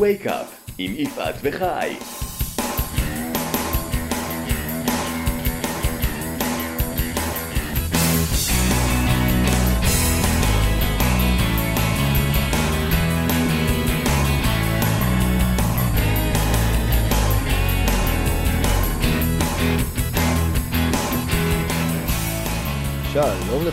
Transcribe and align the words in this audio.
Wake 0.00 0.26
Up 0.26 0.72
עם 0.78 0.94
יפעת 0.96 1.34
וחי. 1.42 2.19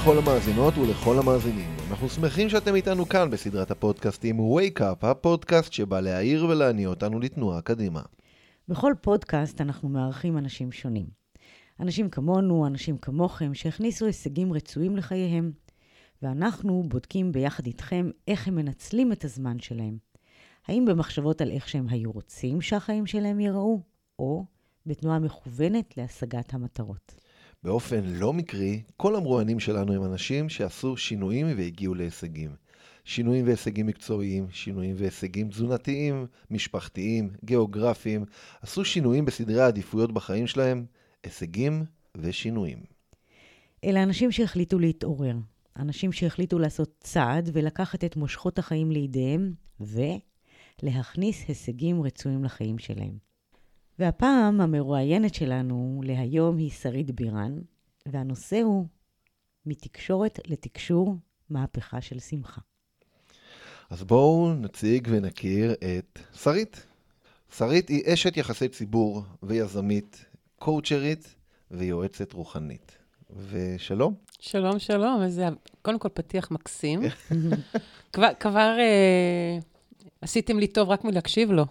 לכל 0.01 0.17
המאזינות 0.17 0.77
ולכל 0.77 1.19
המאזינים. 1.19 1.69
אנחנו 1.89 2.09
שמחים 2.09 2.49
שאתם 2.49 2.75
איתנו 2.75 3.09
כאן 3.09 3.29
בסדרת 3.29 3.71
הפודקאסטים 3.71 4.39
Wake 4.39 4.79
Up, 4.79 5.05
הפודקאסט 5.05 5.73
שבא 5.73 5.99
להעיר 5.99 6.45
ולהניע 6.45 6.87
אותנו 6.87 7.19
לתנועה 7.19 7.61
קדימה. 7.61 8.01
בכל 8.67 8.93
פודקאסט 9.01 9.61
אנחנו 9.61 9.89
מארחים 9.89 10.37
אנשים 10.37 10.71
שונים. 10.71 11.05
אנשים 11.79 12.09
כמונו, 12.09 12.67
אנשים 12.67 12.97
כמוכם, 12.97 13.53
שהכניסו 13.53 14.05
הישגים 14.05 14.53
רצויים 14.53 14.97
לחייהם. 14.97 15.51
ואנחנו 16.21 16.83
בודקים 16.87 17.31
ביחד 17.31 17.65
איתכם 17.65 18.09
איך 18.27 18.47
הם 18.47 18.55
מנצלים 18.55 19.11
את 19.11 19.25
הזמן 19.25 19.59
שלהם. 19.59 19.97
האם 20.67 20.85
במחשבות 20.85 21.41
על 21.41 21.51
איך 21.51 21.69
שהם 21.69 21.87
היו 21.89 22.11
רוצים 22.11 22.61
שהחיים 22.61 23.05
שלהם 23.05 23.39
ייראו, 23.39 23.81
או 24.19 24.45
בתנועה 24.85 25.19
מכוונת 25.19 25.97
להשגת 25.97 26.53
המטרות. 26.53 27.26
באופן 27.63 28.03
לא 28.05 28.33
מקרי, 28.33 28.81
כל 28.97 29.15
המרואיינים 29.15 29.59
שלנו 29.59 29.93
הם 29.93 30.03
אנשים 30.03 30.49
שעשו 30.49 30.97
שינויים 30.97 31.47
והגיעו 31.57 31.95
להישגים. 31.95 32.55
שינויים 33.05 33.45
והישגים 33.45 33.85
מקצועיים, 33.85 34.47
שינויים 34.51 34.95
והישגים 34.97 35.49
תזונתיים, 35.49 36.25
משפחתיים, 36.51 37.29
גיאוגרפיים, 37.45 38.25
עשו 38.61 38.85
שינויים 38.85 39.25
בסדרי 39.25 39.61
העדיפויות 39.61 40.11
בחיים 40.11 40.47
שלהם, 40.47 40.85
הישגים 41.23 41.85
ושינויים. 42.17 42.83
אלה 43.83 44.03
אנשים 44.03 44.31
שהחליטו 44.31 44.79
להתעורר, 44.79 45.35
אנשים 45.79 46.11
שהחליטו 46.11 46.59
לעשות 46.59 46.95
צעד 46.99 47.49
ולקחת 47.53 48.03
את 48.03 48.15
מושכות 48.15 48.59
החיים 48.59 48.91
לידיהם, 48.91 49.53
ולהכניס 49.79 51.43
הישגים 51.47 52.01
רצויים 52.01 52.43
לחיים 52.43 52.79
שלהם. 52.79 53.26
והפעם 53.99 54.61
המרואיינת 54.61 55.33
שלנו 55.33 56.01
להיום 56.03 56.57
היא 56.57 56.71
שרית 56.71 57.11
בירן, 57.11 57.59
והנושא 58.05 58.61
הוא 58.61 58.85
מתקשורת 59.65 60.39
לתקשור, 60.47 61.15
מהפכה 61.49 62.01
של 62.01 62.19
שמחה. 62.19 62.61
אז 63.89 64.03
בואו 64.03 64.53
נציג 64.53 65.07
ונכיר 65.11 65.71
את 65.71 66.19
שרית. 66.43 66.85
שרית 67.57 67.89
היא 67.89 68.13
אשת 68.13 68.37
יחסי 68.37 68.67
ציבור 68.67 69.23
ויזמית, 69.43 70.25
קואוצ'רית 70.59 71.35
ויועצת 71.71 72.33
רוחנית. 72.33 72.97
ושלום. 73.49 74.13
שלום, 74.39 74.79
שלום. 74.79 75.23
איזה, 75.23 75.47
קודם 75.81 75.99
כל 75.99 76.09
פתיח 76.09 76.51
מקסים. 76.51 77.01
כבר, 78.13 78.29
כבר 78.39 78.75
אה, 78.79 79.57
עשיתם 80.21 80.59
לי 80.59 80.67
טוב 80.67 80.89
רק 80.89 81.03
מלהקשיב 81.03 81.51
לו. 81.51 81.65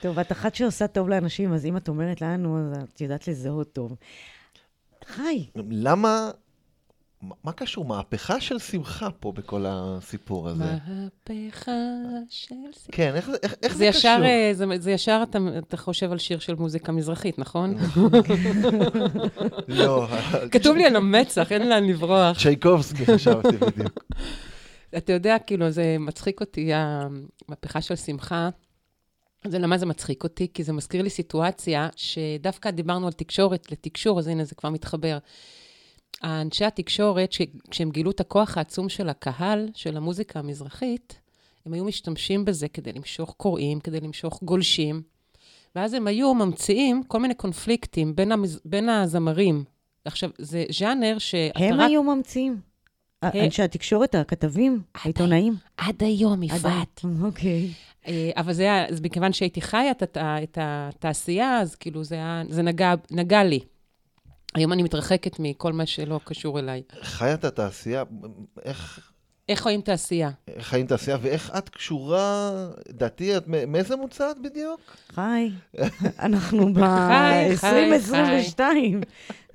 טוב, 0.00 0.18
את 0.18 0.32
אחת 0.32 0.54
שעושה 0.54 0.86
טוב 0.86 1.08
לאנשים, 1.08 1.52
אז 1.52 1.66
אם 1.66 1.76
את 1.76 1.88
אומרת 1.88 2.20
לנו, 2.20 2.58
אז 2.58 2.82
את 2.94 3.00
יודעת 3.00 3.28
לזהות 3.28 3.72
טוב. 3.72 3.96
חי. 5.06 5.46
למה, 5.70 6.30
מה 7.44 7.52
קשור? 7.52 7.84
מהפכה 7.84 8.40
של 8.40 8.58
שמחה 8.58 9.10
פה 9.10 9.32
בכל 9.32 9.64
הסיפור 9.68 10.48
הזה. 10.48 10.64
מהפכה 10.64 11.72
של 12.28 12.54
שמחה. 12.72 12.92
כן, 12.92 13.12
איך, 13.14 13.30
איך, 13.42 13.54
איך 13.62 13.72
זה, 13.72 13.78
זה 13.78 13.84
ישר, 13.84 14.14
קשור? 14.16 14.26
אה, 14.26 14.50
זה, 14.52 14.64
זה 14.78 14.90
ישר 14.90 15.22
אתה, 15.30 15.38
אתה 15.58 15.76
חושב 15.76 16.12
על 16.12 16.18
שיר 16.18 16.38
של 16.38 16.54
מוזיקה 16.54 16.92
מזרחית, 16.92 17.38
נכון? 17.38 17.74
לא, 19.68 20.06
כתוב 20.50 20.76
לי 20.76 20.84
על 20.84 20.96
המצח, 20.96 21.52
אין 21.52 21.68
לאן 21.68 21.84
לברוח. 21.84 22.42
צ'ייקובסקי 22.42 23.06
חשבתי 23.06 23.56
בדיוק. 23.56 24.04
אתה 24.96 25.12
יודע, 25.12 25.36
כאילו, 25.38 25.70
זה 25.70 25.96
מצחיק 26.00 26.40
אותי, 26.40 26.70
המהפכה 26.74 27.80
של 27.80 27.96
שמחה. 27.96 28.48
זה 29.46 29.58
למה 29.58 29.78
זה 29.78 29.86
מצחיק 29.86 30.24
אותי? 30.24 30.48
כי 30.54 30.64
זה 30.64 30.72
מזכיר 30.72 31.02
לי 31.02 31.10
סיטואציה 31.10 31.88
שדווקא 31.96 32.70
דיברנו 32.70 33.06
על 33.06 33.12
תקשורת 33.12 33.72
לתקשור, 33.72 34.18
אז 34.18 34.26
הנה, 34.26 34.44
זה 34.44 34.54
כבר 34.54 34.70
מתחבר. 34.70 35.18
האנשי 36.22 36.64
התקשורת, 36.64 37.32
ש- 37.32 37.42
כשהם 37.70 37.90
גילו 37.90 38.10
את 38.10 38.20
הכוח 38.20 38.58
העצום 38.58 38.88
של 38.88 39.08
הקהל, 39.08 39.68
של 39.74 39.96
המוזיקה 39.96 40.38
המזרחית, 40.38 41.20
הם 41.66 41.72
היו 41.72 41.84
משתמשים 41.84 42.44
בזה 42.44 42.68
כדי 42.68 42.92
למשוך 42.92 43.34
קוראים, 43.36 43.80
כדי 43.80 44.00
למשוך 44.00 44.42
גולשים, 44.42 45.02
ואז 45.74 45.94
הם 45.94 46.06
היו 46.06 46.34
ממציאים 46.34 47.02
כל 47.02 47.20
מיני 47.20 47.34
קונפליקטים 47.34 48.16
בין, 48.16 48.32
המז... 48.32 48.60
בין 48.64 48.88
הזמרים. 48.88 49.64
עכשיו, 50.04 50.30
זה 50.38 50.64
ז'אנר 50.70 51.18
שאתה 51.18 51.58
הם 51.64 51.74
רק... 51.74 51.90
היו 51.90 52.02
ממציאים. 52.02 52.60
אנשי 53.24 53.62
התקשורת, 53.62 54.14
הכתבים, 54.14 54.82
העיתונאים. 54.94 55.56
עד 55.76 56.02
היום, 56.02 56.42
יפעת. 56.42 57.00
אוקיי. 57.22 57.68
אה, 58.08 58.30
אבל 58.36 58.52
זה 58.52 58.62
היה, 58.62 58.86
אז 58.88 59.00
מכיוון 59.00 59.32
שהייתי 59.32 59.60
חיה 59.60 59.90
את, 59.90 60.02
הת- 60.02 60.16
את 60.16 60.58
התעשייה, 60.60 61.60
אז 61.60 61.74
כאילו 61.74 62.04
זה, 62.04 62.14
היה, 62.14 62.42
זה 62.48 62.62
נגע, 62.62 62.94
נגע 63.10 63.44
לי. 63.44 63.60
היום 64.54 64.72
אני 64.72 64.82
מתרחקת 64.82 65.36
מכל 65.38 65.72
מה 65.72 65.86
שלא 65.86 66.20
קשור 66.24 66.58
אליי. 66.58 66.82
חיה 67.02 67.34
את 67.34 67.44
התעשייה, 67.44 68.02
איך, 68.64 69.10
איך 69.48 69.60
חיים 69.62 69.80
תעשייה? 69.80 70.30
איך 70.48 70.66
חיים 70.66 70.86
תעשייה 70.86 71.16
ואיך 71.22 71.50
את 71.58 71.68
קשורה, 71.68 72.50
דעתי, 72.88 73.36
את 73.36 73.44
מאיזה 73.46 73.96
מוצא 73.96 74.30
את 74.30 74.36
בדיוק? 74.42 74.80
חי. 75.14 75.50
אנחנו 76.18 76.74
חי, 76.74 77.56
חי, 77.56 77.90
ב-2022. 77.90 78.60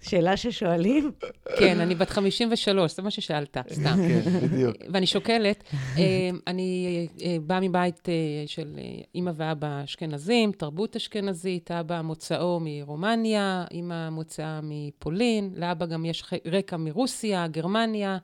שאלה 0.04 0.38
ששואלים? 0.38 1.12
כן, 1.60 1.80
אני 1.80 1.96
בת 1.96 2.10
53, 2.10 2.96
זה 2.96 3.02
מה 3.02 3.12
ששאלת, 3.12 3.58
סתם. 3.72 3.96
כן, 3.96 4.22
בדיוק. 4.48 4.76
ואני 4.94 5.08
שוקלת. 5.08 5.64
אה, 5.98 6.30
אני 6.48 7.08
אה, 7.22 7.38
באה 7.42 7.60
מבית 7.60 8.10
אה, 8.10 8.14
של 8.46 8.76
אה, 8.78 8.84
אימא 9.16 9.32
ואבא 9.36 9.84
אשכנזים, 9.84 10.52
תרבות 10.52 10.96
אשכנזית, 10.96 11.72
אבא 11.72 12.02
מוצאו 12.02 12.60
מרומניה, 12.62 13.66
אימא 13.72 14.10
מוצאה 14.10 14.60
מפולין, 14.64 15.54
לאבא 15.56 15.86
גם 15.86 16.06
יש 16.06 16.24
רקע 16.46 16.78
מרוסיה, 16.78 17.48
גרמניה. 17.48 18.18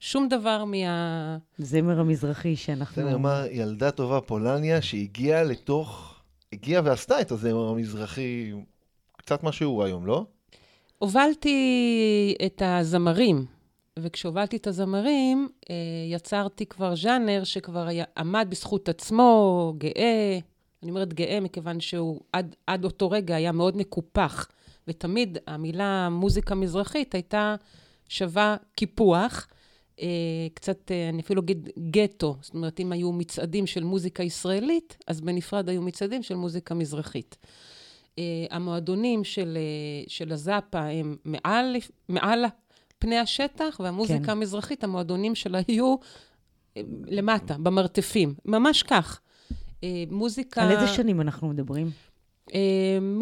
שום 0.00 0.28
דבר 0.28 0.64
מה... 0.64 1.38
זמר 1.58 2.00
המזרחי 2.00 2.56
שאנחנו... 2.56 3.02
זה 3.02 3.10
נאמר, 3.10 3.44
ילדה 3.50 3.90
טובה 3.90 4.20
פולניה 4.20 4.82
שהגיעה 4.82 5.42
לתוך, 5.42 6.14
הגיעה 6.52 6.82
ועשתה 6.84 7.20
את 7.20 7.30
הזמר 7.30 7.68
המזרחי, 7.68 8.52
קצת 9.16 9.42
מה 9.42 9.52
שהוא 9.52 9.84
היום, 9.84 10.06
לא? 10.06 10.26
הובלתי 10.98 12.34
את 12.46 12.62
הזמרים, 12.64 13.44
וכשהובלתי 13.98 14.56
את 14.56 14.66
הזמרים, 14.66 15.48
אה, 15.70 15.74
יצרתי 16.10 16.66
כבר 16.66 16.96
ז'אנר 16.96 17.44
שכבר 17.44 17.86
היה, 17.86 18.04
עמד 18.16 18.46
בזכות 18.50 18.88
עצמו, 18.88 19.74
גאה. 19.78 20.38
אני 20.82 20.90
אומרת 20.90 21.14
גאה 21.14 21.40
מכיוון 21.40 21.80
שהוא 21.80 22.20
עד, 22.32 22.56
עד 22.66 22.84
אותו 22.84 23.10
רגע 23.10 23.36
היה 23.36 23.52
מאוד 23.52 23.76
מקופח, 23.76 24.48
ותמיד 24.88 25.38
המילה 25.46 26.08
מוזיקה 26.10 26.54
מזרחית 26.54 27.14
הייתה 27.14 27.54
שווה 28.08 28.56
קיפוח. 28.74 29.46
אה, 30.00 30.06
קצת, 30.54 30.90
אה, 30.90 31.08
אני 31.08 31.22
אפילו 31.22 31.42
אגיד 31.42 31.68
גטו. 31.90 32.36
זאת 32.40 32.54
אומרת, 32.54 32.80
אם 32.80 32.92
היו 32.92 33.12
מצעדים 33.12 33.66
של 33.66 33.84
מוזיקה 33.84 34.22
ישראלית, 34.22 34.96
אז 35.06 35.20
בנפרד 35.20 35.68
היו 35.68 35.82
מצעדים 35.82 36.22
של 36.22 36.34
מוזיקה 36.34 36.74
מזרחית. 36.74 37.36
Uh, 38.16 38.18
המועדונים 38.50 39.24
של, 39.24 39.58
uh, 40.06 40.10
של 40.10 40.32
הזאפה 40.32 40.80
הם 40.80 41.16
מעל, 41.24 41.76
מעל 42.08 42.44
פני 42.98 43.18
השטח, 43.18 43.80
והמוזיקה 43.80 44.24
כן. 44.24 44.30
המזרחית, 44.30 44.84
המועדונים 44.84 45.34
שלה 45.34 45.60
היו 45.68 45.94
uh, 45.94 46.80
למטה, 47.06 47.54
במרתפים. 47.58 48.34
ממש 48.44 48.82
כך. 48.82 49.20
מוזיקה... 50.10 50.62
על 50.62 50.70
איזה 50.70 50.86
שנים 50.86 51.20
אנחנו 51.20 51.48
מדברים? 51.48 51.90
מ... 53.00 53.20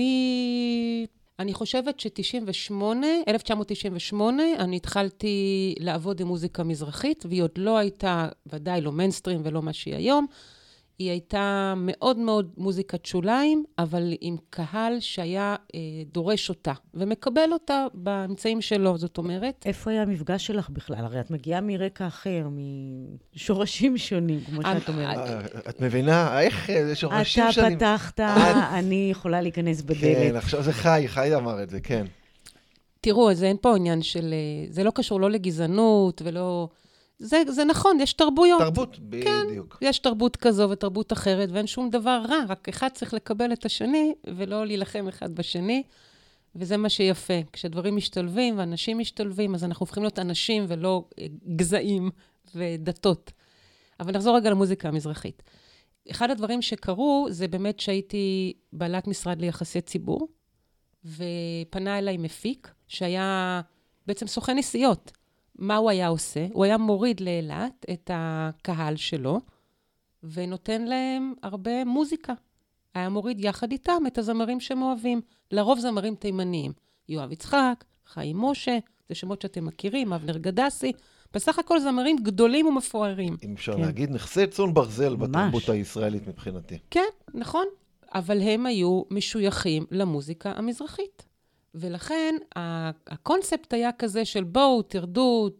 אני 1.38 1.54
חושבת 1.54 2.00
ש-98, 2.00 2.72
1998, 3.28 4.42
אני 4.58 4.76
התחלתי 4.76 5.74
לעבוד 5.80 6.20
עם 6.20 6.26
מוזיקה 6.26 6.62
מזרחית, 6.62 7.26
והיא 7.28 7.42
עוד 7.42 7.50
לא 7.56 7.78
הייתה, 7.78 8.28
ודאי 8.46 8.80
לא 8.80 8.92
מיינסטרים 8.92 9.40
ולא 9.44 9.62
מה 9.62 9.72
שהיא 9.72 9.94
היום. 9.94 10.26
היא 10.98 11.10
הייתה 11.10 11.74
מאוד 11.76 12.18
מאוד 12.18 12.50
מוזיקת 12.56 13.06
שוליים, 13.06 13.64
אבל 13.78 14.12
עם 14.20 14.36
קהל 14.50 15.00
שהיה 15.00 15.56
אה, 15.74 15.80
דורש 16.12 16.48
אותה, 16.48 16.72
ומקבל 16.94 17.52
אותה 17.52 17.86
באמצעים 17.94 18.60
שלו, 18.60 18.98
זאת 18.98 19.18
אומרת. 19.18 19.62
איפה 19.66 19.90
היה 19.90 20.02
המפגש 20.02 20.46
שלך 20.46 20.70
בכלל? 20.70 20.98
הרי 20.98 21.20
את 21.20 21.30
מגיעה 21.30 21.60
מרקע 21.60 22.06
אחר, 22.06 22.48
משורשים 23.34 23.98
שונים, 23.98 24.40
כמו 24.40 24.60
אה, 24.64 24.80
שאת 24.80 24.88
אומרת. 24.88 25.16
אה, 25.16 25.40
את 25.68 25.80
מבינה? 25.80 26.40
איך 26.40 26.70
אה, 26.70 26.86
זה 26.86 26.94
שורשים 26.94 27.44
אתה 27.44 27.52
שאני... 27.52 27.76
פתחת, 27.76 28.20
אני 28.78 29.08
יכולה 29.10 29.40
להיכנס 29.40 29.80
כן, 29.80 29.86
בדלת. 29.86 30.34
עכשיו 30.34 30.62
זה 30.62 30.72
חי, 30.72 31.04
חי 31.06 31.34
אמר 31.34 31.62
את 31.62 31.70
זה, 31.70 31.80
כן. 31.80 32.06
תראו, 33.00 33.30
אז 33.30 33.42
אין 33.42 33.56
פה 33.60 33.76
עניין 33.76 34.02
של... 34.02 34.34
זה 34.68 34.84
לא 34.84 34.90
קשור 34.94 35.20
לא 35.20 35.30
לגזענות 35.30 36.22
ולא... 36.24 36.68
זה, 37.18 37.42
זה 37.48 37.64
נכון, 37.64 38.00
יש 38.00 38.12
תרבויות. 38.12 38.60
תרבות, 38.60 38.98
בדיוק. 38.98 39.78
יש 39.80 39.98
תרבות 39.98 40.36
כזו 40.36 40.70
ותרבות 40.70 41.12
אחרת, 41.12 41.48
ואין 41.52 41.66
שום 41.66 41.90
דבר 41.90 42.22
רע, 42.28 42.38
רק 42.48 42.68
אחד 42.68 42.88
צריך 42.88 43.14
לקבל 43.14 43.52
את 43.52 43.64
השני, 43.64 44.14
ולא 44.36 44.66
להילחם 44.66 45.08
אחד 45.08 45.34
בשני. 45.34 45.82
וזה 46.56 46.76
מה 46.76 46.88
שיפה. 46.88 47.34
כשדברים 47.52 47.96
משתלבים 47.96 48.58
ואנשים 48.58 48.98
משתלבים, 48.98 49.54
אז 49.54 49.64
אנחנו 49.64 49.84
הופכים 49.84 50.02
להיות 50.02 50.18
אנשים 50.18 50.64
ולא 50.68 51.04
אה, 51.18 51.26
גזעים 51.56 52.10
ודתות. 52.54 53.32
אבל 54.00 54.12
נחזור 54.12 54.36
רגע 54.36 54.50
למוזיקה 54.50 54.88
המזרחית. 54.88 55.42
אחד 56.10 56.30
הדברים 56.30 56.62
שקרו, 56.62 57.26
זה 57.30 57.48
באמת 57.48 57.80
שהייתי 57.80 58.52
בעלת 58.72 59.06
משרד 59.06 59.40
ליחסי 59.40 59.80
ציבור, 59.80 60.28
ופנה 61.04 61.98
אליי 61.98 62.16
מפיק, 62.16 62.70
שהיה 62.88 63.60
בעצם 64.06 64.26
סוכן 64.26 64.58
נסיעות. 64.58 65.12
מה 65.58 65.76
הוא 65.76 65.90
היה 65.90 66.08
עושה? 66.08 66.46
הוא 66.52 66.64
היה 66.64 66.78
מוריד 66.78 67.20
לאילת 67.20 67.86
את 67.92 68.10
הקהל 68.14 68.96
שלו, 68.96 69.40
ונותן 70.22 70.82
להם 70.82 71.34
הרבה 71.42 71.84
מוזיקה. 71.84 72.32
היה 72.94 73.08
מוריד 73.08 73.40
יחד 73.40 73.72
איתם 73.72 74.02
את 74.06 74.18
הזמרים 74.18 74.60
שהם 74.60 74.82
אוהבים. 74.82 75.20
לרוב 75.50 75.78
זמרים 75.78 76.14
תימניים. 76.14 76.72
יואב 77.08 77.32
יצחק, 77.32 77.84
חיים 78.06 78.36
משה, 78.40 78.78
זה 79.08 79.14
שמות 79.14 79.42
שאתם 79.42 79.64
מכירים, 79.64 80.12
אבנר 80.12 80.38
גדסי. 80.38 80.92
בסך 81.32 81.58
הכל 81.58 81.80
זמרים 81.80 82.16
גדולים 82.16 82.66
ומפוארים. 82.66 83.36
אם 83.44 83.52
אפשר 83.52 83.76
כן. 83.76 83.80
להגיד, 83.80 84.10
נכסי 84.10 84.46
צאן 84.46 84.74
ברזל 84.74 85.16
ממש. 85.16 85.28
בתרבות 85.28 85.68
הישראלית 85.68 86.28
מבחינתי. 86.28 86.78
כן, 86.90 87.08
נכון. 87.34 87.66
אבל 88.14 88.40
הם 88.40 88.66
היו 88.66 89.02
משויכים 89.10 89.86
למוזיקה 89.90 90.52
המזרחית. 90.56 91.13
ולכן 91.74 92.34
הקונספט 93.06 93.72
היה 93.74 93.92
כזה 93.92 94.24
של 94.24 94.44
בואו, 94.44 94.82
תרדו, 94.82 95.50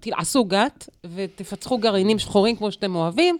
תעשו 0.00 0.44
גת 0.44 0.88
ותפצחו 1.14 1.78
גרעינים 1.78 2.18
שחורים 2.18 2.56
כמו 2.56 2.72
שאתם 2.72 2.94
אוהבים, 2.94 3.38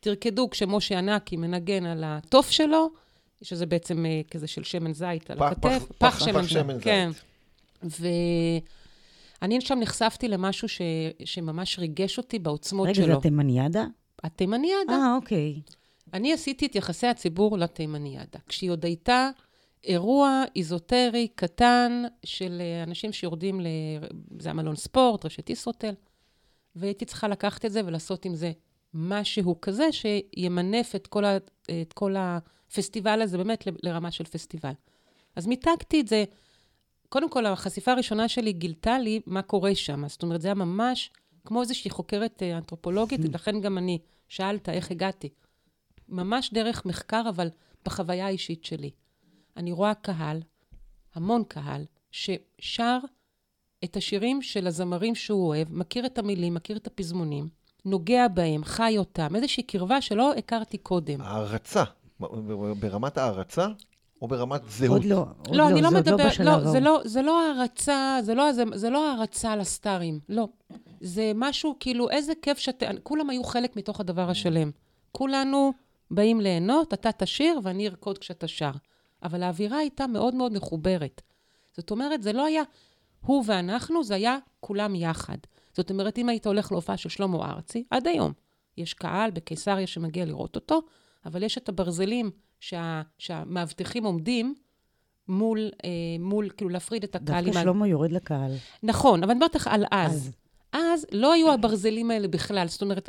תרקדו 0.00 0.50
כשמשה 0.50 0.98
ענקי 0.98 1.36
מנגן 1.36 1.86
על 1.86 2.04
התוף 2.06 2.50
שלו, 2.50 2.90
שזה 3.42 3.66
בעצם 3.66 4.06
אה, 4.06 4.20
כזה 4.30 4.46
של 4.46 4.64
שמן 4.64 4.92
זית 4.92 5.30
על 5.30 5.38
פח- 5.38 5.52
הכתף. 5.52 5.68
פח- 5.68 5.84
פח- 5.98 6.18
פח 6.18 6.18
שמן 6.18 6.42
זית. 6.74 6.82
כן. 6.82 7.10
ואני 7.82 9.60
שם 9.60 9.78
נחשפתי 9.80 10.28
למשהו 10.28 10.68
ש... 10.68 10.80
שממש 11.24 11.78
ריגש 11.78 12.18
אותי 12.18 12.38
בעוצמות 12.38 12.86
רגע, 12.88 12.94
שלו. 12.94 13.06
זה 13.06 13.12
התימניאדה? 13.12 13.84
התימניאדה. 14.24 14.92
אה, 14.92 15.14
אוקיי. 15.16 15.60
אני 16.14 16.32
עשיתי 16.32 16.66
את 16.66 16.74
יחסי 16.74 17.06
הציבור 17.06 17.58
לתימניאדה, 17.58 18.38
כשהיא 18.48 18.70
עוד 18.70 18.84
הייתה 18.84 19.30
אירוע 19.84 20.44
איזוטרי 20.56 21.28
קטן 21.28 22.02
של 22.24 22.58
אה, 22.60 22.82
אנשים 22.82 23.12
שיורדים 23.12 23.60
ל... 23.60 23.66
זה 24.40 24.48
היה 24.48 24.54
מלון 24.54 24.76
ספורט, 24.76 25.24
רשת 25.24 25.50
ישרוטל, 25.50 25.94
והייתי 26.76 27.04
צריכה 27.04 27.28
לקחת 27.28 27.64
את 27.64 27.72
זה 27.72 27.80
ולעשות 27.86 28.24
עם 28.24 28.34
זה 28.34 28.52
משהו 28.94 29.60
כזה 29.60 29.88
שימנף 29.92 30.94
את 30.94 31.06
כל, 31.06 31.24
ה... 31.24 31.36
את 31.82 31.92
כל 31.92 32.14
הפסטיבל 32.18 33.22
הזה 33.22 33.38
באמת 33.38 33.66
ל- 33.66 33.70
לרמה 33.82 34.10
של 34.10 34.24
פסטיבל. 34.24 34.72
אז 35.36 35.46
מיתגתי 35.46 36.00
את 36.00 36.08
זה. 36.08 36.24
קודם 37.08 37.30
כל, 37.30 37.46
החשיפה 37.46 37.92
הראשונה 37.92 38.28
שלי 38.28 38.52
גילתה 38.52 38.98
לי 38.98 39.20
מה 39.26 39.42
קורה 39.42 39.74
שם. 39.74 40.08
זאת 40.08 40.22
אומרת, 40.22 40.40
זה 40.40 40.48
היה 40.48 40.54
ממש 40.54 41.10
כמו 41.44 41.60
איזושהי 41.60 41.90
חוקרת 41.90 42.42
אה, 42.42 42.56
אנתרופולוגית, 42.56 43.20
ולכן 43.24 43.60
גם 43.60 43.78
אני, 43.78 43.98
שאלת 44.28 44.68
איך 44.68 44.90
הגעתי. 44.90 45.28
ממש 46.08 46.50
דרך 46.52 46.86
מחקר, 46.86 47.22
אבל 47.28 47.48
בחוויה 47.84 48.26
האישית 48.26 48.64
שלי. 48.64 48.90
אני 49.56 49.72
רואה 49.72 49.94
קהל, 49.94 50.40
המון 51.14 51.44
קהל, 51.48 51.84
ששר 52.10 52.98
את 53.84 53.96
השירים 53.96 54.42
של 54.42 54.66
הזמרים 54.66 55.14
שהוא 55.14 55.46
אוהב, 55.48 55.68
מכיר 55.70 56.06
את 56.06 56.18
המילים, 56.18 56.54
מכיר 56.54 56.76
את 56.76 56.86
הפזמונים, 56.86 57.48
נוגע 57.84 58.28
בהם, 58.28 58.64
חי 58.64 58.94
אותם, 58.98 59.36
איזושהי 59.36 59.62
קרבה 59.62 60.00
שלא 60.00 60.32
הכרתי 60.34 60.78
קודם. 60.78 61.20
הערצה, 61.20 61.84
ברמת 62.80 63.18
הערצה 63.18 63.66
או 64.22 64.28
ברמת 64.28 64.60
זהות? 64.68 64.96
עוד 64.96 65.04
לא, 65.04 65.24
עוד 65.46 65.56
לא, 65.56 65.68
אני 65.68 65.82
לא 65.82 65.90
זה 65.90 65.96
עוד 65.96 66.06
מדבר, 66.08 66.26
בשלב 66.26 66.46
לא, 66.46 66.50
ההוא. 66.50 66.70
זה 66.70 66.80
לא, 66.80 67.00
זה 67.04 67.22
לא 67.22 67.42
הערצה, 67.42 68.18
זה 68.22 68.34
לא, 68.34 68.52
זה, 68.52 68.64
זה 68.74 68.90
לא 68.90 69.10
הערצה 69.10 69.56
לסטארים, 69.56 70.20
לא. 70.28 70.48
זה 71.00 71.32
משהו, 71.34 71.76
כאילו, 71.80 72.10
איזה 72.10 72.32
כיף 72.42 72.58
שאתם, 72.58 72.94
כולם 73.02 73.30
היו 73.30 73.44
חלק 73.44 73.76
מתוך 73.76 74.00
הדבר 74.00 74.30
השלם. 74.30 74.70
כולנו 75.12 75.72
באים 76.10 76.40
ליהנות, 76.40 76.94
אתה 76.94 77.12
תשיר 77.12 77.60
ואני 77.62 77.88
ארקוד 77.88 78.18
כשאתה 78.18 78.48
שר. 78.48 78.70
אבל 79.22 79.42
האווירה 79.42 79.78
הייתה 79.78 80.06
מאוד 80.06 80.34
מאוד 80.34 80.52
מחוברת. 80.52 81.22
זאת 81.76 81.90
אומרת, 81.90 82.22
זה 82.22 82.32
לא 82.32 82.44
היה 82.44 82.62
הוא 83.20 83.44
ואנחנו, 83.46 84.04
זה 84.04 84.14
היה 84.14 84.38
כולם 84.60 84.94
יחד. 84.94 85.38
זאת 85.76 85.90
אומרת, 85.90 86.18
אם 86.18 86.28
היית 86.28 86.46
הולך 86.46 86.72
להופעה 86.72 86.96
של 86.96 87.08
שלמה 87.08 87.50
ארצי, 87.50 87.84
עד 87.90 88.06
היום, 88.06 88.32
יש 88.76 88.94
קהל 88.94 89.30
בקיסריה 89.30 89.86
שמגיע 89.86 90.24
לראות 90.24 90.56
אותו, 90.56 90.82
אבל 91.26 91.42
יש 91.42 91.58
את 91.58 91.68
הברזלים 91.68 92.30
שה, 92.60 93.02
שהמאבטחים 93.18 94.04
עומדים 94.04 94.54
מול, 95.28 95.70
אה, 95.84 95.90
מול, 96.20 96.50
כאילו, 96.56 96.70
להפריד 96.70 97.04
את 97.04 97.16
הקהל. 97.16 97.44
דווקא 97.44 97.60
שלמה 97.60 97.88
יורד 97.88 98.12
לקהל. 98.12 98.52
נכון, 98.82 99.22
אבל 99.22 99.30
אני 99.30 99.38
אומרת 99.38 99.54
לך 99.54 99.66
על 99.66 99.84
אז. 99.90 100.12
אז. 100.12 100.32
אז 100.72 101.06
לא 101.12 101.32
היו 101.32 101.52
הברזלים 101.52 102.10
האלה 102.10 102.28
בכלל. 102.28 102.68
זאת 102.68 102.82
אומרת, 102.82 103.08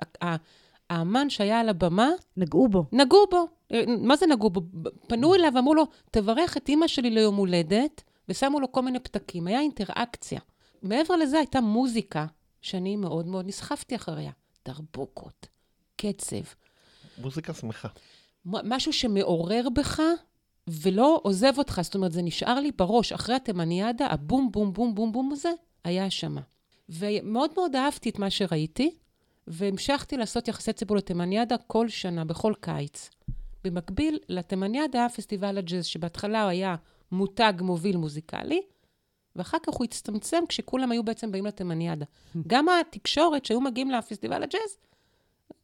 האמן 0.89 1.29
שהיה 1.29 1.59
על 1.59 1.69
הבמה, 1.69 2.09
נגעו 2.37 2.67
בו. 2.67 2.85
נגעו 2.91 3.25
בו. 3.31 3.47
מה 3.87 4.15
זה 4.15 4.27
נגעו 4.27 4.49
בו? 4.49 4.61
פנו 5.07 5.35
אליו 5.35 5.51
ואמרו 5.55 5.75
לו, 5.75 5.85
תברך 6.11 6.57
את 6.57 6.69
אימא 6.69 6.87
שלי 6.87 7.09
ליום 7.09 7.35
הולדת, 7.35 8.03
ושמו 8.29 8.59
לו 8.59 8.71
כל 8.71 8.81
מיני 8.81 8.99
פתקים. 8.99 9.47
היה 9.47 9.59
אינטראקציה. 9.59 10.39
מעבר 10.81 11.15
לזה 11.15 11.37
הייתה 11.37 11.61
מוזיקה 11.61 12.25
שאני 12.61 12.95
מאוד 12.95 13.27
מאוד 13.27 13.47
נסחפתי 13.47 13.95
אחריה. 13.95 14.31
דרבוקות, 14.65 15.47
קצב, 15.95 16.35
מוזיקה 17.17 17.53
שמחה. 17.53 17.87
משהו 18.45 18.93
שמעורר 18.93 19.67
בך 19.69 20.01
ולא 20.67 21.19
עוזב 21.23 21.53
אותך. 21.57 21.79
זאת 21.83 21.95
אומרת, 21.95 22.11
זה 22.11 22.21
נשאר 22.21 22.59
לי 22.59 22.71
בראש. 22.71 23.11
אחרי 23.11 23.35
התימניאדה, 23.35 24.07
הבום, 24.07 24.51
בום, 24.51 24.73
בום, 24.73 24.95
בום, 24.95 25.11
בום 25.11 25.31
הזה, 25.31 25.51
היה 25.83 26.09
שם. 26.09 26.35
ומאוד 26.89 27.51
מאוד 27.55 27.75
אהבתי 27.75 28.09
את 28.09 28.19
מה 28.19 28.29
שראיתי, 28.29 28.95
והמשכתי 29.47 30.17
לעשות 30.17 30.47
יחסי 30.47 30.73
ציבור 30.73 30.97
לתימניאדה 30.97 31.55
כל 31.67 31.89
שנה, 31.89 32.25
בכל 32.25 32.53
קיץ. 32.59 33.09
במקביל, 33.63 34.19
לתימניאדה 34.29 35.07
פסטיבל 35.15 35.57
הג'אז, 35.57 35.85
שבהתחלה 35.85 36.41
הוא 36.41 36.49
היה 36.49 36.75
מותג 37.11 37.53
מוביל 37.61 37.97
מוזיקלי, 37.97 38.61
ואחר 39.35 39.57
כך 39.63 39.73
הוא 39.73 39.85
הצטמצם 39.85 40.43
כשכולם 40.49 40.91
היו 40.91 41.03
בעצם 41.03 41.31
באים 41.31 41.45
לתימניאדה. 41.45 42.05
גם 42.47 42.65
התקשורת 42.69 43.45
שהיו 43.45 43.61
מגיעים 43.61 43.91
לפסטיבל 43.91 44.43
הג'אז, 44.43 44.77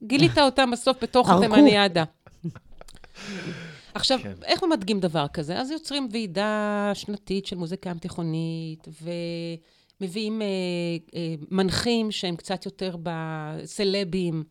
גילית 0.03 0.37
אותם 0.37 0.71
בסוף 0.71 1.03
בתוך. 1.03 1.29
התימניאדה. 1.29 2.03
עכשיו, 3.93 4.19
כן. 4.23 4.33
איך 4.43 4.63
מדגים 4.63 4.99
דבר 4.99 5.27
כזה? 5.27 5.59
אז 5.59 5.71
יוצרים 5.71 6.07
ועידה 6.11 6.91
שנתית 6.93 7.45
של 7.45 7.55
מוזיקה 7.55 7.89
ים 7.89 7.97
תיכונית, 7.97 8.87
ומביאים 10.01 10.41
אה, 10.41 10.47
אה, 11.15 11.35
מנחים 11.51 12.11
שהם 12.11 12.35
קצת 12.35 12.65
יותר 12.65 12.95
בסלבים, 13.03 14.43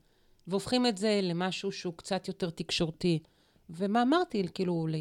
והופכים 0.46 0.86
את 0.86 0.98
זה 0.98 1.20
למשהו 1.22 1.72
שהוא 1.72 1.94
קצת 1.96 2.28
יותר 2.28 2.50
תקשורתי. 2.50 3.18
ומה 3.70 4.02
אמרתי, 4.02 4.46
כאילו, 4.54 4.86
ל, 4.86 4.96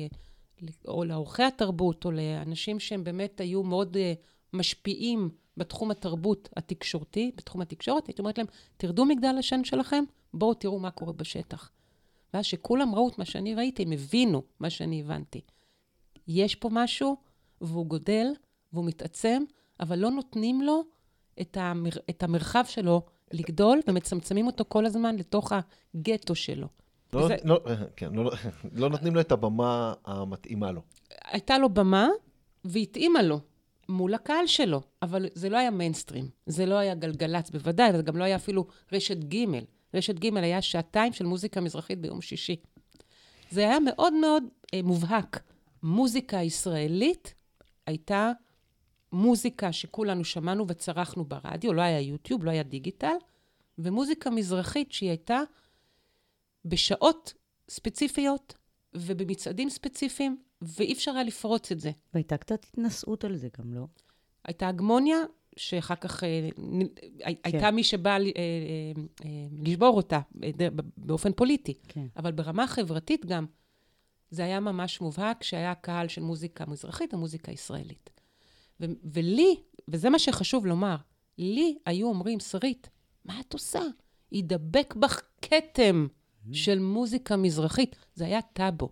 ל, 0.61 0.67
או 0.87 1.03
לעורכי 1.03 1.43
התרבות, 1.43 2.05
או 2.05 2.11
לאנשים 2.11 2.79
שהם 2.79 3.03
באמת 3.03 3.39
היו 3.39 3.63
מאוד 3.63 3.97
אה, 3.97 4.13
משפיעים 4.53 5.29
בתחום 5.57 5.91
התרבות 5.91 6.49
התקשורתי, 6.57 7.31
בתחום 7.37 7.61
התקשורת, 7.61 8.07
הייתי 8.07 8.21
אומרת 8.21 8.37
להם, 8.37 8.47
תרדו 8.77 9.05
מגדל 9.05 9.35
השן 9.39 9.63
שלכם, 9.63 10.03
בואו 10.33 10.53
תראו 10.53 10.79
מה 10.79 10.91
קורה 10.91 11.13
בשטח. 11.13 11.71
ואז 12.33 12.45
שכולם 12.45 12.95
ראו 12.95 13.09
את 13.09 13.17
מה 13.19 13.25
שאני 13.25 13.55
ראיתי, 13.55 13.83
הם 13.83 13.91
הבינו 13.91 14.43
מה 14.59 14.69
שאני 14.69 15.01
הבנתי. 15.01 15.41
יש 16.27 16.55
פה 16.55 16.69
משהו, 16.71 17.17
והוא 17.61 17.85
גודל, 17.85 18.27
והוא 18.73 18.85
מתעצם, 18.85 19.43
אבל 19.79 19.99
לא 19.99 20.11
נותנים 20.11 20.61
לו 20.61 20.83
את, 21.41 21.57
המר... 21.57 21.89
את 22.09 22.23
המרחב 22.23 22.63
שלו 22.67 23.01
לגדול, 23.31 23.79
ומצמצמים 23.87 24.47
אותו 24.47 24.63
כל 24.67 24.85
הזמן 24.85 25.15
לתוך 25.15 25.51
הגטו 25.95 26.35
שלו. 26.35 26.67
לא, 27.15 27.25
וזה- 27.25 27.35
לא, 27.43 27.59
כן, 27.97 28.13
לא, 28.13 28.31
לא 28.73 28.89
נותנים 28.89 29.15
לו 29.15 29.21
את 29.21 29.31
הבמה 29.31 29.93
המתאימה 30.05 30.71
לו. 30.71 30.81
הייתה 31.23 31.57
לו 31.57 31.69
במה, 31.69 32.07
והתאימה 32.65 33.21
לו 33.21 33.39
מול 33.89 34.13
הקהל 34.13 34.47
שלו, 34.47 34.81
אבל 35.01 35.25
זה 35.33 35.49
לא 35.49 35.57
היה 35.57 35.71
מיינסטרים, 35.71 36.29
זה 36.45 36.65
לא 36.65 36.75
היה 36.75 36.95
גלגלצ 36.95 37.49
בוודאי, 37.49 37.89
וזה 37.93 38.01
גם 38.03 38.17
לא 38.17 38.23
היה 38.23 38.35
אפילו 38.35 38.67
רשת 38.91 39.17
ג'. 39.17 39.45
רשת 39.93 40.15
ג' 40.19 40.37
היה 40.37 40.61
שעתיים 40.61 41.13
של 41.13 41.25
מוזיקה 41.25 41.61
מזרחית 41.61 41.99
ביום 42.01 42.21
שישי. 42.21 42.55
זה 43.51 43.61
היה 43.61 43.79
מאוד 43.79 44.13
מאוד 44.13 44.43
אה, 44.73 44.79
מובהק. 44.83 45.43
מוזיקה 45.83 46.37
ישראלית 46.37 47.33
הייתה 47.87 48.31
מוזיקה 49.11 49.71
שכולנו 49.71 50.23
שמענו 50.25 50.65
וצרחנו 50.67 51.25
ברדיו, 51.25 51.73
לא 51.73 51.81
היה 51.81 51.99
יוטיוב, 52.01 52.43
לא 52.45 52.51
היה 52.51 52.63
דיגיטל, 52.63 53.15
ומוזיקה 53.77 54.29
מזרחית 54.29 54.91
שהיא 54.91 55.09
הייתה 55.09 55.41
בשעות 56.65 57.33
ספציפיות 57.69 58.53
ובמצעדים 58.95 59.69
ספציפיים, 59.69 60.37
ואי 60.61 60.93
אפשר 60.93 61.11
היה 61.11 61.23
לפרוץ 61.23 61.71
את 61.71 61.79
זה. 61.79 61.91
והייתה 62.13 62.37
קצת 62.37 62.63
התנשאות 62.63 63.23
על 63.23 63.35
זה 63.35 63.47
גם, 63.59 63.73
לא? 63.73 63.85
הייתה 64.45 64.67
הגמוניה 64.67 65.17
שאחר 65.55 65.95
כך 65.95 66.23
אה, 66.23 66.49
הי- 67.25 67.35
הייתה 67.43 67.71
מי 67.71 67.83
שבאה 67.83 68.13
אה, 68.13 68.19
אה, 68.19 68.31
אה, 69.25 69.29
לשבור 69.63 69.97
אותה 69.97 70.19
אה, 70.43 70.49
באופן 70.97 71.31
פוליטי. 71.33 71.73
כן. 71.87 72.05
אבל 72.17 72.31
ברמה 72.31 72.67
חברתית 72.67 73.25
גם, 73.25 73.45
זה 74.31 74.43
היה 74.43 74.59
ממש 74.59 75.01
מובהק 75.01 75.43
שהיה 75.43 75.75
קהל 75.75 76.07
של 76.07 76.21
מוזיקה 76.21 76.65
מזרחית 76.65 77.13
ומוזיקה 77.13 77.51
ישראלית. 77.51 78.09
ו- 78.81 78.85
ולי, 79.03 79.55
וזה 79.87 80.09
מה 80.09 80.19
שחשוב 80.19 80.65
לומר, 80.65 80.95
לי 81.37 81.77
היו 81.85 82.07
אומרים, 82.07 82.39
שרית, 82.39 82.89
מה 83.25 83.39
את 83.39 83.53
עושה? 83.53 83.81
ידבק 84.31 84.93
בך 84.95 85.21
כתם 85.41 86.07
של 86.53 86.79
מוזיקה 86.79 87.35
מזרחית. 87.35 87.95
זה 88.15 88.25
היה 88.25 88.41
טאבו. 88.41 88.89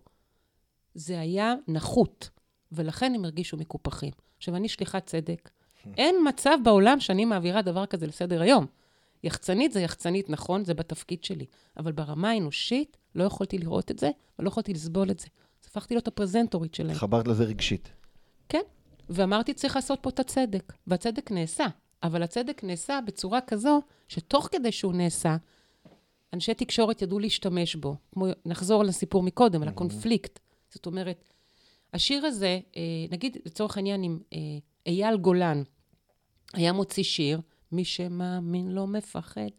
זה 0.95 1.19
היה 1.19 1.53
נחות, 1.67 2.29
ולכן 2.71 3.15
הם 3.15 3.25
הרגישו 3.25 3.57
מקופחים. 3.57 4.11
עכשיו, 4.37 4.55
אני 4.55 4.69
שליחת 4.69 5.05
צדק. 5.05 5.49
אין 5.97 6.15
מצב 6.27 6.57
בעולם 6.63 6.99
שאני 6.99 7.25
מעבירה 7.25 7.61
דבר 7.61 7.85
כזה 7.85 8.07
לסדר 8.07 8.41
היום. 8.41 8.65
יחצנית 9.23 9.71
זה 9.71 9.81
יחצנית, 9.81 10.29
נכון, 10.29 10.65
זה 10.65 10.73
בתפקיד 10.73 11.23
שלי. 11.23 11.45
אבל 11.77 11.91
ברמה 11.91 12.29
האנושית, 12.29 12.97
לא 13.15 13.23
יכולתי 13.23 13.57
לראות 13.57 13.91
את 13.91 13.99
זה, 13.99 14.09
ולא 14.39 14.47
יכולתי 14.47 14.73
לסבול 14.73 15.11
את 15.11 15.19
זה. 15.19 15.27
אז 15.61 15.67
הפכתי 15.69 15.93
להיות 15.93 16.07
הפרזנטורית 16.07 16.75
שלהם. 16.75 16.95
חברת 16.95 17.27
לזה 17.27 17.43
רגשית. 17.43 17.89
כן, 18.49 18.61
ואמרתי, 19.09 19.53
צריך 19.53 19.75
לעשות 19.75 19.99
פה 20.01 20.09
את 20.09 20.19
הצדק. 20.19 20.73
והצדק 20.87 21.31
נעשה, 21.31 21.65
אבל 22.03 22.23
הצדק 22.23 22.63
נעשה 22.63 22.99
בצורה 23.05 23.41
כזו, 23.41 23.81
שתוך 24.07 24.49
כדי 24.51 24.71
שהוא 24.71 24.93
נעשה, 24.93 25.37
אנשי 26.33 26.53
תקשורת 26.53 27.01
ידעו 27.01 27.19
להשתמש 27.19 27.75
בו. 27.75 27.95
כמו, 28.11 28.27
נחזור 28.45 28.83
לסיפור 28.83 29.23
מקודם, 29.23 29.61
על 29.61 29.67
הקונפליקט. 29.67 30.39
זאת 30.69 30.85
אומרת, 30.85 31.23
השיר 31.93 32.25
הזה, 32.25 32.59
אה, 32.77 32.81
נגיד 33.09 33.37
לצורך 33.45 33.77
העניין, 33.77 34.03
אם 34.03 34.19
אה, 34.33 34.39
אייל 34.85 35.17
גולן 35.17 35.63
היה 36.53 36.73
מוציא 36.73 37.03
שיר, 37.03 37.41
מי 37.71 37.85
שמאמין 37.85 38.71
לא 38.71 38.87
מפחד, 38.87 39.49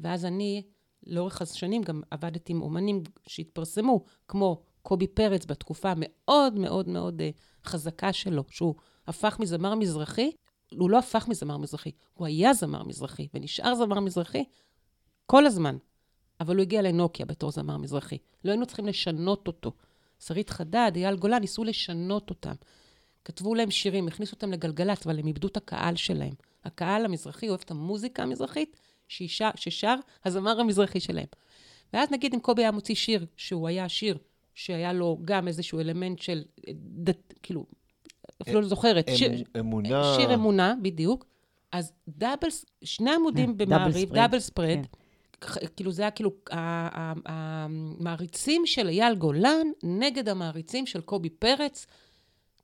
ואז 0.00 0.24
אני, 0.24 0.62
לאורך 1.06 1.42
השנים 1.42 1.82
גם 1.82 2.02
עבדתי 2.10 2.52
עם 2.52 2.62
אומנים 2.62 3.02
שהתפרסמו, 3.26 4.04
כמו 4.28 4.62
קובי 4.82 5.06
פרץ 5.06 5.46
בתקופה 5.46 5.90
המאוד 5.90 6.54
מאוד 6.58 6.88
מאוד 6.88 7.20
אה, 7.20 7.30
חזקה 7.64 8.12
שלו, 8.12 8.44
שהוא 8.50 8.74
הפך 9.06 9.36
מזמר 9.40 9.74
מזרחי, 9.74 10.30
הוא 10.78 10.90
לא 10.90 10.98
הפך 10.98 11.28
מזמר 11.28 11.56
מזרחי, 11.56 11.90
הוא 12.14 12.26
היה 12.26 12.54
זמר 12.54 12.82
מזרחי, 12.82 13.28
ונשאר 13.34 13.74
זמר 13.74 14.00
מזרחי 14.00 14.44
כל 15.26 15.46
הזמן. 15.46 15.76
אבל 16.40 16.56
הוא 16.56 16.62
הגיע 16.62 16.82
לנוקיה 16.82 17.26
בתור 17.26 17.50
זמר 17.50 17.76
מזרחי. 17.76 18.18
לא 18.44 18.50
היינו 18.50 18.66
צריכים 18.66 18.86
לשנות 18.86 19.46
אותו. 19.46 19.72
שרית 20.24 20.50
חדד, 20.50 20.92
אייל 20.96 21.16
גולן, 21.16 21.40
ניסו 21.40 21.64
לשנות 21.64 22.30
אותם. 22.30 22.54
כתבו 23.24 23.54
להם 23.54 23.70
שירים, 23.70 24.08
הכניסו 24.08 24.34
אותם 24.34 24.52
לגלגלצ, 24.52 25.06
אבל 25.06 25.18
הם 25.18 25.26
איבדו 25.26 25.48
את 25.48 25.56
הקהל 25.56 25.96
שלהם. 25.96 26.34
הקהל 26.64 27.04
המזרחי 27.04 27.48
אוהב 27.48 27.60
את 27.64 27.70
המוזיקה 27.70 28.22
המזרחית 28.22 28.76
ששר, 29.08 29.50
ששר 29.54 29.94
הזמר 30.24 30.60
המזרחי 30.60 31.00
שלהם. 31.00 31.26
ואז 31.92 32.10
נגיד 32.10 32.34
אם 32.34 32.40
קובי 32.40 32.62
היה 32.62 32.70
מוציא 32.70 32.94
שיר, 32.94 33.26
שהוא 33.36 33.68
היה 33.68 33.88
שיר 33.88 34.18
שהיה 34.54 34.92
לו 34.92 35.18
גם 35.24 35.48
איזשהו 35.48 35.80
אלמנט 35.80 36.18
של 36.18 36.42
אה, 36.68 36.72
דת, 36.76 37.34
כאילו, 37.42 37.64
אפילו 38.42 38.60
לא 38.60 38.68
זוכרת. 38.68 39.08
אמ- 39.08 39.16
שיר, 39.16 39.44
אמונה... 39.60 40.14
שיר 40.16 40.34
אמונה, 40.34 40.74
בדיוק. 40.82 41.26
אז 41.72 41.92
דאבל, 42.08 42.48
שני 42.84 43.10
עמודים 43.14 43.48
אה, 43.48 43.54
במעריב, 43.54 43.94
דאבל 43.94 44.00
ספרד, 44.00 44.14
דאבל 44.14 44.38
ספרד. 44.38 44.78
כן. 44.82 44.99
כאילו 45.76 45.92
זה 45.92 46.02
היה 46.02 46.10
כאילו 46.10 46.30
המעריצים 47.26 48.66
של 48.66 48.88
אייל 48.88 49.14
גולן 49.14 49.66
נגד 49.82 50.28
המעריצים 50.28 50.86
של 50.86 51.00
קובי 51.00 51.30
פרץ. 51.30 51.86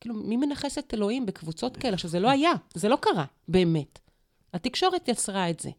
כאילו, 0.01 0.15
מי 0.15 0.37
מנכס 0.37 0.79
את 0.79 0.95
אלוהים 0.95 1.27
בקבוצות 1.27 1.77
כאלה? 1.77 1.95
עכשיו, 1.95 2.11
זה 2.11 2.21
לא 2.21 2.31
היה, 2.31 2.53
זה 2.75 2.89
לא 2.89 2.97
קרה, 3.01 3.25
באמת. 3.49 3.99
התקשורת 4.55 5.09
יצרה 5.09 5.51
את 5.51 5.61
זה. 5.61 5.71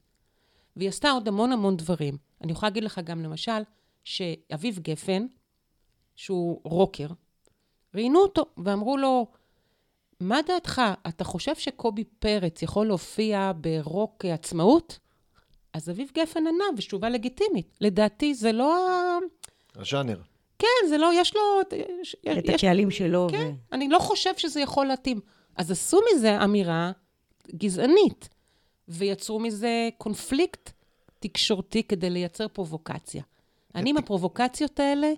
והיא 0.75 0.89
עשתה 0.89 1.09
עוד 1.09 1.27
המון 1.27 1.51
המון 1.51 1.77
דברים. 1.77 2.17
אני 2.41 2.51
יכולה 2.51 2.69
להגיד 2.69 2.83
לך 2.83 2.99
גם, 3.03 3.23
למשל, 3.23 3.61
שאביב 4.03 4.79
גפן, 4.79 5.25
שהוא 6.15 6.61
רוקר, 6.63 7.07
ראיינו 7.95 8.19
אותו 8.19 8.45
ואמרו 8.57 8.97
לו, 8.97 9.27
מה 10.19 10.39
דעתך? 10.47 10.81
אתה 11.07 11.23
חושב 11.23 11.55
שקובי 11.55 12.03
פרץ 12.03 12.61
יכול 12.61 12.87
להופיע 12.87 13.51
ברוק 13.61 14.25
עצמאות? 14.25 14.99
אז 15.77 15.89
אביב 15.89 16.11
גפן 16.15 16.47
ענה, 16.47 16.63
ותשובה 16.77 17.09
לגיטימית. 17.09 17.77
לדעתי, 17.81 18.33
זה 18.33 18.51
לא 18.51 18.89
ה... 18.89 19.17
הז'אנר. 19.75 20.21
כן, 20.59 20.89
זה 20.89 20.97
לא, 20.97 21.11
יש 21.13 21.35
לו... 21.35 21.41
יש, 22.01 22.15
את 22.39 22.45
יש, 22.45 22.55
הקהלים 22.55 22.91
שלו. 22.91 23.27
כן, 23.31 23.37
ו- 23.37 23.75
אני 23.75 23.89
לא 23.89 23.99
חושב 23.99 24.37
שזה 24.37 24.61
יכול 24.61 24.85
להתאים. 24.85 25.19
אז 25.55 25.71
עשו 25.71 25.99
מזה 26.11 26.43
אמירה 26.43 26.91
גזענית, 27.55 28.29
ויצרו 28.87 29.39
מזה 29.39 29.89
קונפליקט 29.97 30.71
תקשורתי 31.19 31.83
כדי 31.83 32.09
לייצר 32.09 32.47
פרובוקציה. 32.47 33.23
אני 33.75 33.89
עם 33.89 33.97
הפרובוקציות 33.97 34.79
האלה 34.79 35.13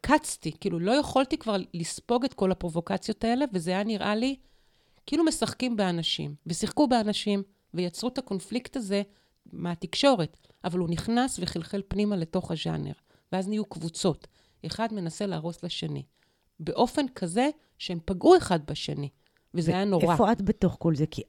קצתי, 0.00 0.52
כאילו 0.60 0.78
לא 0.78 0.92
יכולתי 0.92 1.38
כבר 1.38 1.56
לספוג 1.74 2.24
את 2.24 2.34
כל 2.34 2.52
הפרובוקציות 2.52 3.24
האלה, 3.24 3.44
וזה 3.52 3.70
היה 3.70 3.84
נראה 3.84 4.16
לי 4.16 4.36
כאילו 5.06 5.24
משחקים 5.24 5.76
באנשים, 5.76 6.34
ושיחקו 6.46 6.88
באנשים, 6.88 7.42
ויצרו 7.74 8.08
את 8.08 8.18
הקונפליקט 8.18 8.76
הזה 8.76 9.02
מהתקשורת, 9.52 10.36
אבל 10.64 10.78
הוא 10.78 10.88
נכנס 10.88 11.38
וחלחל 11.42 11.82
פנימה 11.88 12.16
לתוך 12.16 12.50
הז'אנר, 12.50 12.92
ואז 13.32 13.48
נהיו 13.48 13.64
קבוצות. 13.64 14.26
אחד 14.66 14.88
מנסה 14.92 15.26
להרוס 15.26 15.62
לשני. 15.62 16.02
באופן 16.60 17.06
כזה 17.14 17.48
שהם 17.78 17.98
פגעו 18.04 18.36
אחד 18.36 18.60
בשני, 18.66 19.08
וזה 19.54 19.72
היה 19.72 19.84
נורא. 19.84 20.12
איפה 20.12 20.32
את 20.32 20.42
בתוך 20.42 20.76
כל 20.78 20.94
זה? 20.94 21.06
כי 21.06 21.22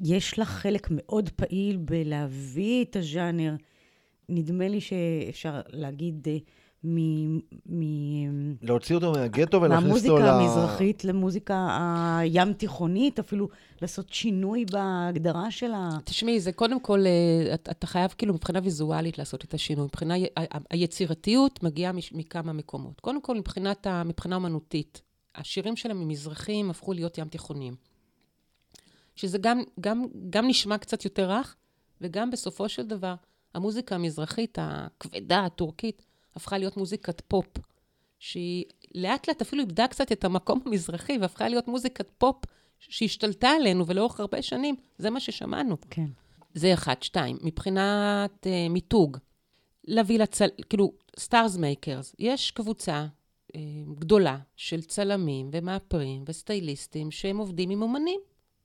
יש 0.00 0.38
לך 0.38 0.48
חלק 0.48 0.88
מאוד 0.90 1.30
פעיל 1.36 1.76
בלהביא 1.76 2.84
את 2.84 2.96
הז'אנר. 2.96 3.54
נדמה 4.28 4.68
לי 4.68 4.80
שאפשר 4.80 5.60
להגיד 5.68 6.28
אה, 6.28 6.36
מ... 6.86 7.38
מ- 7.66 8.56
להוציא 8.62 8.94
אותו 8.94 9.12
מהגטו 9.12 9.62
ולהכניס 9.62 10.04
אותו 10.04 10.18
ל... 10.18 10.20
מהמוזיקה 10.20 10.40
המזרחית 10.40 11.04
למוזיקה 11.04 11.78
הים 12.20 12.52
תיכונית, 12.52 13.18
אפילו 13.18 13.48
לעשות 13.82 14.12
שינוי 14.12 14.64
בהגדרה 14.72 15.50
שלה. 15.50 15.88
תשמעי, 16.04 16.40
זה 16.40 16.52
קודם 16.52 16.80
כל, 16.80 17.00
אה, 17.06 17.54
אתה, 17.54 17.86
חייב 17.86 18.14
כאילו 18.18 18.34
מבחינה 18.34 18.60
ויזואלית 18.62 19.18
לעשות 19.18 19.44
את 19.44 19.54
השינוי. 19.54 19.84
מבחינה, 19.84 20.14
ה- 20.14 20.40
ה- 20.40 20.58
היצירתיות 20.70 21.62
מגיעה 21.62 21.92
מש, 21.92 22.12
מכמה 22.12 22.52
מקומות. 22.52 23.00
קודם 23.00 23.20
כל, 23.22 23.36
מבחינת, 23.36 23.86
ה- 23.86 24.04
מבחינה 24.04 24.36
אומנותית, 24.36 25.02
השירים 25.34 25.76
שלהם 25.76 26.02
המזרחיים 26.02 26.70
הפכו 26.70 26.92
להיות 26.92 27.18
ים 27.18 27.28
תיכוניים. 27.28 27.74
שזה 29.16 29.38
גם, 29.38 29.60
גם, 29.80 30.04
גם 30.30 30.46
נשמע 30.48 30.78
קצת 30.78 31.04
יותר 31.04 31.30
רך, 31.30 31.56
וגם 32.00 32.30
בסופו 32.30 32.68
של 32.68 32.86
דבר, 32.86 33.14
המוזיקה 33.54 33.94
המזרחית, 33.94 34.58
הכבדה, 34.60 35.44
הטורקית, 35.44 36.02
הפכה 36.36 36.58
להיות 36.58 36.76
מוזיקת 36.76 37.20
פופ, 37.28 37.46
שהיא 38.18 38.64
לאט 38.94 39.28
לאט 39.28 39.40
אפילו 39.42 39.62
איבדה 39.62 39.88
קצת 39.88 40.12
את 40.12 40.24
המקום 40.24 40.60
המזרחי, 40.66 41.18
והפכה 41.20 41.48
להיות 41.48 41.68
מוזיקת 41.68 42.10
פופ 42.18 42.36
שהשתלטה 42.78 43.48
עלינו, 43.48 43.86
ולאורך 43.86 44.20
הרבה 44.20 44.42
שנים, 44.42 44.76
זה 44.98 45.10
מה 45.10 45.20
ששמענו. 45.20 45.76
כן. 45.90 46.06
זה 46.54 46.74
אחד. 46.74 47.02
שתיים, 47.02 47.38
מבחינת 47.42 48.46
אה, 48.46 48.72
מיתוג, 48.72 49.16
להביא 49.84 50.18
לצל... 50.18 50.48
כאילו, 50.68 50.92
stars 51.18 51.56
makers, 51.56 52.14
יש 52.18 52.50
קבוצה 52.50 53.06
אה, 53.52 53.56
גדולה 53.98 54.38
של 54.56 54.82
צלמים 54.82 55.50
ומאפרים 55.52 56.24
וסטייליסטים 56.26 57.10
שהם 57.10 57.38
עובדים 57.38 57.70
עם 57.70 57.82
אומנים. 57.82 58.20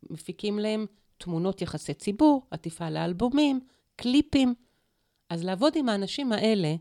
מפיקים 0.09 0.59
להם 0.59 0.85
תמונות 1.17 1.61
יחסי 1.61 1.93
ציבור, 1.93 2.41
עטיפה 2.51 2.89
לאלבומים, 2.89 3.59
קליפים. 3.95 4.53
אז 5.29 5.43
לעבוד 5.43 5.73
עם 5.75 5.89
האנשים 5.89 6.31
האלה, 6.31 6.75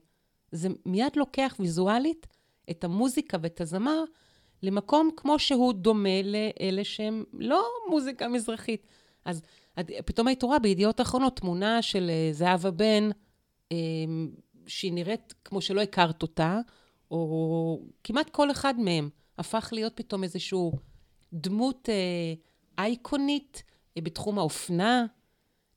זה 0.52 0.68
מיד 0.86 1.16
לוקח 1.16 1.56
ויזואלית 1.58 2.26
את 2.70 2.84
המוזיקה 2.84 3.38
ואת 3.40 3.60
הזמר 3.60 4.04
למקום 4.62 5.10
כמו 5.16 5.38
שהוא 5.38 5.72
דומה 5.72 6.22
לאלה 6.22 6.84
שהם 6.84 7.24
לא 7.32 7.68
מוזיקה 7.90 8.28
מזרחית. 8.28 8.86
אז 9.24 9.42
פתאום 10.04 10.26
היית 10.26 10.42
רואה 10.42 10.58
בידיעות 10.58 11.00
אחרונות 11.00 11.36
תמונה 11.36 11.82
של 11.82 12.10
אה, 12.10 12.32
זהבה 12.32 12.70
בן, 12.70 13.10
אה, 13.72 13.76
שהיא 14.66 14.92
נראית 14.92 15.34
כמו 15.44 15.60
שלא 15.60 15.80
הכרת 15.80 16.22
אותה, 16.22 16.58
או 17.10 17.82
כמעט 18.04 18.30
כל 18.30 18.50
אחד 18.50 18.74
מהם 18.78 19.08
הפך 19.38 19.68
להיות 19.72 19.92
פתאום 19.96 20.24
איזשהו 20.24 20.72
דמות 21.32 21.88
אה, 21.88 22.34
אייקונית 22.84 23.62
בתחום 23.98 24.38
האופנה, 24.38 25.06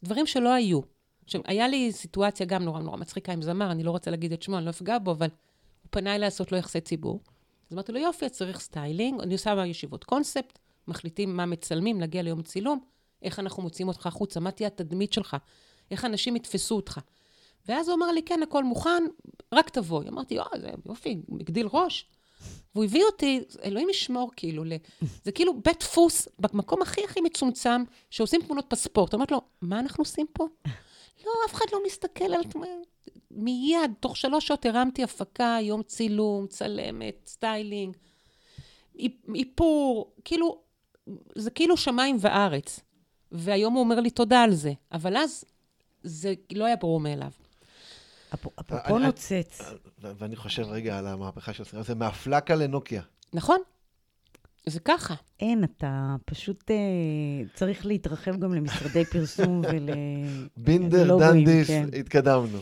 דברים 0.04 0.26
שלא 0.26 0.54
היו. 0.54 0.93
עכשיו, 1.24 1.42
היה 1.46 1.68
לי 1.68 1.92
סיטואציה 1.92 2.46
גם 2.46 2.64
נורא 2.64 2.80
נורא 2.80 2.98
מצחיקה 2.98 3.34
עם 3.34 3.42
זמר, 3.42 3.72
אני 3.72 3.84
לא 3.84 3.92
רוצה 3.92 4.12
להגיד 4.12 4.34
את 4.34 4.42
שמו, 4.42 4.58
אני 4.58 4.66
לא 4.66 4.70
אפגע 4.70 4.98
בו, 5.00 5.12
אבל 5.12 5.28
הוא 5.82 5.88
פנה 5.90 6.10
אליי 6.10 6.20
לעשות 6.20 6.52
לו 6.52 6.58
יחסי 6.58 6.82
ציבור. 6.82 7.20
אז 7.70 7.74
אמרתי 7.74 7.92
לו, 7.92 8.00
יופי, 8.00 8.30
צריך 8.30 8.60
סטיילינג, 8.60 9.22
אני 9.22 9.34
עושה 9.34 9.56
בישיבות 9.56 10.04
קונספט, 10.04 10.60
מחליטים 10.88 11.38
מה 11.38 11.46
מצלמים, 11.46 12.00
להגיע 12.00 12.22
ליום 12.22 12.42
צילום, 12.42 12.80
איך 13.22 13.40
אנחנו 13.40 13.64
מוציאים 13.64 13.88
אותך 13.88 14.08
החוצה, 14.08 14.40
מה 14.40 14.52
תהיה 14.52 14.68
התדמית 14.68 15.14
שלך, 15.14 15.38
איך 15.92 16.06
אנשים 16.06 16.36
יתפסו 16.36 16.76
אותך. 16.76 17.00
ואז 17.68 17.88
הוא 17.88 17.96
אמר 17.96 18.12
לי, 18.12 18.24
כן, 18.24 18.44
הכל 18.44 18.64
מוכן, 18.64 19.04
רק 19.54 19.70
תבואי. 19.70 20.10
אמרתי, 20.10 20.34
יואו, 20.34 20.50
זה 20.62 20.70
יופי, 20.86 21.22
הגדיל 21.40 21.68
ראש. 21.74 22.10
והוא 22.76 22.86
הביא 22.86 23.04
אותי, 23.04 23.42
אלוהים 23.64 23.90
ישמור, 23.90 24.32
כאילו, 24.36 24.64
ל... 24.64 24.74
זה 25.24 25.32
כאילו 25.32 25.62
בית 25.62 25.80
דפוס 25.80 26.28
במקום 26.40 26.82
הכי 26.82 27.02
הכי 27.04 27.22
מצומצם, 27.22 27.84
שעושים 28.10 28.42
תמונות 28.42 28.66
פספורט. 28.68 29.14
אמרתי 29.14 29.34
לו, 29.34 29.42
מה 29.62 29.80
אנחנו 29.80 30.02
עושים 30.02 30.26
פה? 30.34 30.48
לא, 31.26 31.32
אף 31.48 31.54
אחד 31.54 31.66
לא 31.72 31.80
מסתכל 31.86 32.26
על. 32.34 32.42
מיד, 33.32 33.92
תוך 34.00 34.18
שלוש 34.18 34.48
שעות 34.48 34.66
הרמתי 34.66 35.04
הפקה, 35.04 35.58
יום 35.62 35.84
צילום, 35.84 36.48
צלמת, 36.48 37.16
סטיילינג, 37.28 37.98
איפור, 39.36 40.14
כאילו, 40.26 40.62
זה 41.36 41.52
כאילו 41.52 41.78
שמיים 41.78 42.18
וארץ. 42.20 42.80
והיום 43.32 43.74
הוא 43.74 43.84
אומר 43.84 44.00
לי 44.00 44.10
תודה 44.10 44.42
על 44.42 44.54
זה, 44.54 44.74
אבל 44.92 45.18
אז 45.18 45.44
זה 46.04 46.34
לא 46.52 46.66
היה 46.66 46.76
ברור 46.76 47.00
מאליו. 47.00 47.32
אפרופו 48.34 49.00
נוצץ, 49.00 49.60
ואני 50.00 50.36
חושב 50.36 50.64
רגע 50.64 50.98
על 50.98 51.08
המהפכה 51.08 51.54
של 51.54 51.64
הסרט, 51.64 51.86
זה 51.86 51.96
מהפלקה 51.96 52.56
לנוקיה. 52.56 53.02
נכון? 53.34 53.60
זה 54.66 54.80
ככה. 54.80 55.14
אין, 55.40 55.64
אתה 55.64 56.16
פשוט 56.26 56.72
אה, 56.72 56.76
צריך 57.54 57.86
להתרחב 57.86 58.40
גם 58.40 58.54
למשרדי 58.54 59.06
פרסום 59.06 59.62
ול... 59.72 59.90
בינדר, 60.66 61.18
דנדיס, 61.18 61.68
כן. 61.68 61.88
התקדמנו. 62.00 62.58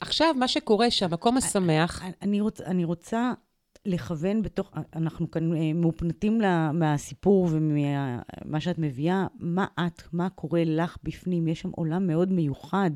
עכשיו, 0.00 0.34
מה 0.38 0.48
שקורה 0.48 0.90
שהמקום 0.90 1.36
השמח, 1.36 2.02
אני, 2.22 2.40
רוצ, 2.40 2.60
אני 2.60 2.84
רוצה 2.84 3.32
לכוון 3.86 4.42
בתוך, 4.42 4.72
אנחנו 4.96 5.30
כאן 5.30 5.56
אה, 5.56 5.72
מאופנתים 5.74 6.40
לה- 6.40 6.72
מהסיפור 6.72 7.48
ומה 7.52 8.60
שאת 8.60 8.78
מביאה, 8.78 9.26
מה 9.38 9.66
את, 9.86 10.02
מה 10.12 10.30
קורה 10.30 10.62
לך 10.66 10.96
בפנים, 11.02 11.48
יש 11.48 11.60
שם 11.60 11.70
עולם 11.70 12.06
מאוד 12.06 12.32
מיוחד. 12.32 12.90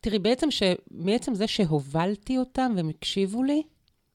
תראי, 0.00 0.18
בעצם, 0.18 0.50
ש... 0.50 0.62
מעצם 0.90 1.34
זה 1.34 1.46
שהובלתי 1.46 2.38
אותם 2.38 2.72
והם 2.76 2.88
הקשיבו 2.88 3.42
לי, 3.42 3.62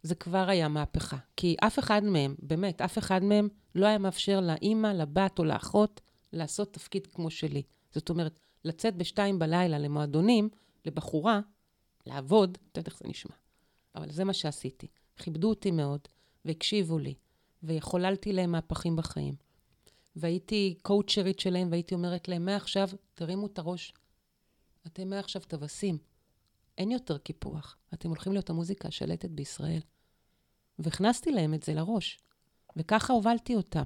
זה 0.04 0.16
כבר 0.16 0.50
היה 0.50 0.68
מהפכה. 0.68 1.18
כי 1.38 1.56
אף 1.60 1.80
אחד 1.80 2.04
מהם, 2.04 2.36
באמת, 2.40 2.82
אף 2.82 2.98
אחד 2.98 3.24
מהם 3.24 3.50
לא 3.76 3.86
היה 3.86 3.98
מאפשר 3.98 4.40
לאימא, 4.40 4.88
לבת 4.88 5.40
או 5.40 5.44
לאחות 5.44 6.02
לעשות 6.34 6.74
תפקיד 6.74 7.08
כמו 7.08 7.30
שלי. 7.30 7.64
זאת 7.92 8.10
אומרת, 8.10 8.40
לצאת 8.66 8.96
בשתיים 8.96 9.40
בלילה 9.40 9.80
למועדונים, 9.80 10.50
לבחורה, 10.86 11.40
לעבוד, 12.06 12.58
את 12.72 12.78
יודעת 12.78 12.88
איך 12.88 12.98
זה 12.98 13.08
נשמע. 13.08 13.36
אבל 13.96 14.12
זה 14.12 14.24
מה 14.24 14.34
שעשיתי. 14.34 14.88
כיבדו 15.18 15.50
אותי 15.50 15.72
מאוד, 15.72 16.00
והקשיבו 16.46 16.98
לי, 16.98 17.14
וחוללתי 17.64 18.34
להם 18.34 18.52
מהפכים 18.52 18.96
בחיים. 18.96 19.36
והייתי 20.16 20.78
קואוצ'רית 20.82 21.40
שלהם, 21.40 21.68
והייתי 21.72 21.96
אומרת 21.96 22.28
להם, 22.28 22.46
מעכשיו 22.46 22.90
תרימו 23.14 23.48
את 23.48 23.60
הראש, 23.60 23.94
אתם 24.88 25.10
מעכשיו 25.10 25.42
טווסים. 25.42 25.98
אין 26.78 26.92
יותר 26.92 27.18
קיפוח. 27.18 27.78
אתם 27.94 28.10
הולכים 28.10 28.34
להיות 28.34 28.50
המוזיקה 28.50 28.88
השלטת 28.88 29.30
בישראל. 29.30 29.82
והכנסתי 30.80 31.32
להם 31.32 31.54
את 31.54 31.64
זה 31.64 31.74
לראש. 31.74 32.20
וככה 32.76 33.14
הובלתי 33.14 33.56
אותם. 33.56 33.84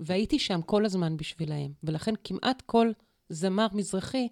והייתי 0.00 0.38
שם 0.38 0.62
כל 0.62 0.84
הזמן 0.84 1.16
בשבילהם. 1.16 1.72
ולכן 1.82 2.14
כמעט 2.24 2.62
כל 2.66 2.92
זמר 3.28 3.66
מזרחי, 3.72 4.28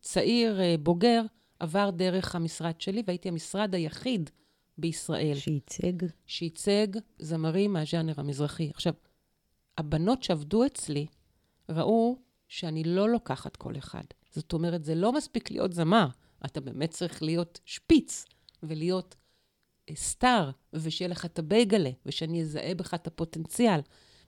צעיר, 0.00 0.60
אה, 0.60 0.74
בוגר, 0.82 1.22
עבר 1.60 1.90
דרך 1.90 2.34
המשרד 2.34 2.80
שלי, 2.80 3.02
והייתי 3.06 3.28
המשרד 3.28 3.74
היחיד 3.74 4.30
בישראל 4.78 5.34
שייצג. 5.34 6.06
שייצג 6.26 6.86
זמרים 7.18 7.72
מהז'אנר 7.72 8.14
המזרחי. 8.16 8.70
עכשיו, 8.74 8.92
הבנות 9.78 10.22
שעבדו 10.22 10.66
אצלי 10.66 11.06
ראו 11.68 12.16
שאני 12.48 12.84
לא 12.84 13.08
לוקחת 13.08 13.56
כל 13.56 13.78
אחד. 13.78 14.04
זאת 14.30 14.52
אומרת, 14.52 14.84
זה 14.84 14.94
לא 14.94 15.12
מספיק 15.12 15.50
להיות 15.50 15.72
זמר, 15.72 16.06
אתה 16.44 16.60
באמת 16.60 16.90
צריך 16.90 17.22
להיות 17.22 17.60
שפיץ 17.64 18.24
ולהיות 18.62 19.16
סטאר, 19.94 20.50
ושיהיה 20.72 21.08
לך 21.08 21.24
את 21.24 21.38
הבייגלה, 21.38 21.90
ושאני 22.06 22.42
אזהה 22.42 22.74
בך 22.74 22.94
את 22.94 23.06
הפוטנציאל, 23.06 23.80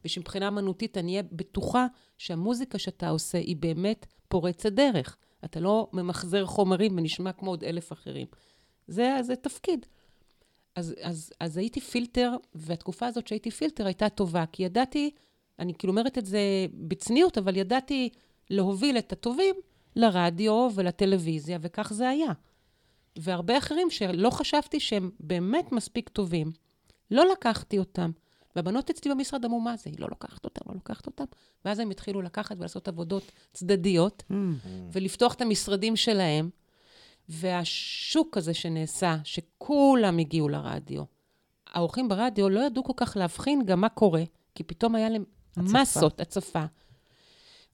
ושמבחינה 0.04 0.48
אמנותית 0.48 0.98
אני 0.98 1.12
אהיה 1.12 1.22
בטוחה 1.32 1.86
שהמוזיקה 2.18 2.78
שאתה 2.78 3.08
עושה 3.08 3.38
היא 3.38 3.56
באמת 3.56 4.06
פורצת 4.28 4.72
דרך. 4.72 5.16
אתה 5.44 5.60
לא 5.60 5.88
ממחזר 5.92 6.46
חומרים 6.46 6.96
ונשמע 6.96 7.32
כמו 7.32 7.50
עוד 7.50 7.64
אלף 7.64 7.92
אחרים. 7.92 8.26
זה, 8.88 9.16
זה 9.22 9.36
תפקיד. 9.36 9.86
אז, 10.76 10.94
אז, 11.02 11.32
אז 11.40 11.56
הייתי 11.56 11.80
פילטר, 11.80 12.32
והתקופה 12.54 13.06
הזאת 13.06 13.28
שהייתי 13.28 13.50
פילטר 13.50 13.86
הייתה 13.86 14.08
טובה, 14.08 14.44
כי 14.52 14.62
ידעתי, 14.62 15.10
אני 15.58 15.74
כאילו 15.74 15.92
אומרת 15.92 16.18
את 16.18 16.26
זה 16.26 16.40
בצניעות, 16.74 17.38
אבל 17.38 17.56
ידעתי 17.56 18.08
להוביל 18.50 18.98
את 18.98 19.12
הטובים 19.12 19.54
לרדיו 19.96 20.68
ולטלוויזיה, 20.74 21.58
וכך 21.60 21.92
זה 21.92 22.08
היה. 22.08 22.32
והרבה 23.18 23.58
אחרים 23.58 23.90
שלא 23.90 24.30
חשבתי 24.30 24.80
שהם 24.80 25.10
באמת 25.20 25.72
מספיק 25.72 26.08
טובים, 26.08 26.52
לא 27.10 27.32
לקחתי 27.32 27.78
אותם. 27.78 28.10
והבנות 28.56 28.90
אצלי 28.90 29.10
במשרד 29.10 29.44
אמרו, 29.44 29.60
מה 29.60 29.76
זה? 29.76 29.90
היא 29.90 29.98
לא 29.98 30.08
לוקחת 30.10 30.44
אותם, 30.44 30.60
לא 30.68 30.74
לוקחת 30.74 31.06
אותם. 31.06 31.24
ואז 31.64 31.78
הם 31.78 31.90
התחילו 31.90 32.22
לקחת 32.22 32.56
ולעשות 32.58 32.88
עבודות 32.88 33.32
צדדיות, 33.52 34.22
Mm. 34.30 34.34
ולפתוח 34.92 35.34
את 35.34 35.40
המשרדים 35.40 35.96
שלהם. 35.96 36.50
והשוק 37.28 38.36
הזה 38.36 38.54
שנעשה, 38.54 39.16
שכולם 39.24 40.18
הגיעו 40.18 40.48
לרדיו, 40.48 41.02
האורחים 41.66 42.08
ברדיו 42.08 42.48
לא 42.48 42.60
ידעו 42.60 42.84
כל 42.84 42.92
כך 42.96 43.16
להבחין 43.16 43.64
גם 43.64 43.80
מה 43.80 43.88
קורה, 43.88 44.22
כי 44.54 44.64
פתאום 44.64 44.94
היה 44.94 45.08
להם 45.08 45.24
הצפה. 45.56 45.80
מסות, 45.82 46.20
הצפה. 46.20 46.64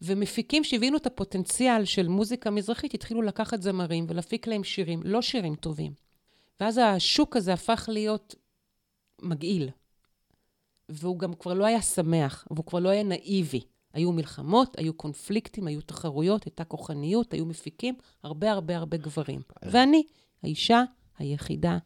ומפיקים 0.03 0.65
שהבינו 0.65 0.97
את 0.97 1.07
הפוטנציאל 1.07 1.85
של 1.85 2.09
מוזיקה 2.09 2.51
מזרחית, 2.51 2.95
התחילו 2.95 3.23
לקחת 3.23 3.63
זמרים 3.63 4.07
ולהפיק 4.09 4.47
להם 4.47 4.65
שירים, 4.65 5.01
לא 5.05 5.23
שירים 5.23 5.55
טובים. 5.55 5.93
ואז 6.61 6.79
השוק 6.79 7.37
הזה 7.37 7.53
הפך 7.53 7.89
להיות 7.93 8.35
מגעיל. 9.23 9.71
והוא 10.89 11.19
גם 11.19 11.35
כבר 11.35 11.55
לא 11.55 11.65
היה 11.65 11.83
שמח, 11.83 12.47
והוא 12.51 12.65
כבר 12.65 12.79
לא 12.79 12.89
היה 12.89 13.03
נאיבי. 13.03 13.61
היו 13.93 14.13
מלחמות, 14.13 14.79
היו 14.79 14.95
קונפליקטים, 14.95 15.67
היו 15.67 15.81
תחרויות, 15.81 16.45
הייתה 16.45 16.65
כוחניות, 16.65 17.33
היו 17.33 17.47
מפיקים, 17.47 17.95
הרבה 18.23 18.53
הרבה 18.53 18.77
הרבה 18.77 18.97
גברים. 18.97 19.41
ואני, 19.63 20.03
האישה 20.43 20.83
היחידה 21.19 21.79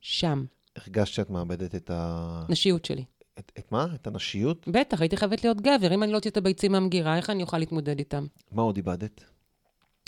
שם, 0.00 0.44
הרגשת 0.76 1.14
שאת 1.14 1.30
מאבדת 1.30 1.74
את 1.74 1.90
ה... 1.90 2.46
נשיות 2.48 2.84
שלי. 2.84 3.04
את, 3.38 3.52
את 3.58 3.72
מה? 3.72 3.86
את 3.94 4.06
הנשיות? 4.06 4.68
בטח, 4.68 5.00
הייתי 5.00 5.16
חייבת 5.16 5.44
להיות 5.44 5.60
גבר. 5.60 5.94
אם 5.94 6.02
אני 6.02 6.12
לא 6.12 6.16
אוציא 6.16 6.30
את 6.30 6.36
הביצים 6.36 6.72
מהמגירה, 6.72 7.16
איך 7.16 7.30
אני 7.30 7.42
אוכל 7.42 7.58
להתמודד 7.58 7.98
איתם? 7.98 8.26
מה 8.52 8.62
עוד 8.62 8.76
איבדת? 8.76 9.24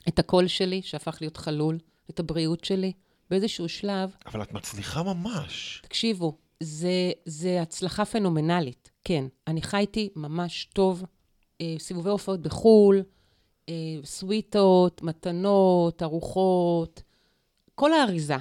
את 0.08 0.18
הקול 0.18 0.46
שלי, 0.46 0.82
שהפך 0.82 1.18
להיות 1.20 1.36
חלול, 1.36 1.78
את 2.10 2.20
הבריאות 2.20 2.64
שלי. 2.64 2.92
באיזשהו 3.32 3.68
שלב, 3.68 4.16
אבל 4.26 4.42
את 4.42 4.52
מצליחה 4.52 5.02
ממש. 5.02 5.82
תקשיבו, 5.84 6.38
זה, 6.60 7.12
זה 7.24 7.62
הצלחה 7.62 8.04
פנומנלית. 8.04 8.90
כן, 9.04 9.24
אני 9.46 9.62
חייתי 9.62 10.10
ממש 10.16 10.64
טוב, 10.72 11.04
אה, 11.60 11.74
סיבובי 11.78 12.10
הופעות 12.10 12.42
בחו"ל, 12.42 13.02
אה, 13.68 13.74
סוויטות, 14.04 15.02
מתנות, 15.02 16.02
ארוחות, 16.02 17.02
כל 17.74 17.92
האריזה. 17.92 18.36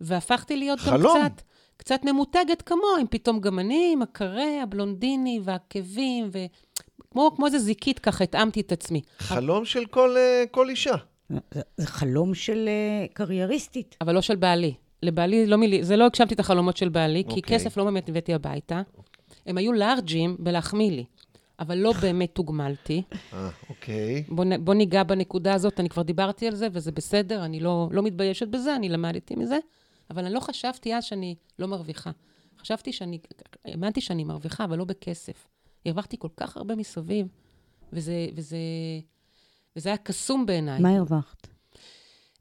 והפכתי 0.00 0.56
להיות 0.56 0.78
גם 0.78 0.84
חלום. 0.84 1.18
קצת, 1.18 1.42
קצת 1.76 2.00
ממותגת 2.04 2.62
כמוה, 2.62 3.00
עם 3.00 3.06
פתאום 3.10 3.40
גם 3.40 3.58
אני, 3.58 3.90
עם 3.92 4.02
הקרה, 4.02 4.62
הבלונדיני 4.62 5.40
והעקבים, 5.44 6.30
וכמו 6.32 7.32
כמו 7.36 7.46
איזה 7.46 7.58
זיקית 7.58 7.98
ככה 7.98 8.24
התאמתי 8.24 8.60
את 8.60 8.72
עצמי. 8.72 9.00
חלום 9.18 9.64
של 9.64 9.86
כל, 9.86 10.16
אה, 10.16 10.44
כל 10.50 10.68
אישה. 10.68 10.94
זה, 11.30 11.38
זה 11.76 11.86
חלום 11.86 12.34
של 12.34 12.68
אה, 12.68 13.06
קרייריסטית. 13.12 13.96
אבל 14.00 14.14
לא 14.14 14.20
של 14.22 14.36
בעלי. 14.36 14.74
לבעלי, 15.02 15.46
לא 15.46 15.56
מילי, 15.56 15.84
זה 15.84 15.96
לא 15.96 16.04
הגשמתי 16.06 16.34
את 16.34 16.40
החלומות 16.40 16.76
של 16.76 16.88
בעלי, 16.88 17.24
כי 17.28 17.40
אוקיי. 17.40 17.58
כסף 17.58 17.76
לא 17.76 17.84
באמת 17.84 18.08
הבאתי 18.08 18.34
הביתה. 18.34 18.82
הם 19.46 19.58
היו 19.58 19.72
לארג'ים 19.72 20.36
בלהחמיא 20.38 20.90
לי, 20.90 21.04
אבל 21.60 21.78
לא 21.78 21.92
באמת 21.92 22.30
תוגמלתי. 22.34 23.02
אה, 23.32 23.48
אוקיי. 23.68 24.24
בוא, 24.28 24.44
נ- 24.44 24.64
בוא 24.64 24.74
ניגע 24.74 25.02
בנקודה 25.02 25.54
הזאת, 25.54 25.80
אני 25.80 25.88
כבר 25.88 26.02
דיברתי 26.02 26.46
על 26.46 26.54
זה, 26.54 26.68
וזה 26.72 26.92
בסדר, 26.92 27.44
אני 27.44 27.60
לא, 27.60 27.88
לא 27.90 28.02
מתביישת 28.02 28.48
בזה, 28.48 28.76
אני 28.76 28.88
למדתי 28.88 29.34
מזה, 29.36 29.58
אבל 30.10 30.24
אני 30.24 30.34
לא 30.34 30.40
חשבתי 30.40 30.94
אז 30.94 31.04
שאני 31.04 31.34
לא 31.58 31.68
מרוויחה. 31.68 32.10
חשבתי 32.58 32.92
שאני, 32.92 33.18
האמנתי 33.64 34.00
שאני 34.00 34.24
מרוויחה, 34.24 34.64
אבל 34.64 34.78
לא 34.78 34.84
בכסף. 34.84 35.48
הרווחתי 35.86 36.16
כל 36.18 36.28
כך 36.36 36.56
הרבה 36.56 36.76
מסביב, 36.76 37.26
וזה, 37.92 38.26
וזה, 38.34 38.58
וזה 39.76 39.88
היה 39.88 39.96
קסום 39.96 40.46
בעיניי. 40.46 40.80
מה 40.80 40.96
הרווחת? 40.96 41.46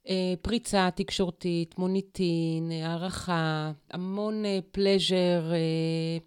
אה, 0.09 0.33
פריצה 0.41 0.89
תקשורתית, 0.95 1.77
מוניטין, 1.77 2.71
אה, 2.71 2.87
הערכה, 2.87 3.71
המון 3.91 4.43
פלז'ר. 4.71 5.51
אה, 5.53 6.17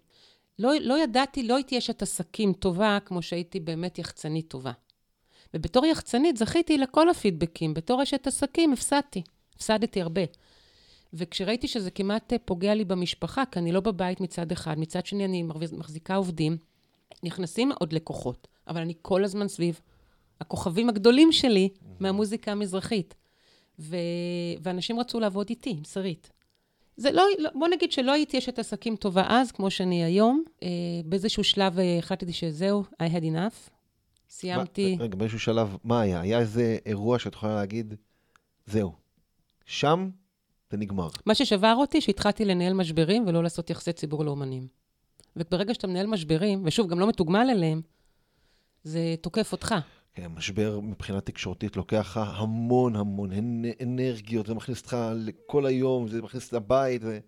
לא, 0.59 0.71
לא 0.81 1.03
ידעתי, 1.03 1.43
לא 1.43 1.55
הייתי 1.55 1.77
אשת 1.77 2.01
עסקים 2.01 2.53
טובה 2.53 2.97
כמו 3.05 3.21
שהייתי 3.21 3.59
באמת 3.59 3.99
יחצנית 3.99 4.47
טובה. 4.47 4.71
ובתור 5.53 5.85
יחצנית 5.85 6.37
זכיתי 6.37 6.77
לכל 6.77 7.09
הפידבקים, 7.09 7.73
בתור 7.73 8.03
אשת 8.03 8.27
עסקים 8.27 8.73
הפסדתי, 8.73 9.21
הפסדתי 9.55 10.01
הרבה. 10.01 10.21
וכשראיתי 11.13 11.67
שזה 11.67 11.91
כמעט 11.91 12.33
אה, 12.33 12.37
פוגע 12.45 12.75
לי 12.75 12.85
במשפחה, 12.85 13.43
כי 13.51 13.59
אני 13.59 13.71
לא 13.71 13.79
בבית 13.79 14.21
מצד 14.21 14.51
אחד, 14.51 14.79
מצד 14.79 15.05
שני 15.05 15.25
אני 15.25 15.43
מחזיקה 15.77 16.15
עובדים, 16.15 16.57
נכנסים 17.23 17.71
עוד 17.79 17.93
לקוחות, 17.93 18.47
אבל 18.67 18.81
אני 18.81 18.93
כל 19.01 19.23
הזמן 19.23 19.47
סביב 19.47 19.79
הכוכבים 20.41 20.89
הגדולים 20.89 21.31
שלי 21.31 21.69
מהמוזיקה 21.99 22.51
המזרחית. 22.51 23.15
ו... 23.79 23.95
ואנשים 24.61 24.99
רצו 24.99 25.19
לעבוד 25.19 25.49
איתי, 25.49 25.69
עם 25.69 25.83
שרית. 25.83 26.31
זה 26.97 27.11
לא, 27.11 27.23
לא- 27.39 27.49
בוא 27.55 27.67
נגיד 27.67 27.91
שלא 27.91 28.11
הייתי 28.11 28.37
אשת 28.37 28.59
עסקים 28.59 28.95
טובה 28.95 29.23
אז, 29.29 29.51
כמו 29.51 29.71
שאני 29.71 30.03
היום. 30.03 30.43
אה, 30.63 30.67
באיזשהו 31.05 31.43
שלב 31.43 31.79
אה, 31.79 31.97
החלטתי 31.99 32.33
שזהו, 32.33 32.83
I 33.03 33.05
had 33.13 33.21
enough. 33.23 33.69
סיימתי. 34.29 34.95
מה- 34.95 35.03
רגע, 35.03 35.15
באיזשהו 35.15 35.39
שלב, 35.39 35.77
מה 35.83 36.01
היה? 36.01 36.21
היה 36.21 36.39
איזה 36.39 36.77
אירוע 36.85 37.19
שאת 37.19 37.33
יכולה 37.33 37.55
להגיד, 37.55 37.93
זהו, 38.65 38.91
שם 39.65 40.09
זה 40.71 40.77
נגמר. 40.77 41.07
מה 41.25 41.35
ששבר 41.35 41.73
אותי, 41.77 42.01
שהתחלתי 42.01 42.45
לנהל 42.45 42.73
משברים 42.73 43.23
ולא 43.27 43.43
לעשות 43.43 43.69
יחסי 43.69 43.93
ציבור 43.93 44.25
לאומנים. 44.25 44.67
וברגע 45.35 45.73
שאתה 45.73 45.87
מנהל 45.87 46.07
משברים, 46.07 46.61
ושוב, 46.65 46.87
גם 46.89 46.99
לא 46.99 47.07
מתוגמל 47.07 47.47
אליהם, 47.51 47.81
זה 48.83 49.15
תוקף 49.21 49.51
אותך. 49.51 49.75
כן, 50.15 50.27
משבר 50.35 50.79
מבחינה 50.79 51.21
תקשורתית 51.21 51.77
לוקח 51.77 51.97
לך 52.17 52.39
המון 52.39 52.95
המון 52.95 53.31
אנ- 53.31 53.65
אנרגיות, 53.83 54.45
זה 54.45 54.53
מכניס 54.53 54.77
אותך 54.81 54.97
לכל 55.15 55.65
היום, 55.65 56.07
זה 56.07 56.21
מכניס 56.21 56.53
לבית, 56.53 57.01
זה 57.01 57.19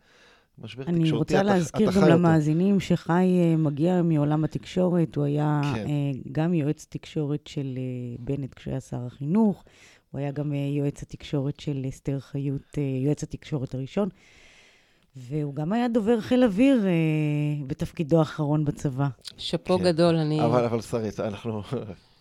משבר 0.57 0.83
אני 0.83 0.99
תקשורתי, 0.99 1.33
רוצה 1.33 1.35
אתה- 1.41 1.53
להזכיר 1.53 1.91
גם. 1.91 2.07
למאזינים 2.09 2.79
שחי 2.79 3.11
אה, 3.41 3.55
מגיע 3.57 4.01
מעולם 4.01 4.43
התקשורת, 4.43 5.15
הוא 5.15 5.23
היה 5.25 5.61
כן. 5.75 5.87
אה, 5.87 6.11
גם 6.31 6.53
יועץ 6.53 6.85
תקשורת 6.89 7.47
של 7.47 7.77
אה, 7.77 8.15
בנט 8.19 8.53
כשהוא 8.53 8.71
היה 8.71 8.79
שר 8.81 9.05
החינוך, 9.05 9.63
הוא 10.11 10.19
היה 10.19 10.31
גם 10.31 10.53
אה, 10.53 10.57
יועץ 10.57 11.03
התקשורת 11.03 11.59
של 11.59 11.85
אסתר 11.89 12.19
חיות, 12.19 12.77
אה, 12.77 12.83
יועץ 13.05 13.23
התקשורת 13.23 13.73
הראשון, 13.73 14.09
והוא 15.15 15.55
גם 15.55 15.73
היה 15.73 15.87
דובר 15.87 16.21
חיל 16.21 16.43
אוויר 16.43 16.85
אה, 16.85 17.65
בתפקידו 17.67 18.19
האחרון 18.19 18.65
בצבא. 18.65 19.07
שאפו 19.37 19.77
כן. 19.77 19.83
גדול, 19.83 20.15
אני... 20.15 20.45
אבל, 20.45 20.65
אבל 20.65 20.81
שרית, 20.81 21.19
אנחנו, 21.19 21.61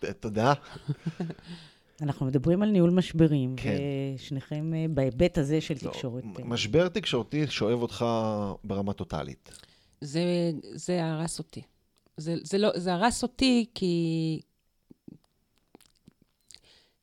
תודה. 0.21 0.53
אנחנו 2.03 2.27
מדברים 2.27 2.63
על 2.63 2.71
ניהול 2.71 2.91
משברים, 2.91 3.57
כן. 3.57 3.77
ושניכם 4.15 4.73
בהיבט 4.91 5.39
הזה 5.39 5.61
של 5.61 5.75
לא, 5.83 5.91
תקשורת. 5.91 6.25
משבר 6.45 6.89
תקשורתי 6.89 7.47
שואב 7.47 7.83
אותך 7.83 8.05
ברמה 8.65 8.93
טוטאלית. 8.93 9.51
זה, 10.01 10.23
זה 10.75 11.05
הרס 11.05 11.39
אותי. 11.39 11.63
זה, 12.17 12.35
זה, 12.43 12.59
לא, 12.59 12.71
זה 12.77 12.95
הרס 12.95 13.23
אותי 13.23 13.67
כי... 13.75 14.41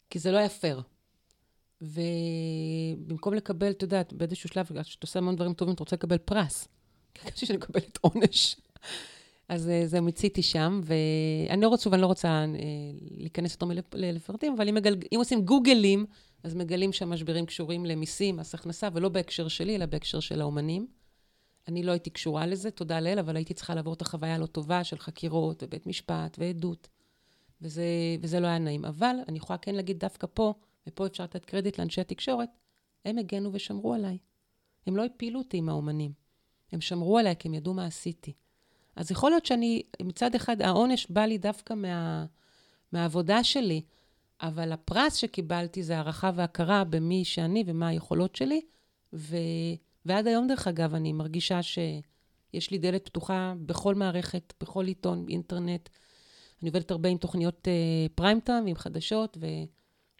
כי 0.09 0.19
זה 0.19 0.31
לא 0.31 0.37
היה 0.37 0.49
פייר. 0.49 0.81
ובמקום 1.81 3.33
לקבל, 3.33 3.71
את 3.71 3.81
יודעת, 3.81 4.13
באיזשהו 4.13 4.49
שלב, 4.49 4.65
כשאתה 4.65 5.05
עושה 5.05 5.19
המון 5.19 5.35
דברים 5.35 5.53
טובים, 5.53 5.73
אתה 5.73 5.83
רוצה 5.83 5.95
לקבל 5.95 6.17
פרס. 6.17 6.67
הרגשתי 7.21 7.45
שאני 7.45 7.57
מקבלת 7.57 7.97
עונש. 8.01 8.55
אז 9.49 9.69
אה, 9.69 9.87
זה 9.87 10.01
מיציתי 10.01 10.41
שם, 10.41 10.81
ואני 10.83 11.61
לא 11.61 11.67
רוצה, 11.67 11.89
ואני 11.89 12.01
לא 12.01 12.07
רוצה 12.07 12.27
אה, 12.27 12.45
להיכנס 13.17 13.53
יותר 13.53 13.65
מלפ- 13.65 13.95
לפרטים, 13.95 14.53
אבל 14.53 14.69
אם, 14.69 14.75
מגל... 14.75 14.97
אם 15.13 15.17
עושים 15.17 15.45
גוגלים, 15.45 16.05
אז 16.43 16.55
מגלים 16.55 16.93
שהמשברים 16.93 17.45
קשורים 17.45 17.85
למיסים, 17.85 18.37
מס 18.37 18.55
הכנסה, 18.55 18.89
ולא 18.93 19.09
בהקשר 19.09 19.47
שלי, 19.47 19.75
אלא 19.75 19.85
בהקשר 19.85 20.19
של 20.19 20.41
האומנים. 20.41 20.87
אני 21.67 21.83
לא 21.83 21.91
הייתי 21.91 22.09
קשורה 22.09 22.45
לזה, 22.45 22.71
תודה 22.71 22.99
לאל, 22.99 23.19
אבל 23.19 23.35
הייתי 23.35 23.53
צריכה 23.53 23.75
לעבור 23.75 23.93
את 23.93 24.01
החוויה 24.01 24.35
הלא 24.35 24.45
טובה 24.45 24.83
של 24.83 24.97
חקירות 24.97 25.63
ובית 25.63 25.87
משפט 25.87 26.37
ועדות, 26.39 26.87
וזה, 27.61 27.83
וזה 28.21 28.39
לא 28.39 28.47
היה 28.47 28.59
נעים. 28.59 28.85
אבל 28.85 29.15
אני 29.27 29.37
יכולה 29.37 29.57
כן 29.57 29.75
להגיד 29.75 29.99
דווקא 29.99 30.27
פה, 30.33 30.53
ופה 30.87 31.05
אפשר 31.05 31.23
לתת 31.23 31.45
קרדיט 31.45 31.79
לאנשי 31.79 32.01
התקשורת, 32.01 32.49
הם 33.05 33.17
הגנו 33.17 33.53
ושמרו 33.53 33.93
עליי. 33.93 34.17
הם 34.87 34.97
לא 34.97 35.05
הפילו 35.05 35.39
אותי 35.39 35.57
עם 35.57 35.69
האומנים. 35.69 36.11
הם 36.71 36.81
שמרו 36.81 37.17
עליי 37.17 37.35
כי 37.39 37.47
הם 37.47 37.53
ידעו 37.53 37.73
מה 37.73 37.85
עשיתי. 37.85 38.33
אז 38.95 39.11
יכול 39.11 39.31
להיות 39.31 39.45
שאני, 39.45 39.81
מצד 40.01 40.35
אחד, 40.35 40.61
העונש 40.61 41.07
בא 41.09 41.25
לי 41.25 41.37
דווקא 41.37 41.73
מה, 41.73 42.25
מהעבודה 42.91 43.43
שלי, 43.43 43.81
אבל 44.41 44.71
הפרס 44.71 45.15
שקיבלתי 45.15 45.83
זה 45.83 45.95
הערכה 45.95 46.31
והכרה 46.35 46.83
במי 46.83 47.25
שאני 47.25 47.63
ומה 47.67 47.87
היכולות 47.87 48.35
שלי, 48.35 48.61
ו... 49.13 49.37
ועד 50.05 50.27
היום, 50.27 50.47
דרך 50.47 50.67
אגב, 50.67 50.95
אני 50.95 51.13
מרגישה 51.13 51.63
שיש 51.63 52.71
לי 52.71 52.77
דלת 52.77 53.05
פתוחה 53.05 53.53
בכל 53.65 53.95
מערכת, 53.95 54.53
בכל 54.61 54.85
עיתון, 54.87 55.25
אינטרנט. 55.29 55.89
אני 56.65 56.69
עובדת 56.69 56.91
הרבה 56.91 57.09
עם 57.09 57.17
תוכניות 57.17 57.67
uh, 57.67 58.11
פריים 58.15 58.39
טיים 58.39 58.65
ועם 58.65 58.75
חדשות, 58.75 59.37
ו... 59.41 59.45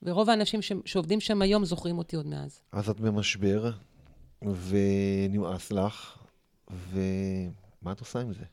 ורוב 0.04 0.30
האנשים 0.30 0.62
ש... 0.62 0.72
שעובדים 0.86 1.20
שם 1.20 1.42
היום 1.42 1.66
זוכרים 1.66 1.98
אותי 1.98 2.16
עוד 2.16 2.28
מאז. 2.28 2.60
אז 2.72 2.90
את 2.90 3.00
במשבר, 3.00 3.72
ונמאס 4.42 5.72
לך, 5.72 6.18
ומה 6.92 7.92
את 7.92 8.00
עושה 8.00 8.20
עם 8.22 8.34
זה? 8.34 8.44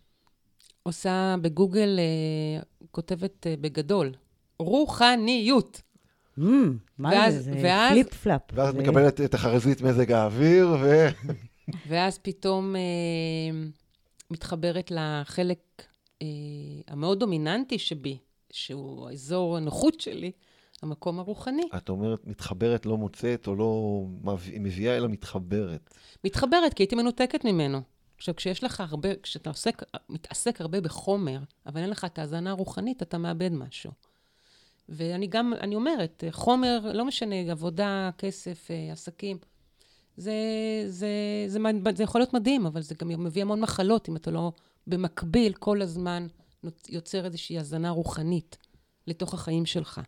עושה 0.82 1.34
בגוגל, 1.42 1.98
uh, 1.98 2.86
כותבת 2.90 3.46
uh, 3.46 3.60
בגדול, 3.60 4.12
רוחניות. 4.58 5.82
Mm, 6.38 6.42
מה 6.98 7.08
ואז- 7.12 7.34
זה? 7.34 7.40
זה 7.42 7.60
ואז- 7.62 7.92
פליפ 7.92 8.14
פלאפ. 8.14 8.40
ואז 8.52 8.68
את 8.68 8.74
זה- 8.74 8.82
מקבלת 8.82 9.20
את 9.20 9.34
החרזית 9.34 9.82
מזג 9.82 10.12
האוויר, 10.12 10.68
ו... 10.82 11.06
ואז 11.88 12.18
פתאום 12.18 12.76
אה, 12.76 12.80
מתחברת 14.30 14.90
לחלק 14.90 15.58
אה, 15.58 15.71
המאוד 16.88 17.20
דומיננטי 17.20 17.78
שבי, 17.78 18.18
שהוא 18.50 19.08
האזור 19.08 19.56
הנוחות 19.56 20.00
שלי, 20.00 20.32
המקום 20.82 21.18
הרוחני. 21.18 21.68
את 21.76 21.88
אומרת, 21.88 22.26
מתחברת, 22.26 22.86
לא 22.86 22.96
מוצאת, 22.96 23.46
או 23.46 23.54
לא 23.54 24.02
מביא- 24.22 24.60
מביאה, 24.60 24.96
אלא 24.96 25.08
מתחברת. 25.08 25.94
מתחברת, 26.24 26.74
כי 26.74 26.82
הייתי 26.82 26.96
מנותקת 26.96 27.44
ממנו. 27.44 27.80
עכשיו, 28.16 28.36
כשיש 28.36 28.64
לך 28.64 28.80
הרבה, 28.80 29.08
כשאתה 29.22 29.50
עוסק, 29.50 29.82
מתעסק 30.08 30.60
הרבה 30.60 30.80
בחומר, 30.80 31.38
אבל 31.66 31.80
אין 31.80 31.90
לך 31.90 32.04
את 32.04 32.18
ההאזנה 32.18 32.50
הרוחנית, 32.50 33.02
אתה 33.02 33.18
מאבד 33.18 33.52
משהו. 33.52 33.90
ואני 34.88 35.26
גם, 35.26 35.52
אני 35.60 35.74
אומרת, 35.74 36.24
חומר, 36.30 36.90
לא 36.94 37.04
משנה, 37.04 37.34
עבודה, 37.50 38.10
כסף, 38.18 38.70
אה, 38.70 38.92
עסקים, 38.92 39.38
זה, 40.16 40.32
זה, 40.86 41.08
זה, 41.46 41.58
זה, 41.84 41.90
זה 41.96 42.02
יכול 42.02 42.20
להיות 42.20 42.34
מדהים, 42.34 42.66
אבל 42.66 42.82
זה 42.82 42.94
גם 42.94 43.24
מביא 43.24 43.42
המון 43.42 43.60
מחלות, 43.60 44.08
אם 44.08 44.16
אתה 44.16 44.30
לא 44.30 44.52
במקביל 44.86 45.52
כל 45.52 45.82
הזמן 45.82 46.26
יוצר 46.88 47.24
איזושהי 47.24 47.58
הזנה 47.58 47.90
רוחנית 47.90 48.56
לתוך 49.06 49.34
החיים 49.34 49.66
שלך. 49.66 50.00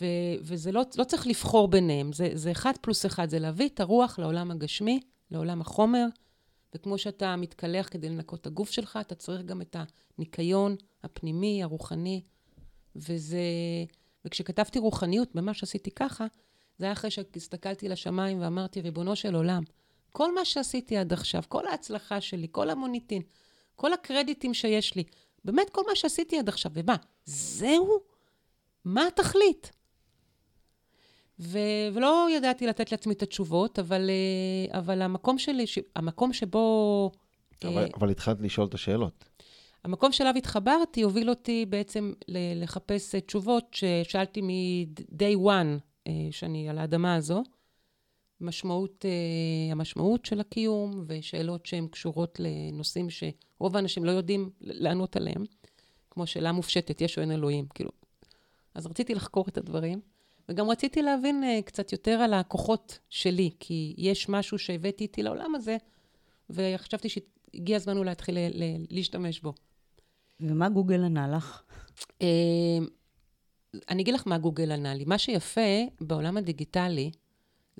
ו, 0.00 0.04
וזה 0.40 0.72
לא, 0.72 0.82
לא 0.98 1.04
צריך 1.04 1.26
לבחור 1.26 1.68
ביניהם, 1.68 2.12
זה, 2.12 2.30
זה 2.34 2.50
אחד 2.50 2.72
פלוס 2.80 3.06
אחד, 3.06 3.30
זה 3.30 3.38
להביא 3.38 3.68
את 3.68 3.80
הרוח 3.80 4.18
לעולם 4.18 4.50
הגשמי, 4.50 5.00
לעולם 5.30 5.60
החומר, 5.60 6.06
וכמו 6.74 6.98
שאתה 6.98 7.36
מתקלח 7.36 7.88
כדי 7.90 8.08
לנקות 8.08 8.40
את 8.40 8.46
הגוף 8.46 8.70
שלך, 8.70 8.98
אתה 9.00 9.14
צריך 9.14 9.42
גם 9.42 9.62
את 9.62 9.76
הניקיון 10.18 10.76
הפנימי, 11.04 11.62
הרוחני, 11.62 12.22
וזה... 12.96 13.40
וכשכתבתי 14.24 14.78
רוחניות, 14.78 15.34
ממש 15.34 15.62
עשיתי 15.62 15.90
ככה, 15.90 16.26
זה 16.78 16.84
היה 16.84 16.92
אחרי 16.92 17.10
שהסתכלתי 17.10 17.88
לשמיים 17.88 18.40
ואמרתי, 18.40 18.80
ריבונו 18.80 19.16
של 19.16 19.34
עולם, 19.34 19.62
כל 20.12 20.34
מה 20.34 20.44
שעשיתי 20.44 20.96
עד 20.96 21.12
עכשיו, 21.12 21.42
כל 21.48 21.66
ההצלחה 21.66 22.20
שלי, 22.20 22.46
כל 22.50 22.70
המוניטין, 22.70 23.22
כל 23.80 23.92
הקרדיטים 23.92 24.54
שיש 24.54 24.94
לי, 24.96 25.04
באמת 25.44 25.70
כל 25.70 25.82
מה 25.88 25.96
שעשיתי 25.96 26.38
עד 26.38 26.48
עכשיו, 26.48 26.72
ומה, 26.74 26.96
זהו? 27.24 28.00
מה 28.84 29.06
התכלית? 29.06 29.72
ו- 31.38 31.88
ולא 31.92 32.28
ידעתי 32.36 32.66
לתת 32.66 32.92
לעצמי 32.92 33.14
את 33.14 33.22
התשובות, 33.22 33.78
אבל, 33.78 34.10
אה, 34.10 34.78
אבל 34.78 35.02
המקום 35.02 35.38
שלי, 35.38 35.66
ש- 35.66 35.78
המקום 35.96 36.32
שבו... 36.32 37.10
אבל, 37.64 37.82
אה, 37.82 37.86
אבל 37.96 38.10
התחלת 38.10 38.40
לשאול 38.40 38.66
את 38.66 38.74
השאלות. 38.74 39.24
המקום 39.84 40.12
שאליו 40.12 40.34
התחברתי 40.36 41.02
הוביל 41.02 41.30
אותי 41.30 41.66
בעצם 41.66 42.12
לחפש 42.28 43.14
אה, 43.14 43.20
תשובות 43.20 43.64
ששאלתי 43.74 44.40
מ-day 44.40 45.36
one 45.46 45.80
אה, 46.06 46.12
שאני 46.30 46.68
על 46.68 46.78
האדמה 46.78 47.14
הזו. 47.14 47.42
משמעות, 48.40 49.04
אה, 49.04 49.72
המשמעות 49.72 50.26
של 50.26 50.40
הקיום 50.40 51.04
ושאלות 51.06 51.66
שהן 51.66 51.86
קשורות 51.88 52.40
לנושאים 52.40 53.08
שרוב 53.10 53.76
האנשים 53.76 54.04
לא 54.04 54.10
יודעים 54.10 54.50
לענות 54.60 55.16
עליהם, 55.16 55.44
כמו 56.10 56.26
שאלה 56.26 56.52
מופשטת, 56.52 57.00
יש 57.00 57.18
או 57.18 57.22
אין 57.22 57.32
אלוהים, 57.32 57.66
כאילו. 57.74 57.90
אז 58.74 58.86
רציתי 58.86 59.14
לחקור 59.14 59.44
את 59.48 59.58
הדברים, 59.58 60.00
וגם 60.48 60.70
רציתי 60.70 61.02
להבין 61.02 61.44
אה, 61.44 61.62
קצת 61.64 61.92
יותר 61.92 62.10
על 62.10 62.34
הכוחות 62.34 62.98
שלי, 63.10 63.50
כי 63.60 63.94
יש 63.98 64.28
משהו 64.28 64.58
שהבאתי 64.58 65.04
איתי 65.04 65.22
לעולם 65.22 65.54
הזה, 65.54 65.76
וחשבתי 66.50 67.08
שהגיע 67.08 67.76
הזמן 67.76 67.96
אולי 67.96 68.10
להתחיל 68.10 68.38
להשתמש 68.90 69.40
בו. 69.40 69.52
ומה 70.40 70.68
גוגל 70.68 71.04
ענה 71.04 71.28
לך? 71.28 71.62
אה, 72.22 72.78
אני 73.88 74.02
אגיד 74.02 74.14
לך 74.14 74.26
מה 74.26 74.38
גוגל 74.38 74.72
ענה 74.72 74.94
לי. 74.94 75.04
מה 75.04 75.18
שיפה 75.18 75.84
בעולם 76.00 76.36
הדיגיטלי, 76.36 77.10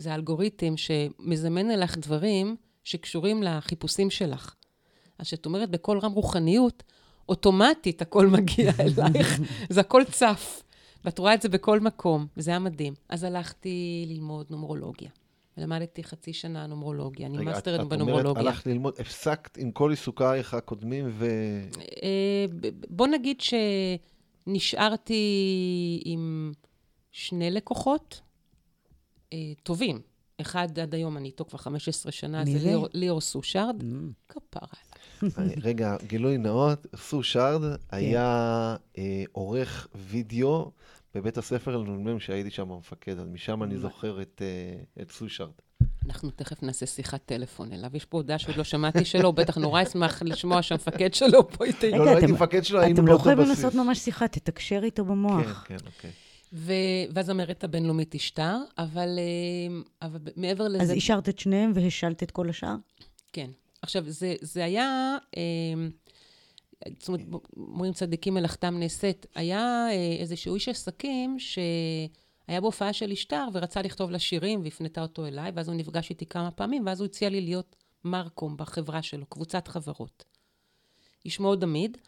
זה 0.00 0.12
האלגוריתם 0.12 0.74
שמזמן 0.76 1.70
אליך 1.70 1.98
דברים 1.98 2.56
שקשורים 2.84 3.42
לחיפושים 3.42 4.10
שלך. 4.10 4.54
אז 5.18 5.26
כשאת 5.26 5.46
אומרת 5.46 5.70
בקול 5.70 5.98
רם 5.98 6.12
רוחניות, 6.12 6.82
אוטומטית 7.28 8.02
הכל 8.02 8.26
מגיע 8.26 8.72
אלייך, 8.80 9.40
זה 9.68 9.80
הכל 9.80 10.02
צף. 10.12 10.62
ואת 11.04 11.18
רואה 11.18 11.34
את 11.34 11.42
זה 11.42 11.48
בכל 11.48 11.80
מקום, 11.80 12.26
וזה 12.36 12.50
היה 12.50 12.58
מדהים. 12.58 12.94
אז 13.08 13.24
הלכתי 13.24 14.04
ללמוד 14.08 14.46
נומרולוגיה. 14.50 15.10
ולמדתי 15.58 16.04
חצי 16.04 16.32
שנה 16.32 16.66
נומרולוגיה, 16.66 17.26
אני 17.26 17.38
רגע, 17.38 17.50
את- 17.50 17.54
מאסטרית 17.54 17.80
את 17.80 17.84
אומרת, 17.84 17.98
בנומרולוגיה. 17.98 18.42
הלכת 18.42 18.66
ללמוד, 18.66 18.94
הפסקת 18.98 19.56
עם 19.58 19.70
כל 19.70 19.90
עיסוקייך 19.90 20.54
הקודמים, 20.54 21.06
ו... 21.10 21.26
אה, 22.02 22.46
בוא 22.90 23.06
נגיד 23.06 23.36
שנשארתי 24.46 25.22
עם 26.04 26.52
שני 27.10 27.50
לקוחות 27.50 28.20
טובים. 29.62 30.00
אחד 30.40 30.78
עד 30.78 30.94
היום, 30.94 31.16
אני 31.16 31.28
איתו 31.28 31.44
כבר 31.44 31.58
15 31.58 32.12
שנה, 32.12 32.44
זה? 32.44 32.50
ליאור, 32.68 32.88
ליאור 32.92 33.20
סושארד. 33.20 33.80
Mm. 33.80 33.84
כפרה. 34.28 34.68
אני- 35.38 35.54
רגע, 35.62 35.96
גילוי 36.06 36.38
נאות, 36.38 36.86
סו 36.96 37.22
שרד 37.22 37.60
היה 37.90 38.26
אה, 38.98 39.22
עורך 39.32 39.88
וידאו 39.94 40.70
בבית 41.14 41.38
הספר 41.38 41.76
לנ"מ 41.76 42.20
שהייתי 42.20 42.50
שם 42.50 42.70
המפקד, 42.72 43.18
אז 43.18 43.26
משם 43.32 43.62
אני 43.62 43.74
מה? 43.74 43.80
זוכר 43.80 44.22
את, 44.22 44.42
אה, 44.44 45.02
את 45.02 45.10
סו 45.10 45.28
שרד. 45.28 45.50
אנחנו 46.06 46.30
תכף 46.30 46.62
נעשה 46.62 46.86
שיחת 46.86 47.20
טלפון 47.26 47.72
אליו. 47.72 47.90
יש 47.94 48.04
פה 48.04 48.18
הודעה 48.18 48.38
שעוד 48.38 48.56
לא 48.56 48.64
שמעתי 48.64 49.04
שלו, 49.04 49.26
הוא 49.28 49.34
בטח 49.34 49.58
נורא 49.58 49.82
ישמח 49.82 50.22
לשמוע 50.22 50.62
שהמפקד 50.62 51.14
שלו 51.14 51.48
פה 51.48 51.64
איתי. 51.64 51.90
לא, 51.90 52.04
לא 52.04 52.10
הייתי 52.10 52.32
מפקד 52.32 52.64
שלו, 52.64 52.80
היינו 52.80 52.94
אתם 52.94 53.06
לא 53.06 53.12
באותו 53.12 53.24
חייבים 53.24 53.44
בסיס. 53.44 53.64
לעשות 53.64 53.86
ממש 53.86 53.98
שיחה, 53.98 54.28
תתקשר 54.28 54.80
איתו 54.82 55.04
במוח. 55.04 55.64
כן, 55.68 55.78
כן, 55.78 55.86
אוקיי. 55.86 56.10
ו... 56.52 56.72
והזמרת 57.14 57.64
הבינלאומית 57.64 58.14
השטר, 58.14 58.56
אבל, 58.78 59.18
אה, 59.18 60.08
אבל 60.08 60.18
מעבר 60.36 60.68
לזה... 60.68 60.82
אז 60.82 60.90
השארת 60.90 61.28
את 61.28 61.38
שניהם 61.38 61.72
והשלת 61.74 62.22
את 62.22 62.30
כל 62.30 62.50
השאר? 62.50 62.76
כן. 63.32 63.50
עכשיו, 63.82 64.04
זה, 64.06 64.34
זה 64.40 64.64
היה, 64.64 65.16
אה, 65.36 65.42
זאת 66.98 67.08
אומרת, 67.08 67.20
אומרים 67.56 67.92
צדיקים 67.92 68.34
מלאכתם 68.34 68.78
נעשית, 68.78 69.26
היה 69.34 69.86
אה, 69.90 70.16
איזשהו 70.20 70.54
איש 70.54 70.68
עסקים 70.68 71.38
שהיה 71.38 72.60
בהופעה 72.60 72.92
של 72.92 73.12
אשתר 73.12 73.44
ורצה 73.52 73.82
לכתוב 73.82 74.10
לה 74.10 74.18
שירים 74.18 74.60
והפנתה 74.64 75.02
אותו 75.02 75.26
אליי, 75.26 75.52
ואז 75.54 75.68
הוא 75.68 75.76
נפגש 75.76 76.10
איתי 76.10 76.26
כמה 76.26 76.50
פעמים, 76.50 76.86
ואז 76.86 77.00
הוא 77.00 77.06
הציע 77.06 77.28
לי 77.28 77.40
להיות 77.40 77.76
מרקום 78.04 78.56
בחברה 78.56 79.02
שלו, 79.02 79.26
קבוצת 79.26 79.68
חברות. 79.68 80.24
איש 81.24 81.40
מאוד 81.40 81.62
עמיד, 81.62 81.98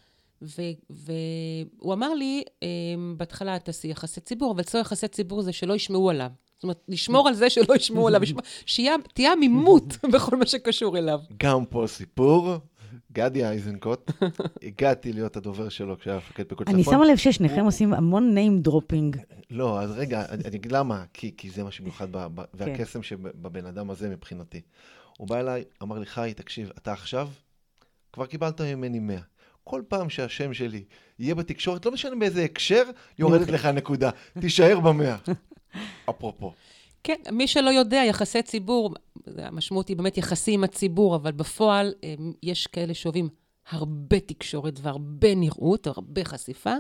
והוא 0.91 1.93
אמר 1.95 2.15
לי, 2.15 2.43
אה, 2.63 2.69
בהתחלה 3.17 3.59
תעשי 3.59 3.89
יחסי 3.89 4.21
ציבור, 4.21 4.53
אבל 4.53 4.61
אצלו 4.61 4.81
יחסי 4.81 5.09
ציבור 5.09 5.43
זה 5.43 5.53
שלא 5.53 5.75
ישמעו 5.75 6.11
עליו. 6.11 6.31
זאת 6.55 6.63
אומרת, 6.63 6.83
לשמור 6.89 7.29
על 7.29 7.35
זה 7.35 7.51
שלא 7.51 7.75
ישמעו 7.77 8.09
עליו, 8.09 8.23
ישמע- 8.23 8.43
שיהיה- 8.67 8.95
תהיה 9.15 9.33
עמימות 9.33 9.85
בכל 10.13 10.37
מה 10.37 10.47
שקשור 10.47 10.99
אליו. 10.99 11.21
גם 11.37 11.65
פה 11.65 11.85
סיפור, 11.87 12.55
גדי 13.13 13.45
איזנקוט, 13.49 14.11
הגעתי 14.63 15.13
להיות 15.13 15.37
הדובר 15.37 15.69
שלו 15.69 15.99
כשהיה 15.99 16.17
מפקד 16.17 16.43
פיקוד 16.49 16.69
אני 16.69 16.83
צפון. 16.83 16.95
שמה 16.95 17.05
לב 17.07 17.17
ששניכם 17.17 17.65
עושים 17.65 17.95
המון 17.95 18.35
name 18.39 18.69
dropping. 18.69 19.19
לא, 19.51 19.81
אז 19.81 19.91
רגע, 19.91 20.25
אני 20.29 20.45
אני 20.45 20.57
אגיד 20.57 20.73
למה, 20.73 21.05
כי, 21.15 21.51
זה 21.51 21.65
מה 21.65 21.71
שמיוחד, 21.71 22.07
כן. 22.13 22.43
והקסם 22.55 23.03
שבבן 23.03 23.67
אדם 23.67 23.91
הזה 23.91 24.09
מבחינתי. 24.09 24.61
הוא 25.19 25.29
בא 25.29 25.41
אליי, 25.41 25.65
אמר 25.83 25.99
לי, 25.99 26.07
חי, 26.07 26.33
תקשיב, 26.37 26.71
אתה 26.79 26.93
עכשיו, 26.93 27.29
כבר 28.13 28.27
קיבלת 28.27 28.61
ממני 28.61 28.99
100. 28.99 29.19
כל 29.65 29.83
פעם 29.89 30.11
שהשם 30.11 30.55
שלי 30.55 30.85
יהיה 31.19 31.35
בתקשורת, 31.35 31.87
לא 31.87 31.93
משנה 31.93 32.17
באיזה 32.17 32.45
הקשר, 32.45 32.83
יורדת 33.19 33.49
לך 33.49 33.67
נקודה. 33.67 34.11
תישאר 34.41 34.81
במאה. 34.81 35.17
אפרופו. 36.11 36.53
כן, 37.05 37.17
מי 37.33 37.47
שלא 37.47 37.71
יודע, 37.71 38.03
יחסי 38.07 38.43
ציבור, 38.43 38.95
המשמעות 39.39 39.89
היא 39.89 39.97
באמת 39.97 40.19
יחסי 40.19 40.53
עם 40.53 40.65
הציבור, 40.65 41.17
אבל 41.17 41.33
בפועל 41.33 41.95
אה, 42.05 42.15
יש 42.43 42.67
כאלה 42.67 42.95
שאוהבים 42.95 43.29
הרבה 43.71 44.21
תקשורת 44.21 44.79
והרבה 44.83 45.35
נראות, 45.35 45.87
הרבה 45.87 46.25
חשיפה, 46.25 46.75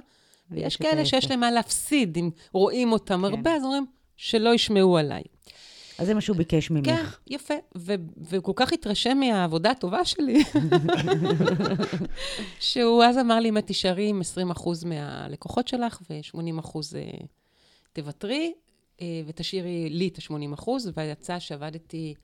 ויש 0.50 0.76
כאלה. 0.76 1.06
שיש 1.06 1.30
להם 1.30 1.40
מה 1.40 1.50
להפסיד, 1.50 2.16
אם 2.16 2.30
רואים 2.52 2.92
אותם 2.92 3.18
כן. 3.18 3.24
הרבה, 3.24 3.54
אז 3.54 3.64
אומרים 3.64 3.86
שלא 4.16 4.54
ישמעו 4.54 4.98
עליי. 4.98 5.22
אז 6.02 6.06
זה 6.06 6.14
מה 6.14 6.20
שהוא 6.20 6.36
ביקש 6.36 6.70
ממך. 6.70 6.86
כן, 6.86 7.04
יפה. 7.26 7.54
ו- 7.76 7.94
והוא 8.16 8.42
כל 8.42 8.52
כך 8.56 8.72
התרשם 8.72 9.18
מהעבודה 9.20 9.70
הטובה 9.70 10.04
שלי, 10.04 10.44
שהוא 12.60 13.04
אז 13.04 13.18
אמר 13.18 13.40
לי, 13.40 13.48
אם 13.48 13.58
את 13.58 13.66
תישארי 13.66 14.08
עם 14.08 14.20
20% 14.52 14.86
מהלקוחות 14.86 15.68
שלך 15.68 16.00
ו-80% 16.10 16.78
אה, 16.96 17.10
תוותרי, 17.92 18.52
אה, 19.00 19.20
ותשאירי 19.26 19.90
לי 19.90 20.08
את 20.08 20.18
ה-80%, 20.18 20.68
ויצא 20.96 21.38
שעבדתי 21.38 22.14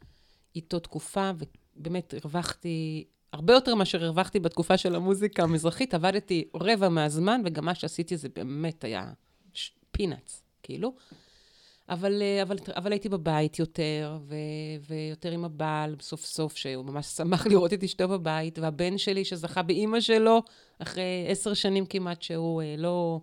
איתו 0.57 0.79
תקופה, 0.79 1.31
ובאמת 1.77 2.15
הרווחתי 2.15 3.05
הרבה 3.33 3.53
יותר 3.55 3.75
מאשר 3.75 4.05
הרווחתי 4.05 4.41
בתקופה 4.41 4.77
של 4.77 4.95
המוזיקה 4.95 5.43
המזרחית, 5.43 5.95
עבדתי 5.95 6.45
רבע 6.55 6.89
מהזמן, 6.89 7.41
וגם 7.45 7.65
מה 7.65 7.75
שעשיתי 7.75 8.17
זה 8.17 8.29
באמת 8.29 8.85
היה 8.85 9.13
פינאץ, 9.91 10.43
כאילו. 10.63 10.95
אבל, 11.89 12.23
אה, 12.23 12.43
אבל, 12.43 12.57
אבל 12.77 12.93
הייתי 12.93 13.09
בבית 13.09 13.59
יותר, 13.59 14.19
ו, 14.21 14.35
ויותר 14.89 15.31
עם 15.31 15.45
הבעל, 15.45 15.97
סוף 16.01 16.25
סוף, 16.25 16.57
שהוא 16.57 16.85
ממש 16.85 17.07
שמח 17.07 17.47
לראות 17.51 17.73
את 17.73 17.85
אשתו 17.85 18.09
בבית, 18.09 18.59
והבן 18.59 18.99
שלי 18.99 19.25
שזכה 19.25 19.63
באימא 19.63 20.01
שלו, 20.01 20.43
אחרי 20.79 21.27
עשר 21.29 21.55
שנים 21.55 21.87
כמעט, 21.87 22.23
שהוא 22.23 22.63
אה, 22.63 22.75
לא, 22.79 23.21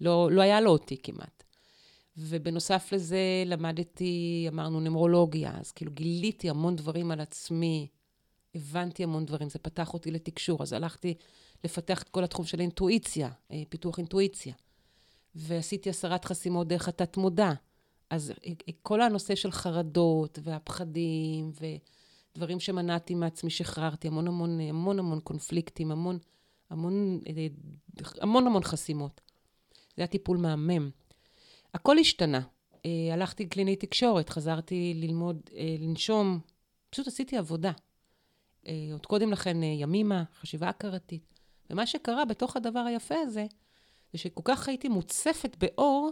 לא, 0.00 0.28
לא 0.32 0.40
היה 0.40 0.60
לו 0.60 0.70
אותי 0.70 0.96
כמעט. 1.02 1.44
ובנוסף 2.16 2.92
לזה 2.92 3.18
למדתי, 3.46 4.46
אמרנו, 4.48 4.80
נמרולוגיה, 4.80 5.52
אז 5.60 5.72
כאילו 5.72 5.92
גיליתי 5.92 6.50
המון 6.50 6.76
דברים 6.76 7.10
על 7.10 7.20
עצמי, 7.20 7.88
הבנתי 8.54 9.04
המון 9.04 9.24
דברים, 9.24 9.48
זה 9.48 9.58
פתח 9.58 9.94
אותי 9.94 10.10
לתקשור, 10.10 10.62
אז 10.62 10.72
הלכתי 10.72 11.14
לפתח 11.64 12.02
את 12.02 12.08
כל 12.08 12.24
התחום 12.24 12.44
של 12.44 12.60
אינטואיציה, 12.60 13.30
אה, 13.50 13.62
פיתוח 13.68 13.98
אינטואיציה. 13.98 14.54
ועשיתי 15.34 15.90
הסרת 15.90 16.24
חסימות 16.24 16.68
דרך 16.68 16.88
התת-מודע. 16.88 17.52
אז 18.10 18.32
אה, 18.46 18.52
כל 18.82 19.00
הנושא 19.00 19.34
של 19.34 19.50
חרדות 19.50 20.38
והפחדים 20.42 21.52
ודברים 22.34 22.60
שמנעתי 22.60 23.14
מעצמי, 23.14 23.50
שחררתי, 23.50 24.08
המון 24.08 24.26
המון 24.26 24.60
המון 24.60 24.98
המון 24.98 25.20
קונפליקטים, 25.20 25.92
המון 25.92 26.18
המון 26.70 27.20
אה, 27.26 27.46
המון 28.20 28.46
המון 28.46 28.62
חסימות. 28.62 29.20
זה 29.96 30.02
היה 30.02 30.06
טיפול 30.06 30.36
מהמם. 30.36 30.90
הכל 31.74 31.98
השתנה. 31.98 32.40
אה, 32.86 33.14
הלכתי 33.14 33.44
לקלינאי 33.44 33.76
תקשורת, 33.76 34.28
חזרתי 34.28 34.92
ללמוד, 34.96 35.40
אה, 35.56 35.76
לנשום, 35.78 36.40
פשוט 36.90 37.06
עשיתי 37.06 37.36
עבודה. 37.36 37.72
אה, 38.66 38.88
עוד 38.92 39.06
קודם 39.06 39.32
לכן 39.32 39.62
אה, 39.62 39.68
ימימה, 39.68 40.24
חשיבה 40.40 40.68
הכרתית. 40.68 41.34
ומה 41.70 41.86
שקרה 41.86 42.24
בתוך 42.24 42.56
הדבר 42.56 42.80
היפה 42.80 43.14
הזה, 43.14 43.46
זה 44.12 44.18
שכל 44.18 44.42
כך 44.44 44.68
הייתי 44.68 44.88
מוצפת 44.88 45.56
באור, 45.56 46.10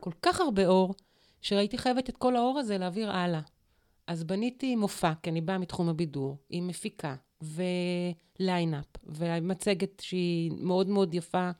כל 0.00 0.10
כך 0.22 0.40
הרבה 0.40 0.66
אור, 0.66 0.94
שראיתי 1.40 1.78
חייבת 1.78 2.08
את 2.08 2.16
כל 2.16 2.36
האור 2.36 2.58
הזה 2.58 2.78
להעביר 2.78 3.10
הלאה. 3.10 3.40
אז 4.06 4.24
בניתי 4.24 4.76
מופע, 4.76 5.12
כי 5.22 5.30
אני 5.30 5.40
באה 5.40 5.58
מתחום 5.58 5.88
הבידור, 5.88 6.36
עם 6.50 6.66
מפיקה 6.66 7.16
וליינאפ, 7.42 8.86
ומצגת 9.04 10.00
שהיא 10.00 10.52
מאוד 10.58 10.88
מאוד 10.88 11.14
יפה, 11.14 11.50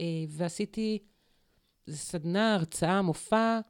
אה, 0.00 0.06
ועשיתי 0.28 0.98
סדנה, 1.90 2.54
הרצאה, 2.54 3.02
מופע 3.02 3.60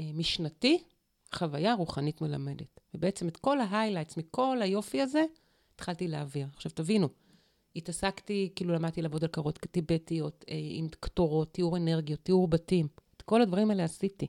אה, 0.00 0.10
משנתי, 0.14 0.82
חוויה 1.34 1.74
רוחנית 1.74 2.20
מלמדת. 2.20 2.80
ובעצם 2.94 3.28
את 3.28 3.36
כל 3.36 3.60
ההיילייטס 3.60 4.16
מכל 4.16 4.58
היופי 4.62 5.02
הזה, 5.02 5.24
התחלתי 5.74 6.08
להעביר. 6.08 6.46
עכשיו 6.54 6.72
תבינו, 6.72 7.08
התעסקתי, 7.76 8.52
כאילו 8.56 8.74
למדתי 8.74 9.02
לעבוד 9.02 9.24
על 9.24 9.30
קרות 9.30 9.58
טיבטיות, 9.58 10.44
אה, 10.48 10.54
עם 10.70 10.88
קטורות, 11.00 11.54
תיאור 11.54 11.76
אנרגיות, 11.76 12.20
תיאור 12.22 12.48
בתים. 12.48 13.03
כל 13.24 13.42
הדברים 13.42 13.70
האלה 13.70 13.84
עשיתי. 13.84 14.26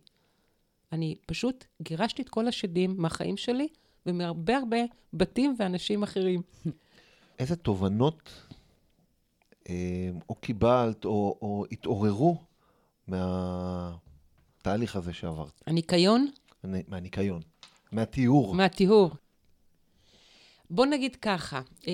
אני 0.92 1.16
פשוט 1.26 1.66
גירשתי 1.82 2.22
את 2.22 2.30
כל 2.30 2.48
השדים 2.48 2.96
מהחיים 2.98 3.38
שלי 3.38 3.68
ומהרבה 4.06 4.58
הרבה 4.58 4.78
בתים 5.14 5.56
ואנשים 5.60 6.04
אחרים. 6.04 6.42
איזה 7.40 7.56
תובנות 7.56 8.32
אה, 9.70 9.74
או 10.30 10.36
קיבלת 10.36 11.06
או, 11.06 11.38
או 11.42 11.66
התעוררו 11.72 12.38
מהתהליך 13.08 14.96
הזה 14.96 15.14
שעברת, 15.14 15.62
הניקיון 15.68 16.28
מה- 16.64 16.78
מהניקיון, 16.88 17.42
מהתיאור. 17.92 18.56
מהטיהור. 18.56 19.16
בוא 20.70 20.86
נגיד 20.86 21.16
ככה, 21.16 21.62
אה, 21.88 21.94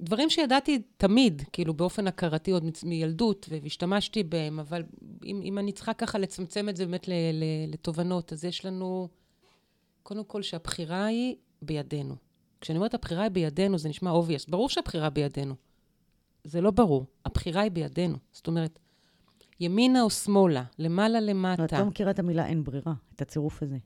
דברים 0.00 0.30
שידעתי 0.30 0.82
תמיד, 0.96 1.42
כאילו 1.52 1.74
באופן 1.74 2.06
הכרתי 2.06 2.50
עוד 2.50 2.64
מילדות, 2.84 3.46
והשתמשתי 3.50 4.22
בהם, 4.22 4.60
אבל 4.60 4.82
אם, 5.24 5.40
אם 5.44 5.58
אני 5.58 5.72
צריכה 5.72 5.94
ככה 5.94 6.18
לצמצם 6.18 6.68
את 6.68 6.76
זה 6.76 6.86
באמת 6.86 7.08
לתובנות, 7.68 8.32
אז 8.32 8.44
יש 8.44 8.64
לנו, 8.64 9.08
קודם 10.02 10.24
כל 10.24 10.42
שהבחירה 10.42 11.04
היא 11.04 11.36
בידינו. 11.62 12.14
כשאני 12.60 12.76
אומרת 12.76 12.94
הבחירה 12.94 13.22
היא 13.22 13.30
בידינו, 13.30 13.78
זה 13.78 13.88
נשמע 13.88 14.12
obvious. 14.12 14.50
ברור 14.50 14.68
שהבחירה 14.68 15.10
בידינו. 15.10 15.54
זה 16.44 16.60
לא 16.60 16.70
ברור. 16.70 17.06
הבחירה 17.24 17.62
היא 17.62 17.70
בידינו. 17.70 18.16
זאת 18.32 18.46
אומרת, 18.46 18.78
ימינה 19.60 20.02
או 20.02 20.10
שמאלה, 20.10 20.64
למעלה 20.78 21.20
למטה. 21.20 21.64
את 21.64 21.72
לא 21.72 21.84
מכירה 21.84 22.10
את 22.10 22.18
המילה 22.18 22.46
אין 22.46 22.64
ברירה, 22.64 22.94
את 23.16 23.22
הצירוף 23.22 23.62
הזה. 23.62 23.78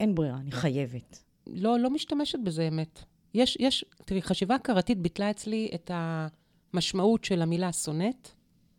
אין 0.00 0.14
ברירה, 0.14 0.36
אני 0.36 0.50
חייבת. 0.50 1.24
לא, 1.46 1.78
לא 1.78 1.90
משתמשת 1.90 2.38
בזה 2.44 2.68
אמת. 2.68 3.04
יש, 3.34 3.56
יש, 3.60 3.84
תראי, 4.04 4.22
חשיבה 4.22 4.54
הכרתית 4.54 4.98
ביטלה 4.98 5.30
אצלי 5.30 5.70
את 5.74 5.90
המשמעות 5.94 7.24
של 7.24 7.42
המילה 7.42 7.72
שונאת, 7.72 8.28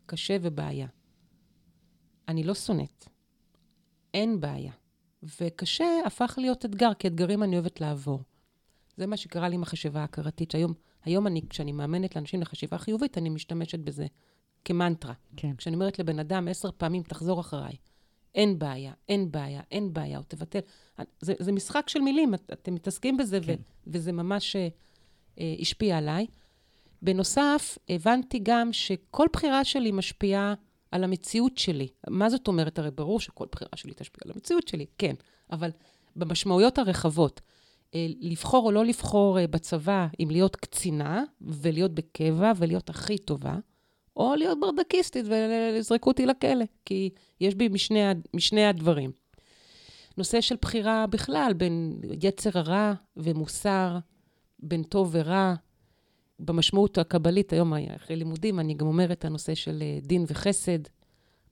קשה 0.06 0.36
ובעיה. 0.42 0.86
אני 2.28 2.44
לא 2.44 2.54
שונאת. 2.54 3.08
אין 4.14 4.40
בעיה. 4.40 4.72
וקשה 5.40 5.86
הפך 6.06 6.34
להיות 6.38 6.64
אתגר, 6.64 6.94
כי 6.94 7.08
אתגרים 7.08 7.42
אני 7.42 7.56
אוהבת 7.56 7.80
לעבור. 7.80 8.20
זה 8.96 9.06
מה 9.06 9.16
שקרה 9.16 9.48
לי 9.48 9.54
עם 9.54 9.62
החשיבה 9.62 10.00
ההכרתית, 10.00 10.50
שהיום, 10.50 10.74
היום 11.04 11.26
אני, 11.26 11.42
כשאני 11.50 11.72
מאמנת 11.72 12.16
לאנשים 12.16 12.40
לחשיבה 12.40 12.78
חיובית, 12.78 13.18
אני 13.18 13.28
משתמשת 13.28 13.78
בזה 13.78 14.06
כמנטרה. 14.64 15.14
כן. 15.36 15.56
כשאני 15.56 15.74
אומרת 15.74 15.98
לבן 15.98 16.18
אדם 16.18 16.48
עשר 16.48 16.70
פעמים, 16.76 17.02
תחזור 17.02 17.40
אחריי. 17.40 17.76
אין 18.38 18.58
בעיה, 18.58 18.92
אין 19.08 19.30
בעיה, 19.30 19.60
אין 19.70 19.92
בעיה, 19.92 20.18
או 20.18 20.22
תבטל. 20.28 20.58
זה, 21.20 21.34
זה 21.38 21.52
משחק 21.52 21.88
של 21.88 22.00
מילים, 22.00 22.34
את, 22.34 22.50
אתם 22.52 22.74
מתעסקים 22.74 23.16
בזה, 23.16 23.40
כן. 23.40 23.54
ו, 23.54 23.56
וזה 23.86 24.12
ממש 24.12 24.56
אה, 24.56 24.68
אה, 25.40 25.54
השפיע 25.60 25.98
עליי. 25.98 26.26
בנוסף, 27.02 27.78
הבנתי 27.88 28.40
גם 28.42 28.72
שכל 28.72 29.26
בחירה 29.32 29.64
שלי 29.64 29.92
משפיעה 29.92 30.54
על 30.90 31.04
המציאות 31.04 31.58
שלי. 31.58 31.88
מה 32.10 32.30
זאת 32.30 32.48
אומרת? 32.48 32.78
הרי 32.78 32.90
ברור 32.90 33.20
שכל 33.20 33.46
בחירה 33.52 33.70
שלי 33.76 33.92
תשפיע 33.96 34.20
על 34.24 34.30
המציאות 34.34 34.68
שלי, 34.68 34.86
כן, 34.98 35.14
אבל 35.52 35.70
במשמעויות 36.16 36.78
הרחבות, 36.78 37.40
אה, 37.94 38.06
לבחור 38.20 38.66
או 38.66 38.72
לא 38.72 38.84
לבחור 38.84 39.38
אה, 39.38 39.46
בצבא, 39.46 40.06
אם 40.20 40.28
להיות 40.30 40.56
קצינה 40.56 41.24
ולהיות 41.40 41.94
בקבע 41.94 42.52
ולהיות 42.56 42.90
הכי 42.90 43.18
טובה, 43.18 43.56
או 44.16 44.34
להיות 44.34 44.58
ברדקיסטית 44.60 45.26
ויזרקו 45.28 46.10
אותי 46.10 46.26
לכלא, 46.26 46.64
כי 46.84 47.10
יש 47.40 47.54
בי 47.54 47.68
משני, 47.68 48.00
משני 48.34 48.66
הדברים. 48.66 49.10
נושא 50.16 50.40
של 50.40 50.56
בחירה 50.62 51.06
בכלל, 51.06 51.52
בין 51.56 52.00
יצר 52.22 52.50
הרע 52.54 52.92
ומוסר, 53.16 53.98
בין 54.58 54.82
טוב 54.82 55.08
ורע. 55.12 55.54
במשמעות 56.40 56.98
הקבלית, 56.98 57.52
היום 57.52 57.72
אחרי 57.96 58.16
לימודים, 58.16 58.60
אני 58.60 58.74
גם 58.74 58.86
אומרת 58.86 59.24
הנושא 59.24 59.54
של 59.54 59.82
אה, 59.82 59.98
דין 60.02 60.24
וחסד, 60.28 60.78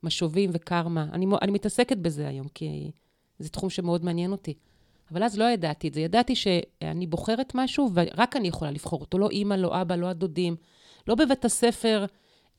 משובים 0.03 0.49
וקרמה. 0.53 1.07
אני, 1.13 1.25
אני 1.41 1.51
מתעסקת 1.51 1.97
בזה 1.97 2.27
היום, 2.27 2.47
כי 2.47 2.91
זה 3.39 3.49
תחום 3.49 3.69
שמאוד 3.69 4.05
מעניין 4.05 4.31
אותי. 4.31 4.53
אבל 5.11 5.23
אז 5.23 5.37
לא 5.37 5.43
ידעתי 5.43 5.87
את 5.87 5.93
זה. 5.93 6.01
ידעתי 6.01 6.35
שאני 6.35 7.07
בוחרת 7.07 7.51
משהו, 7.55 7.89
ורק 7.93 8.35
אני 8.35 8.47
יכולה 8.47 8.71
לבחור 8.71 9.01
אותו. 9.01 9.17
לא 9.17 9.29
אימא, 9.29 9.53
לא 9.53 9.81
אבא, 9.81 9.95
לא 9.95 10.07
הדודים, 10.07 10.55
לא 11.07 11.15
בבית 11.15 11.45
הספר. 11.45 12.05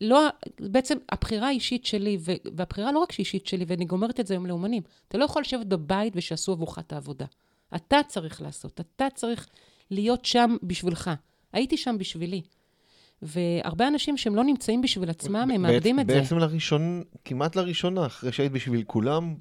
לא, 0.00 0.28
בעצם 0.60 0.98
הבחירה 1.12 1.48
האישית 1.48 1.86
שלי, 1.86 2.18
והבחירה 2.54 2.92
לא 2.92 2.98
רק 2.98 3.12
שהיא 3.12 3.24
אישית 3.24 3.46
שלי, 3.46 3.64
ואני 3.68 3.84
גומרת 3.84 4.20
את 4.20 4.26
זה 4.26 4.34
היום 4.34 4.46
לאומנים, 4.46 4.82
אתה 5.08 5.18
לא 5.18 5.24
יכול 5.24 5.42
לשבת 5.42 5.66
בבית 5.66 6.12
ושיעשו 6.16 6.52
עבורך 6.52 6.78
את 6.78 6.92
העבודה. 6.92 7.26
אתה 7.76 7.96
צריך 8.08 8.42
לעשות, 8.42 8.80
אתה 8.80 9.06
צריך 9.14 9.48
להיות 9.90 10.24
שם 10.24 10.56
בשבילך. 10.62 11.10
הייתי 11.52 11.76
שם 11.76 11.98
בשבילי. 11.98 12.42
והרבה 13.22 13.88
אנשים 13.88 14.16
שהם 14.16 14.34
לא 14.34 14.44
נמצאים 14.44 14.82
בשביל 14.82 15.10
עצמם, 15.10 15.50
הם 15.54 15.62
מאבדים 15.62 16.00
את 16.00 16.06
זה. 16.06 16.20
בעצם 16.20 16.38
לראשון, 16.38 17.02
כמעט 17.24 17.56
לראשונה, 17.56 18.06
אחרי 18.06 18.32
שהיית 18.32 18.52
בשביל 18.52 18.82
כולם, 18.82 19.34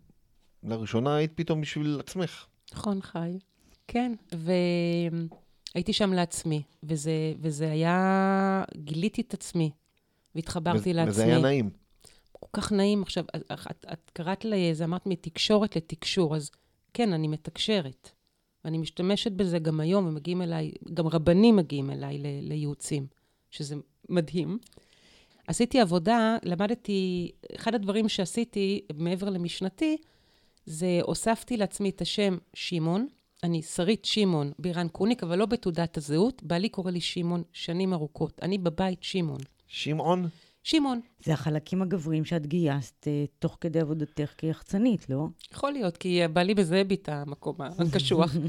לראשונה 0.63 1.15
היית 1.15 1.31
פתאום 1.35 1.61
בשביל 1.61 1.97
עצמך. 1.99 2.45
נכון, 2.73 3.01
חי. 3.01 3.37
כן, 3.87 4.13
והייתי 5.73 5.93
שם 5.93 6.13
לעצמי, 6.13 6.61
וזה, 6.83 7.33
וזה 7.39 7.71
היה... 7.71 8.63
גיליתי 8.77 9.21
את 9.21 9.33
עצמי, 9.33 9.71
והתחברתי 10.37 10.93
לעצמי. 10.93 11.11
וזה 11.11 11.23
היה 11.23 11.39
נעים. 11.39 11.69
כל 12.31 12.47
כך 12.53 12.71
נעים. 12.71 13.01
עכשיו, 13.01 13.25
את, 13.35 13.51
את, 13.71 13.85
את 13.93 14.11
קראת 14.13 14.45
לזה, 14.45 14.83
אמרת 14.83 15.05
מתקשורת 15.05 15.75
לתקשור, 15.75 16.35
אז 16.35 16.51
כן, 16.93 17.13
אני 17.13 17.27
מתקשרת. 17.27 18.09
ואני 18.65 18.77
משתמשת 18.77 19.31
בזה 19.31 19.59
גם 19.59 19.79
היום, 19.79 20.07
ומגיעים 20.07 20.41
אליי, 20.41 20.71
גם 20.93 21.07
רבנים 21.07 21.55
מגיעים 21.55 21.89
אליי 21.89 22.17
לייעוצים, 22.41 23.07
שזה 23.51 23.75
מדהים. 24.09 24.57
עשיתי 25.47 25.79
עבודה, 25.79 26.37
למדתי, 26.43 27.31
אחד 27.55 27.75
הדברים 27.75 28.09
שעשיתי 28.09 28.81
מעבר 28.97 29.29
למשנתי, 29.29 29.97
זה 30.65 30.99
הוספתי 31.03 31.57
לעצמי 31.57 31.89
את 31.89 32.01
השם 32.01 32.37
שמעון. 32.53 33.07
אני 33.43 33.61
שרית 33.61 34.05
שמעון 34.05 34.51
בירן 34.59 34.87
קוניק, 34.87 35.23
אבל 35.23 35.37
לא 35.37 35.45
בתעודת 35.45 35.97
הזהות. 35.97 36.43
בעלי 36.43 36.69
קורא 36.69 36.91
לי 36.91 37.01
שמעון 37.01 37.43
שנים 37.53 37.93
ארוכות. 37.93 38.39
אני 38.41 38.57
בבית 38.57 39.03
שמעון. 39.03 39.41
שמעון? 39.67 40.27
שמעון. 40.63 40.99
זה 41.23 41.33
החלקים 41.33 41.81
הגבריים 41.81 42.25
שאת 42.25 42.47
גייסת 42.47 43.07
אה, 43.07 43.25
תוך 43.39 43.57
כדי 43.61 43.79
עבודתך 43.79 44.33
כיחצנית, 44.37 45.09
לא? 45.09 45.27
יכול 45.51 45.71
להיות, 45.71 45.97
כי 45.97 46.21
בעלי 46.33 46.53
מזהה 46.53 46.83
בי 46.83 46.95
את 46.95 47.09
המקום 47.09 47.55
הקשוח. 47.61 48.35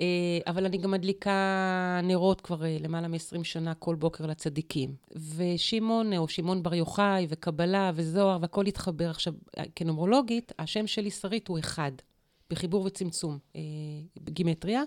אה, 0.00 0.38
אבל 0.46 0.66
אני 0.66 0.78
גם 0.78 0.90
מדליקה 0.90 2.00
נרות 2.02 2.40
כבר 2.40 2.64
אה, 2.64 2.76
למעלה 2.80 3.08
מ-20 3.08 3.44
שנה 3.44 3.74
כל 3.74 3.94
בוקר 3.94 4.26
לצדיקים. 4.26 4.94
ושמעון, 5.36 6.12
או 6.16 6.28
שמעון 6.28 6.62
בר 6.62 6.74
יוחאי, 6.74 7.26
וקבלה, 7.28 7.90
וזוהר, 7.94 8.38
והכל 8.40 8.66
התחבר. 8.66 9.10
עכשיו, 9.10 9.34
אה, 9.58 9.64
כנומרולוגית, 9.76 10.52
השם 10.58 10.86
שלי 10.86 11.10
שרית 11.10 11.48
הוא 11.48 11.58
אחד, 11.58 11.92
בחיבור 12.50 12.84
וצמצום, 12.84 13.38
אה, 13.56 13.60
גימטריה. 14.24 14.82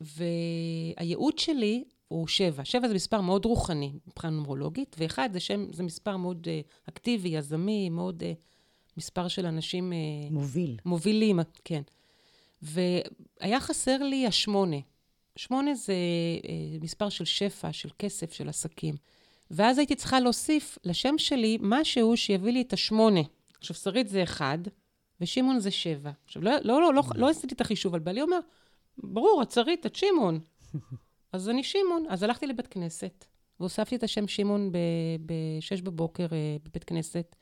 והייעוד 0.00 1.38
שלי 1.38 1.84
הוא 2.08 2.28
שבע. 2.28 2.64
שבע 2.64 2.88
זה 2.88 2.94
מספר 2.94 3.20
מאוד 3.20 3.44
רוחני 3.44 3.92
מבחינה 4.06 4.32
נומרולוגית, 4.32 4.96
ואחד 4.98 5.30
זה 5.32 5.40
שם, 5.40 5.72
זה 5.72 5.82
מספר 5.82 6.16
מאוד 6.16 6.46
אה, 6.50 6.60
אקטיבי, 6.88 7.28
יזמי, 7.28 7.90
מאוד 7.90 8.22
אה, 8.22 8.32
מספר 8.96 9.28
של 9.28 9.46
אנשים... 9.46 9.92
אה, 9.92 9.98
מוביל. 10.30 10.76
מובילים, 10.84 11.40
כן. 11.64 11.82
והיה 12.62 13.60
חסר 13.60 14.02
לי 14.02 14.26
השמונה. 14.26 14.76
שמונה 15.36 15.74
זה 15.74 15.94
אה, 16.48 16.78
מספר 16.80 17.08
של 17.08 17.24
שפע, 17.24 17.72
של 17.72 17.88
כסף, 17.98 18.32
של 18.32 18.48
עסקים. 18.48 18.94
ואז 19.50 19.78
הייתי 19.78 19.94
צריכה 19.94 20.20
להוסיף 20.20 20.78
לשם 20.84 21.18
שלי 21.18 21.58
משהו 21.60 22.16
שיביא 22.16 22.52
לי 22.52 22.60
את 22.60 22.72
השמונה. 22.72 23.20
עכשיו, 23.58 23.76
שרית 23.76 24.08
זה 24.08 24.22
אחד, 24.22 24.58
ושמעון 25.20 25.58
זה 25.58 25.70
שבע. 25.70 26.10
עכשיו, 26.24 26.42
לא, 26.42 26.52
לא, 26.64 26.80
לא, 26.80 26.94
לא, 26.94 27.02
לא 27.14 27.28
עשיתי 27.28 27.54
את 27.54 27.60
החישוב, 27.60 27.94
אבל 27.94 28.04
בעלי 28.04 28.22
אומר, 28.22 28.38
ברור, 28.98 29.42
את 29.42 29.50
שרית, 29.50 29.86
את 29.86 29.96
שמעון. 29.96 30.40
אז 31.32 31.48
אני 31.48 31.62
שמעון. 31.64 32.04
אז 32.08 32.22
הלכתי 32.22 32.46
לבית 32.46 32.66
כנסת, 32.66 33.24
והוספתי 33.60 33.96
את 33.96 34.02
השם 34.02 34.28
שמעון 34.28 34.72
ב-6 35.26 35.82
בבוקר 35.84 36.26
אה, 36.32 36.56
בבית 36.64 36.84
כנסת, 36.84 37.36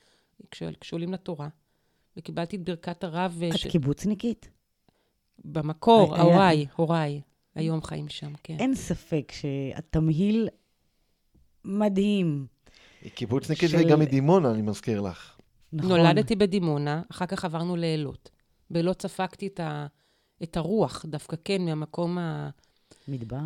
כש- 0.50 0.62
כשעולים 0.80 1.12
לתורה. 1.12 1.48
וקיבלתי 2.16 2.56
את 2.56 2.62
ברכת 2.64 3.04
הרב. 3.04 3.38
אה, 3.42 3.48
את 3.48 3.58
ש- 3.58 3.66
קיבוצניקית? 3.66 4.50
במקור, 5.44 6.14
היה- 6.14 6.22
הוריי, 6.24 6.66
הוריי, 6.76 7.20
היום 7.54 7.82
חיים 7.82 8.08
שם, 8.08 8.32
כן. 8.42 8.56
אין 8.58 8.74
ספק 8.74 9.32
שהתמהיל 9.32 10.48
מדהים. 11.64 12.46
היא 13.02 13.10
קיבוצניקית 13.12 13.70
של- 13.70 13.76
והיא 13.76 13.88
גם 13.88 14.00
מדימונה, 14.00 14.50
אני 14.50 14.62
מזכיר 14.62 15.00
לך. 15.00 15.36
נכון. 15.72 15.90
נולדתי 15.90 16.36
בדימונה, 16.36 17.02
אחר 17.10 17.26
כך 17.26 17.44
עברנו 17.44 17.76
לאילות. 17.76 18.30
באילות 18.70 19.02
ספגתי 19.02 19.46
את, 19.46 19.60
ה, 19.60 19.86
את 20.42 20.56
הרוח, 20.56 21.04
דווקא 21.08 21.36
כן, 21.44 21.64
מהמקום 21.64 22.18
ה... 22.18 22.50
מדבר. 23.08 23.36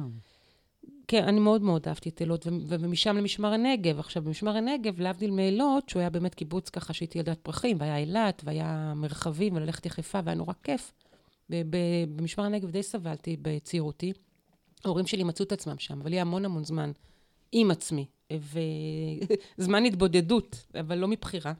כן, 1.10 1.24
אני 1.24 1.40
מאוד 1.40 1.62
מאוד 1.62 1.88
אהבתי 1.88 2.08
את 2.08 2.20
אילות, 2.20 2.46
ומשם 2.68 3.16
למשמר 3.16 3.52
הנגב. 3.52 3.98
עכשיו, 3.98 4.22
במשמר 4.22 4.56
הנגב, 4.56 5.00
להבדיל 5.00 5.30
מאילות, 5.30 5.88
שהוא 5.88 6.00
היה 6.00 6.10
באמת 6.10 6.34
קיבוץ 6.34 6.68
ככה 6.68 6.92
שהייתי 6.92 7.18
ילדת 7.18 7.38
פרחים, 7.38 7.76
והיה 7.80 7.96
אילת, 7.96 8.42
והיה 8.44 8.92
מרחבים, 8.96 9.56
וללכת 9.56 9.86
יחפה, 9.86 10.20
והיה 10.24 10.36
נורא 10.36 10.52
כיף. 10.62 10.92
במשמר 11.48 12.44
הנגב 12.44 12.70
די 12.70 12.82
סבלתי 12.82 13.36
בצעירותי. 13.42 14.12
ההורים 14.84 15.06
שלי 15.06 15.24
מצאו 15.24 15.44
את 15.44 15.52
עצמם 15.52 15.78
שם, 15.78 16.00
אבל 16.00 16.12
היה 16.12 16.22
המון 16.22 16.44
המון 16.44 16.64
זמן 16.64 16.92
עם 17.52 17.70
עצמי, 17.70 18.06
וזמן 19.58 19.84
התבודדות, 19.88 20.66
אבל 20.80 20.98
לא 20.98 21.08
מבחירה. 21.08 21.52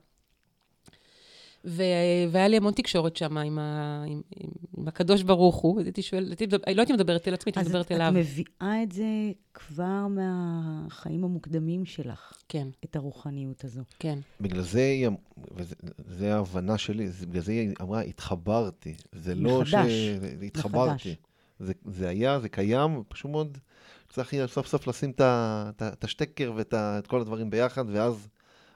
ו... 1.64 1.82
והיה 2.30 2.48
לי 2.48 2.56
המון 2.56 2.72
תקשורת 2.72 3.16
שם 3.16 3.38
עם, 3.38 3.58
ה... 3.58 4.04
עם, 4.06 4.20
עם, 4.76 4.88
הקדוש 4.88 5.22
ברוך 5.22 5.56
הוא, 5.56 5.80
הייתי 5.80 6.02
שואלת, 6.02 6.28
הייתי 6.28 6.46
מדבר... 6.46 6.64
לא 6.74 6.80
הייתי 6.80 6.92
מדברת 6.92 7.28
אל 7.28 7.34
עצמי, 7.34 7.50
הייתי 7.50 7.60
אז 7.60 7.66
מדברת 7.66 7.86
את, 7.86 7.92
אליו. 7.92 8.08
את 8.08 8.14
מביאה 8.14 8.82
את 8.82 8.92
זה 8.92 9.04
כבר 9.54 10.06
מהחיים 10.08 11.24
המוקדמים 11.24 11.84
שלך, 11.84 12.32
כן, 12.48 12.68
את 12.84 12.96
הרוחניות 12.96 13.64
הזו. 13.64 13.80
כן. 13.98 14.18
בגלל 14.40 14.62
זה 14.62 14.80
היא, 14.80 15.06
אמ- 15.06 15.14
זה 16.08 16.34
ההבנה 16.34 16.78
שלי, 16.78 17.08
זה- 17.08 17.26
בגלל 17.26 17.42
זה 17.42 17.52
היא 17.52 17.70
אמרה, 17.80 18.00
התחברתי. 18.00 18.94
זה 19.12 19.34
לא 19.34 19.64
ש... 19.64 19.74
מחדש. 19.74 19.92
התחברתי. 20.46 20.90
מחדש. 20.90 21.16
זה, 21.60 21.72
זה 21.84 22.08
היה, 22.08 22.40
זה 22.40 22.48
קיים, 22.48 23.02
פשוט 23.08 23.30
מאוד 23.30 23.58
צריך 24.08 24.34
סוף 24.46 24.66
סוף 24.66 24.86
לשים 24.86 25.12
את 25.20 26.04
השטקר 26.04 26.52
ואת 26.56 26.74
כל 27.06 27.20
הדברים 27.20 27.50
ביחד, 27.50 27.84
ואז 27.88 28.28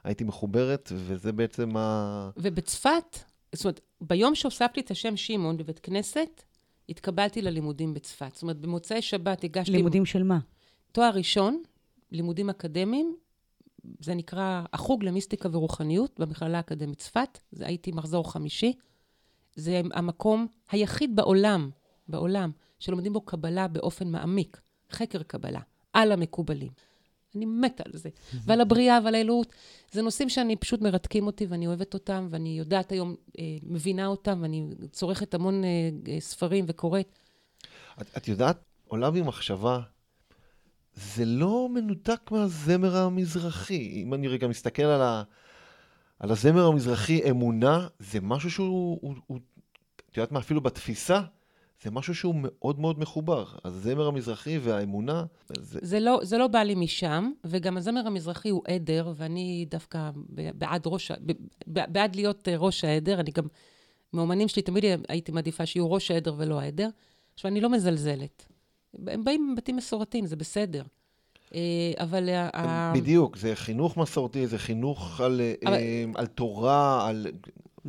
הייתי 0.05 0.23
מחוברת, 0.23 0.91
וזה 0.95 1.31
בעצם 1.31 1.77
ה... 1.77 2.29
ובצפת, 2.37 3.19
זאת 3.55 3.65
אומרת, 3.65 3.81
ביום 4.01 4.35
שהוספתי 4.35 4.79
את 4.79 4.91
השם 4.91 5.17
שמעון 5.17 5.57
בבית 5.57 5.79
כנסת, 5.79 6.43
התקבלתי 6.89 7.41
ללימודים 7.41 7.93
בצפת. 7.93 8.33
זאת 8.33 8.41
אומרת, 8.41 8.57
במוצאי 8.57 9.01
שבת 9.01 9.43
הגשתי... 9.43 9.71
לימודים 9.71 10.05
של 10.05 10.23
מה? 10.23 10.39
תואר 10.91 11.11
ראשון, 11.13 11.63
לימודים 12.11 12.49
אקדמיים, 12.49 13.15
זה 13.99 14.13
נקרא 14.13 14.63
החוג 14.73 15.03
למיסטיקה 15.03 15.49
ורוחניות 15.51 16.19
במכללה 16.19 16.57
האקדמית 16.57 16.99
צפת, 16.99 17.39
זה 17.51 17.67
הייתי 17.67 17.91
מחזור 17.91 18.31
חמישי. 18.31 18.73
זה 19.55 19.81
המקום 19.93 20.47
היחיד 20.71 21.15
בעולם, 21.15 21.69
בעולם, 22.07 22.51
שלומדים 22.79 23.13
בו 23.13 23.21
קבלה 23.21 23.67
באופן 23.67 24.07
מעמיק, 24.07 24.61
חקר 24.91 25.23
קבלה, 25.23 25.59
על 25.93 26.11
המקובלים. 26.11 26.71
אני 27.35 27.45
מתה 27.45 27.83
על 27.85 27.91
זה. 27.93 28.09
ועל 28.45 28.61
הבריאה 28.61 28.99
ועל 29.03 29.15
האלוהות. 29.15 29.53
זה 29.91 30.01
נושאים 30.01 30.29
שאני 30.29 30.55
פשוט 30.55 30.81
מרתקים 30.81 31.27
אותי 31.27 31.45
ואני 31.45 31.67
אוהבת 31.67 31.93
אותם, 31.93 32.27
ואני 32.29 32.49
יודעת 32.59 32.91
היום, 32.91 33.15
אה, 33.39 33.43
מבינה 33.63 34.07
אותם, 34.07 34.39
ואני 34.41 34.67
צורכת 34.91 35.33
המון 35.33 35.63
אה, 35.63 35.69
אה, 36.07 36.19
ספרים 36.19 36.65
וקוראת. 36.67 37.19
את, 38.01 38.07
את 38.17 38.27
יודעת, 38.27 38.57
עולה 38.87 39.11
בי 39.11 39.21
מחשבה, 39.21 39.79
זה 40.93 41.25
לא 41.25 41.69
מנותק 41.73 42.31
מהזמר 42.31 42.97
המזרחי. 42.97 44.03
אם 44.03 44.13
אני 44.13 44.27
רגע 44.27 44.47
מסתכל 44.47 44.83
על, 44.83 45.01
ה, 45.01 45.23
על 46.19 46.31
הזמר 46.31 46.65
המזרחי 46.65 47.29
אמונה, 47.29 47.87
זה 47.99 48.19
משהו 48.21 48.51
שהוא, 48.51 48.99
הוא, 49.01 49.15
הוא, 49.27 49.39
את 50.11 50.17
יודעת 50.17 50.31
מה, 50.31 50.39
אפילו 50.39 50.61
בתפיסה, 50.61 51.21
זה 51.83 51.91
משהו 51.91 52.15
שהוא 52.15 52.35
מאוד 52.37 52.79
מאוד 52.79 52.99
מחובר. 52.99 53.45
הזמר 53.65 54.07
המזרחי 54.07 54.57
והאמונה, 54.57 55.23
זה... 55.57 55.79
זה 55.81 55.99
לא, 55.99 56.19
זה 56.23 56.37
לא 56.37 56.47
בא 56.47 56.59
לי 56.59 56.75
משם, 56.75 57.31
וגם 57.43 57.77
הזמר 57.77 58.07
המזרחי 58.07 58.49
הוא 58.49 58.61
עדר, 58.67 59.13
ואני 59.15 59.65
דווקא 59.69 60.09
בעד, 60.29 60.83
ראש, 60.85 61.11
בעד 61.67 62.15
להיות 62.15 62.47
אה, 62.47 62.57
ראש 62.57 62.83
העדר. 62.83 63.19
אני 63.19 63.31
גם, 63.31 63.43
מאומנים 64.13 64.47
שלי 64.47 64.61
תמיד 64.61 64.83
הייתי 65.09 65.31
מעדיפה 65.31 65.65
שיהיו 65.65 65.91
ראש 65.91 66.11
העדר 66.11 66.33
ולא 66.37 66.59
העדר. 66.59 66.89
עכשיו, 67.33 67.51
אני 67.51 67.61
לא 67.61 67.69
מזלזלת. 67.69 68.45
הם 69.07 69.23
באים 69.23 69.51
מבתים 69.53 69.75
מסורתיים, 69.75 70.25
זה 70.25 70.35
בסדר. 70.35 70.83
אה, 71.55 71.93
אבל... 71.99 72.29
בדיוק, 72.93 73.37
זה 73.37 73.55
חינוך 73.55 73.97
מסורתי, 73.97 74.47
זה 74.47 74.57
חינוך 74.57 75.21
על, 75.21 75.41
אבל... 75.65 75.77
על 76.15 76.25
תורה, 76.25 77.07
על... 77.09 77.27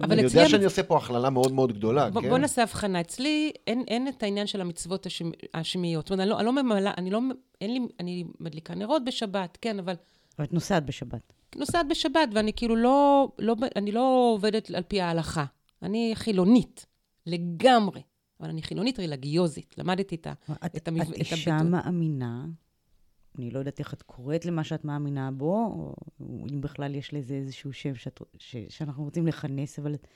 אבל 0.00 0.12
אני 0.12 0.22
יודע 0.22 0.48
שאני 0.48 0.64
עושה 0.64 0.82
פה 0.82 0.96
הכללה 0.96 1.30
מאוד 1.30 1.52
מאוד 1.52 1.72
גדולה, 1.72 2.10
ב- 2.10 2.20
כן? 2.20 2.28
בוא 2.28 2.38
נעשה 2.38 2.62
הבחנה. 2.62 3.00
אצלי 3.00 3.52
אין, 3.66 3.84
אין 3.88 4.08
את 4.08 4.22
העניין 4.22 4.46
של 4.46 4.60
המצוות 4.60 5.06
השמ... 5.06 5.30
השמיות. 5.54 6.06
זאת 6.06 6.10
אומרת, 6.10 6.20
אני 6.22 6.30
לא, 6.30 6.38
אני 6.38 6.46
לא 6.46 6.62
ממלאה, 6.62 6.92
אני 6.98 7.10
לא, 7.10 7.20
אין 7.60 7.72
לי, 7.72 7.80
אני 8.00 8.24
מדליקה 8.40 8.74
נרות 8.74 9.04
בשבת, 9.04 9.58
כן, 9.60 9.78
אבל... 9.78 9.94
אבל 10.38 10.46
את 10.46 10.52
נוסעת 10.52 10.86
בשבת. 10.86 11.32
נוסעת 11.56 11.88
בשבת, 11.88 12.28
ואני 12.34 12.52
כאילו 12.52 12.76
לא, 12.76 13.28
לא, 13.38 13.56
אני 13.76 13.92
לא 13.92 14.32
עובדת 14.34 14.70
על 14.70 14.82
פי 14.82 15.00
ההלכה. 15.00 15.44
אני 15.82 16.12
חילונית, 16.14 16.86
לגמרי. 17.26 18.00
אבל 18.40 18.48
אני 18.48 18.62
חילונית 18.62 19.00
רלגיוזית. 19.00 19.74
למדתי 19.78 20.14
את, 20.14 20.26
את, 20.26 20.76
את, 20.76 20.88
את 20.88 21.12
אישה 21.12 21.62
מאמינה, 21.62 22.44
אני 23.38 23.50
לא 23.50 23.58
יודעת 23.58 23.78
איך 23.78 23.94
את 23.94 24.02
קוראת 24.02 24.44
למה 24.44 24.64
שאת 24.64 24.84
מאמינה 24.84 25.30
בו, 25.30 25.54
או 25.54 25.94
אם 26.52 26.60
בכלל 26.60 26.94
יש 26.94 27.14
לזה 27.14 27.34
איזשהו 27.34 27.72
שם 27.72 27.94
שאת, 27.94 28.20
ש, 28.38 28.56
שאנחנו 28.68 29.04
רוצים 29.04 29.26
לכנס, 29.26 29.78
אבל 29.78 29.94
את, 29.94 30.06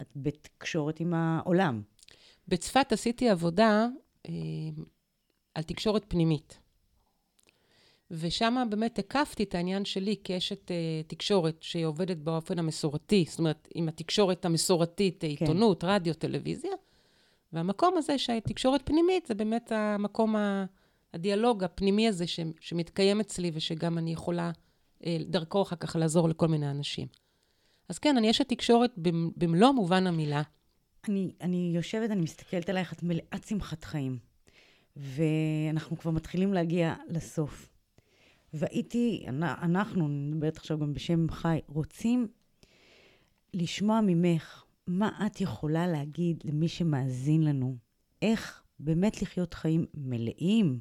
את 0.00 0.12
בתקשורת 0.16 1.00
עם 1.00 1.14
העולם. 1.14 1.82
בצפת 2.48 2.92
עשיתי 2.92 3.28
עבודה 3.28 3.86
אה, 4.28 4.32
על 5.54 5.62
תקשורת 5.62 6.04
פנימית. 6.08 6.60
ושם 8.10 8.66
באמת 8.70 8.98
הקפתי 8.98 9.42
את 9.42 9.54
העניין 9.54 9.84
שלי 9.84 10.16
כאשת 10.24 10.70
אה, 10.70 10.76
תקשורת 11.06 11.62
שעובדת 11.62 12.16
באופן 12.16 12.58
המסורתי, 12.58 13.24
זאת 13.28 13.38
אומרת, 13.38 13.68
עם 13.74 13.88
התקשורת 13.88 14.44
המסורתית, 14.44 15.20
כן. 15.20 15.26
עיתונות, 15.26 15.84
רדיו, 15.84 16.14
טלוויזיה. 16.14 16.72
והמקום 17.52 17.96
הזה 17.96 18.18
שהתקשורת 18.18 18.82
פנימית 18.84 19.26
זה 19.26 19.34
באמת 19.34 19.72
המקום 19.72 20.36
ה... 20.36 20.64
הדיאלוג 21.14 21.64
הפנימי 21.64 22.08
הזה 22.08 22.26
ש, 22.26 22.40
שמתקיים 22.60 23.20
אצלי 23.20 23.50
ושגם 23.54 23.98
אני 23.98 24.12
יכולה 24.12 24.50
אה, 25.06 25.18
דרכו 25.28 25.62
אחר 25.62 25.76
כך 25.76 25.96
לעזור 25.96 26.28
לכל 26.28 26.48
מיני 26.48 26.70
אנשים. 26.70 27.06
אז 27.88 27.98
כן, 27.98 28.16
אני 28.16 28.30
אשת 28.30 28.48
תקשורת 28.48 28.92
במלוא 29.36 29.70
מובן 29.70 30.06
המילה. 30.06 30.42
אני, 31.08 31.32
אני 31.40 31.72
יושבת, 31.74 32.10
אני 32.10 32.20
מסתכלת 32.20 32.68
עלייך, 32.68 32.92
את 32.92 33.02
מלאת 33.02 33.44
שמחת 33.46 33.84
חיים. 33.84 34.18
ואנחנו 34.96 35.98
כבר 35.98 36.10
מתחילים 36.10 36.52
להגיע 36.52 36.94
לסוף. 37.08 37.68
והייתי, 38.52 39.24
אנחנו, 39.62 40.06
אני 40.06 40.30
מדברת 40.32 40.56
עכשיו 40.56 40.78
גם 40.78 40.92
בשם 40.92 41.30
חי, 41.30 41.58
רוצים 41.66 42.28
לשמוע 43.54 44.00
ממך 44.00 44.64
מה 44.86 45.26
את 45.26 45.40
יכולה 45.40 45.86
להגיד 45.86 46.42
למי 46.44 46.68
שמאזין 46.68 47.42
לנו. 47.42 47.76
איך 48.22 48.62
באמת 48.78 49.22
לחיות 49.22 49.54
חיים 49.54 49.86
מלאים, 49.94 50.80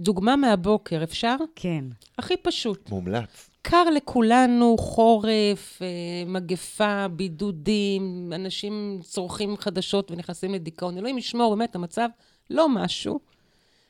דוגמה 0.00 0.36
מהבוקר, 0.36 1.02
אפשר? 1.02 1.36
כן. 1.56 1.84
הכי 2.18 2.36
פשוט. 2.36 2.90
מומלץ. 2.90 3.50
קר 3.62 3.90
לכולנו, 3.90 4.76
חורף, 4.78 5.82
אה, 5.82 5.86
מגפה, 6.26 7.08
בידודים, 7.08 8.32
אנשים 8.34 9.00
צורכים 9.02 9.56
חדשות 9.56 10.10
ונכנסים 10.10 10.54
לדיכאון. 10.54 10.98
אלוהים 10.98 11.18
ישמור, 11.18 11.56
באמת, 11.56 11.74
המצב 11.74 12.08
לא 12.50 12.68
משהו. 12.68 13.20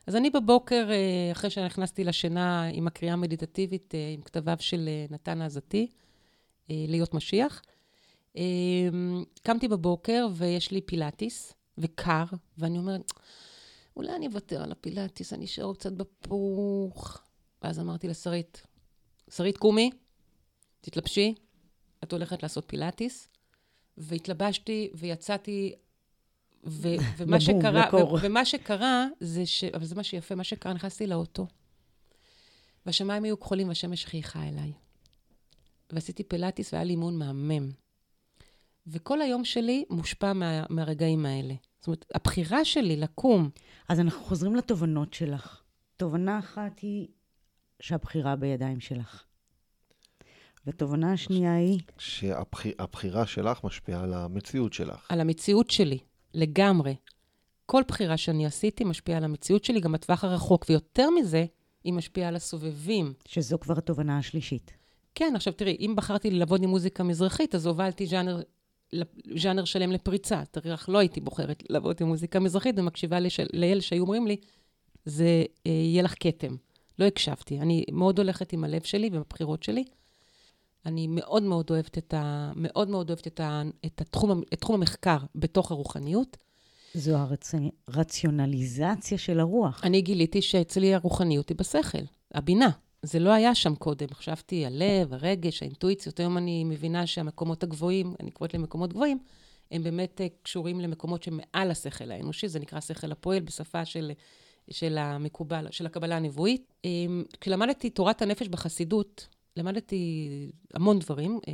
אז 0.06 0.16
אני 0.16 0.30
בבוקר, 0.30 0.88
אה, 0.90 1.32
אחרי 1.32 1.50
שנכנסתי 1.50 2.04
לשינה 2.04 2.64
עם 2.72 2.86
הקריאה 2.86 3.12
המדיטטיבית, 3.12 3.94
אה, 3.94 4.10
עם 4.14 4.22
כתביו 4.22 4.56
של 4.60 4.88
נתן 5.10 5.42
עזתי, 5.42 5.86
להיות 6.68 7.14
משיח, 7.14 7.62
קמתי 9.42 9.68
בבוקר 9.68 10.26
ויש 10.34 10.70
לי 10.70 10.80
פילאטיס, 10.80 11.54
וקר, 11.78 12.24
ואני 12.58 12.78
אומרת, 12.78 13.12
אולי 13.96 14.16
אני 14.16 14.26
אוותר 14.26 14.62
על 14.62 14.72
הפילאטיס, 14.72 15.32
אני 15.32 15.44
אשאר 15.44 15.74
קצת 15.74 15.92
בפוך. 15.92 17.22
ואז 17.62 17.80
אמרתי 17.80 18.08
לשרית, 18.08 18.66
שרית, 19.30 19.56
קומי, 19.56 19.90
תתלבשי, 20.80 21.34
את 22.04 22.12
הולכת 22.12 22.42
לעשות 22.42 22.64
פילאטיס. 22.66 23.28
והתלבשתי 23.96 24.90
ויצאתי, 24.94 25.74
ו- 26.64 26.96
ומה 27.16 27.40
שקרה, 27.40 27.88
ו- 27.92 28.22
ומה 28.22 28.44
שקרה 28.44 29.06
זה 29.20 29.46
ש... 29.46 29.64
אבל 29.64 29.84
זה 29.84 29.94
מה 29.94 30.02
שיפה, 30.02 30.34
מה 30.34 30.44
שקרה, 30.44 30.72
נכנסתי 30.72 31.06
לאוטו, 31.06 31.46
והשמיים 32.86 33.24
היו 33.24 33.40
כחולים 33.40 33.68
והשמש 33.68 34.06
חייכה 34.06 34.48
אליי. 34.48 34.72
ועשיתי 35.90 36.24
פילאטיס 36.24 36.72
והיה 36.72 36.84
לי 36.84 36.90
אימון 36.90 37.18
מהמם. 37.18 37.70
וכל 38.86 39.20
היום 39.20 39.44
שלי 39.44 39.84
מושפע 39.90 40.32
מה, 40.32 40.64
מהרגעים 40.70 41.26
האלה. 41.26 41.54
זאת 41.82 41.86
אומרת, 41.86 42.04
הבחירה 42.14 42.64
שלי 42.64 42.96
לקום... 42.96 43.50
אז 43.88 44.00
אנחנו 44.00 44.24
חוזרים 44.24 44.56
לתובנות 44.56 45.14
שלך. 45.14 45.62
תובנה 45.96 46.38
אחת 46.38 46.78
היא 46.78 47.08
שהבחירה 47.80 48.36
בידיים 48.36 48.80
שלך. 48.80 49.24
ותובנה 50.66 51.12
השנייה 51.12 51.54
היא... 51.54 51.80
שהבחירה 51.98 53.26
שלך 53.26 53.64
משפיעה 53.64 54.02
על 54.02 54.14
המציאות 54.14 54.72
שלך. 54.72 55.06
על 55.08 55.20
המציאות 55.20 55.70
שלי, 55.70 55.98
לגמרי. 56.34 56.96
כל 57.66 57.82
בחירה 57.88 58.16
שאני 58.16 58.46
עשיתי 58.46 58.84
משפיעה 58.84 59.18
על 59.18 59.24
המציאות 59.24 59.64
שלי, 59.64 59.80
גם 59.80 59.92
בטווח 59.92 60.24
הרחוק, 60.24 60.64
ויותר 60.68 61.10
מזה, 61.10 61.44
היא 61.84 61.92
משפיעה 61.92 62.28
על 62.28 62.36
הסובבים. 62.36 63.14
שזו 63.26 63.58
כבר 63.58 63.78
התובנה 63.78 64.18
השלישית. 64.18 64.72
כן, 65.14 65.32
עכשיו 65.36 65.52
תראי, 65.52 65.76
אם 65.80 65.96
בחרתי 65.96 66.30
לעבוד 66.30 66.62
עם 66.62 66.70
מוזיקה 66.70 67.02
מזרחית, 67.02 67.54
אז 67.54 67.66
הובלתי 67.66 68.06
ז'אנר 68.06 68.40
ז'אנר 69.36 69.64
שלם 69.64 69.92
לפריצה. 69.92 70.42
תראי, 70.50 70.76
לא 70.88 70.98
הייתי 70.98 71.20
בוחרת 71.20 71.62
לעבוד 71.70 71.96
עם 72.00 72.08
מוזיקה 72.08 72.40
מזרחית 72.40 72.74
ומקשיבה 72.78 73.18
לאלה 73.52 73.80
שהיו 73.80 74.02
אומרים 74.02 74.26
לי, 74.26 74.36
זה 75.04 75.44
אה, 75.66 75.72
יהיה 75.72 76.02
לך 76.02 76.14
כתם. 76.20 76.56
לא 76.98 77.04
הקשבתי. 77.04 77.60
אני 77.60 77.84
מאוד 77.92 78.18
הולכת 78.18 78.52
עם 78.52 78.64
הלב 78.64 78.82
שלי 78.82 79.10
ובבחירות 79.12 79.62
שלי. 79.62 79.84
אני 80.86 81.06
מאוד 81.06 81.42
מאוד 81.42 81.70
אוהבת 81.70 81.98
את 81.98 82.14
ה... 82.14 82.52
מאוד 82.56 82.88
מאוד 82.88 83.10
אוהבת 83.10 83.26
את, 83.26 83.40
ה, 83.40 83.62
את, 83.86 84.00
התחום, 84.00 84.42
את 84.52 84.60
תחום 84.60 84.74
המחקר 84.74 85.16
בתוך 85.34 85.70
הרוחניות. 85.70 86.36
זו 86.94 87.16
הרציונליזציה 87.88 89.18
של 89.18 89.40
הרוח. 89.40 89.84
אני 89.84 90.02
גיליתי 90.02 90.42
שאצלי 90.42 90.94
הרוחניות 90.94 91.48
היא 91.48 91.56
בשכל, 91.56 91.98
הבינה. 92.34 92.70
זה 93.02 93.18
לא 93.18 93.30
היה 93.30 93.54
שם 93.54 93.74
קודם. 93.74 94.06
חשבתי, 94.12 94.66
הלב, 94.66 95.12
הרגש, 95.12 95.62
האינטואיציות. 95.62 96.20
היום 96.20 96.38
אני 96.38 96.64
מבינה 96.64 97.06
שהמקומות 97.06 97.62
הגבוהים, 97.62 98.14
אני 98.20 98.30
קוראת 98.30 98.54
להם 98.54 98.62
מקומות 98.62 98.92
גבוהים, 98.92 99.18
הם 99.70 99.82
באמת 99.82 100.20
אה, 100.20 100.26
קשורים 100.42 100.80
למקומות 100.80 101.22
שמעל 101.22 101.70
השכל 101.70 102.10
האנושי, 102.10 102.48
זה 102.48 102.60
נקרא 102.60 102.80
שכל 102.80 103.12
הפועל 103.12 103.40
בשפה 103.40 103.84
של, 103.84 104.12
של 104.70 104.98
המקובל, 104.98 105.66
של 105.70 105.86
הקבלה 105.86 106.16
הנבואית. 106.16 106.72
אמ, 106.84 107.24
כשלמדתי 107.40 107.90
תורת 107.90 108.22
הנפש 108.22 108.48
בחסידות, 108.48 109.28
למדתי 109.56 110.28
המון 110.74 110.98
דברים, 110.98 111.40
אה, 111.48 111.52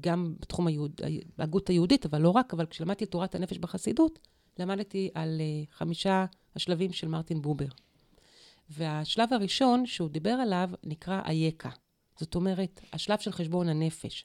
גם 0.00 0.34
בתחום 0.40 0.66
היהוד, 0.66 1.00
ההגות 1.38 1.68
היהודית, 1.68 2.06
אבל 2.06 2.20
לא 2.20 2.30
רק, 2.30 2.54
אבל 2.54 2.66
כשלמדתי 2.66 3.06
תורת 3.06 3.34
הנפש 3.34 3.58
בחסידות, 3.58 4.18
למדתי 4.58 5.10
על 5.14 5.40
אה, 5.40 5.64
חמישה 5.72 6.24
השלבים 6.56 6.92
של 6.92 7.08
מרטין 7.08 7.42
בובר. 7.42 7.66
והשלב 8.70 9.32
הראשון 9.32 9.86
שהוא 9.86 10.08
דיבר 10.08 10.30
עליו 10.30 10.70
נקרא 10.84 11.20
אייכה. 11.26 11.70
זאת 12.20 12.34
אומרת, 12.34 12.80
השלב 12.92 13.18
של 13.18 13.32
חשבון 13.32 13.68
הנפש. 13.68 14.24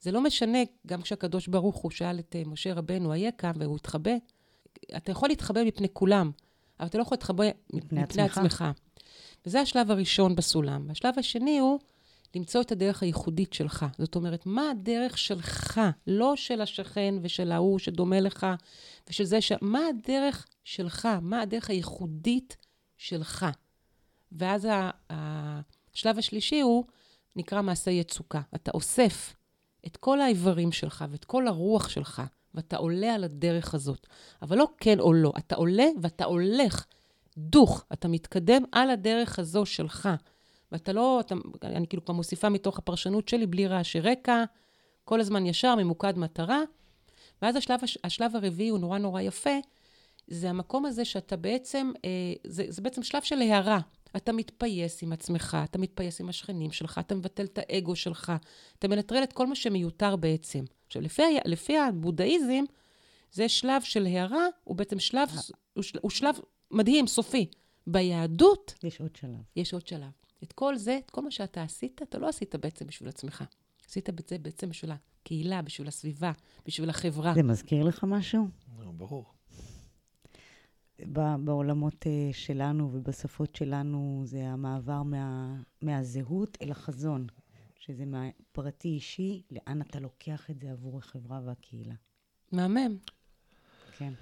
זה 0.00 0.12
לא 0.12 0.20
משנה, 0.20 0.58
גם 0.86 1.02
כשהקדוש 1.02 1.48
ברוך 1.48 1.76
הוא 1.76 1.90
שאל 1.90 2.18
את 2.18 2.36
אה, 2.36 2.42
משה 2.46 2.74
רבנו 2.74 3.12
אייכה 3.12 3.52
והוא 3.54 3.76
התחבא, 3.76 4.10
אתה 4.96 5.12
יכול 5.12 5.28
להתחבא 5.28 5.64
מפני 5.64 5.88
כולם, 5.92 6.30
אבל 6.80 6.88
אתה 6.88 6.98
לא 6.98 7.02
יכול 7.02 7.14
להתחבא 7.14 7.44
מפני, 7.72 8.02
מפני 8.02 8.22
עצמך. 8.22 8.38
עצמך. 8.38 8.64
וזה 9.46 9.60
השלב 9.60 9.90
הראשון 9.90 10.34
בסולם. 10.34 10.84
והשלב 10.88 11.14
השני 11.18 11.58
הוא 11.58 11.78
למצוא 12.34 12.60
את 12.60 12.72
הדרך 12.72 13.02
הייחודית 13.02 13.52
שלך. 13.52 13.86
זאת 13.98 14.14
אומרת, 14.14 14.46
מה 14.46 14.70
הדרך 14.70 15.18
שלך, 15.18 15.80
לא 16.06 16.36
של 16.36 16.60
השכן 16.60 17.14
ושל 17.22 17.52
ההוא 17.52 17.78
שדומה 17.78 18.20
לך, 18.20 18.46
ושל 19.08 19.24
זה 19.24 19.40
ש... 19.40 19.52
מה 19.60 19.80
הדרך 19.86 20.46
שלך, 20.64 21.08
מה 21.22 21.40
הדרך 21.40 21.70
הייחודית 21.70 22.56
שלך. 23.06 23.46
ואז 24.32 24.68
השלב 25.10 26.18
השלישי 26.18 26.60
הוא, 26.60 26.84
נקרא 27.36 27.62
מעשה 27.62 27.90
יצוקה. 27.90 28.40
אתה 28.54 28.70
אוסף 28.74 29.34
את 29.86 29.96
כל 29.96 30.20
האיברים 30.20 30.72
שלך 30.72 31.04
ואת 31.10 31.24
כל 31.24 31.48
הרוח 31.48 31.88
שלך, 31.88 32.22
ואתה 32.54 32.76
עולה 32.76 33.14
על 33.14 33.24
הדרך 33.24 33.74
הזאת. 33.74 34.06
אבל 34.42 34.58
לא 34.58 34.68
כן 34.78 35.00
או 35.00 35.12
לא, 35.12 35.32
אתה 35.38 35.54
עולה 35.54 35.86
ואתה 36.02 36.24
הולך 36.24 36.86
דוך, 37.38 37.84
אתה 37.92 38.08
מתקדם 38.08 38.62
על 38.72 38.90
הדרך 38.90 39.38
הזו 39.38 39.66
שלך. 39.66 40.08
ואתה 40.72 40.92
לא, 40.92 41.20
אתה, 41.20 41.34
אני 41.62 41.86
כאילו 41.88 42.04
כבר 42.04 42.14
מוסיפה 42.14 42.48
מתוך 42.48 42.78
הפרשנות 42.78 43.28
שלי, 43.28 43.46
בלי 43.46 43.66
רעשי 43.66 44.00
רקע, 44.00 44.44
כל 45.04 45.20
הזמן 45.20 45.46
ישר, 45.46 45.74
ממוקד 45.74 46.18
מטרה. 46.18 46.60
ואז 47.42 47.56
השלב, 47.56 47.80
הש- 47.82 47.98
השלב 48.04 48.36
הרביעי 48.36 48.68
הוא 48.68 48.78
נורא 48.78 48.98
נורא 48.98 49.20
יפה, 49.20 49.58
זה 50.28 50.50
המקום 50.50 50.86
הזה 50.86 51.04
שאתה 51.04 51.36
בעצם, 51.36 51.92
אה, 52.04 52.10
זה, 52.46 52.64
זה 52.68 52.82
בעצם 52.82 53.02
שלב 53.02 53.22
של 53.22 53.38
הערה. 53.38 53.80
אתה 54.16 54.32
מתפייס 54.32 55.02
עם 55.02 55.12
עצמך, 55.12 55.56
אתה 55.64 55.78
מתפייס 55.78 56.20
עם 56.20 56.28
השכנים 56.28 56.72
שלך, 56.72 56.98
אתה 56.98 57.14
מבטל 57.14 57.44
את 57.44 57.58
האגו 57.58 57.96
שלך, 57.96 58.32
אתה 58.78 58.88
מנטרל 58.88 59.22
את 59.22 59.32
כל 59.32 59.46
מה 59.46 59.54
שמיותר 59.54 60.16
בעצם. 60.16 60.64
עכשיו, 60.86 61.02
לפי, 61.02 61.22
לפי 61.44 61.78
הבודהיזם, 61.78 62.64
זה 63.32 63.48
שלב 63.48 63.82
של 63.82 64.06
הערה, 64.06 64.46
הוא 64.64 64.76
בעצם 64.76 64.98
שלב, 64.98 65.28
הוא, 65.74 65.82
של, 65.82 65.98
הוא 66.02 66.10
שלב 66.10 66.34
מדהים, 66.70 67.06
סופי. 67.06 67.46
ביהדות 67.86 68.74
יש 68.82 69.00
עוד 69.00 69.16
שלב. 69.16 69.40
יש 69.56 69.72
עוד 69.72 69.86
שלב. 69.86 70.10
את 70.42 70.52
כל 70.52 70.76
זה, 70.76 70.98
את 71.04 71.10
כל 71.10 71.22
מה 71.22 71.30
שאתה 71.30 71.62
עשית, 71.62 72.02
אתה 72.02 72.18
לא 72.18 72.28
עשית 72.28 72.54
בעצם 72.54 72.86
בשביל 72.86 73.08
עצמך. 73.08 73.44
עשית 73.88 74.08
את 74.08 74.28
זה 74.28 74.38
בעצם 74.38 74.68
בשביל 74.68 74.92
הקהילה, 74.92 75.62
בשביל 75.62 75.88
הסביבה, 75.88 76.32
בשביל 76.66 76.90
החברה. 76.90 77.34
זה 77.34 77.42
מזכיר 77.42 77.84
לך 77.84 78.04
משהו? 78.04 78.48
לא, 78.78 78.90
ברור. 78.90 79.24
בעולמות 81.38 82.06
אה, 82.06 82.30
שלנו 82.32 82.90
ובשפות 82.92 83.54
שלנו 83.56 84.22
זה 84.24 84.38
המעבר 84.48 85.02
מה, 85.02 85.54
מהזהות 85.82 86.58
אל 86.62 86.70
החזון, 86.70 87.26
שזה 87.78 88.04
מהפרטי 88.06 88.88
אישי, 88.88 89.42
לאן 89.50 89.80
אתה 89.82 90.00
לוקח 90.00 90.50
את 90.50 90.58
זה 90.60 90.70
עבור 90.70 90.98
החברה 90.98 91.40
והקהילה. 91.44 91.94
מהמם. 92.52 92.96
כן. 93.98 94.12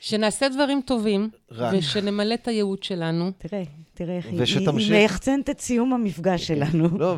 שנעשה 0.00 0.48
דברים 0.48 0.80
טובים, 0.86 1.30
רק. 1.50 1.74
ושנמלא 1.78 2.34
את 2.34 2.48
הייעוד 2.48 2.82
שלנו. 2.82 3.30
תראה, 3.38 3.62
תראה 3.94 4.16
איך 4.16 4.26
היא- 4.26 4.42
ושתמשיך. 4.42 4.90
היא 4.90 4.98
מייחצנת 4.98 5.50
את 5.50 5.60
סיום 5.60 5.92
המפגש 5.92 6.46
שלנו. 6.46 6.98
לא, 6.98 7.16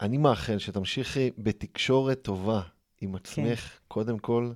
ואני 0.00 0.18
מאחל 0.18 0.58
שתמשיכי 0.58 1.30
בתקשורת 1.38 2.22
טובה 2.22 2.60
עם 3.00 3.14
עצמך, 3.14 3.78
קודם 3.88 4.18
כל, 4.18 4.52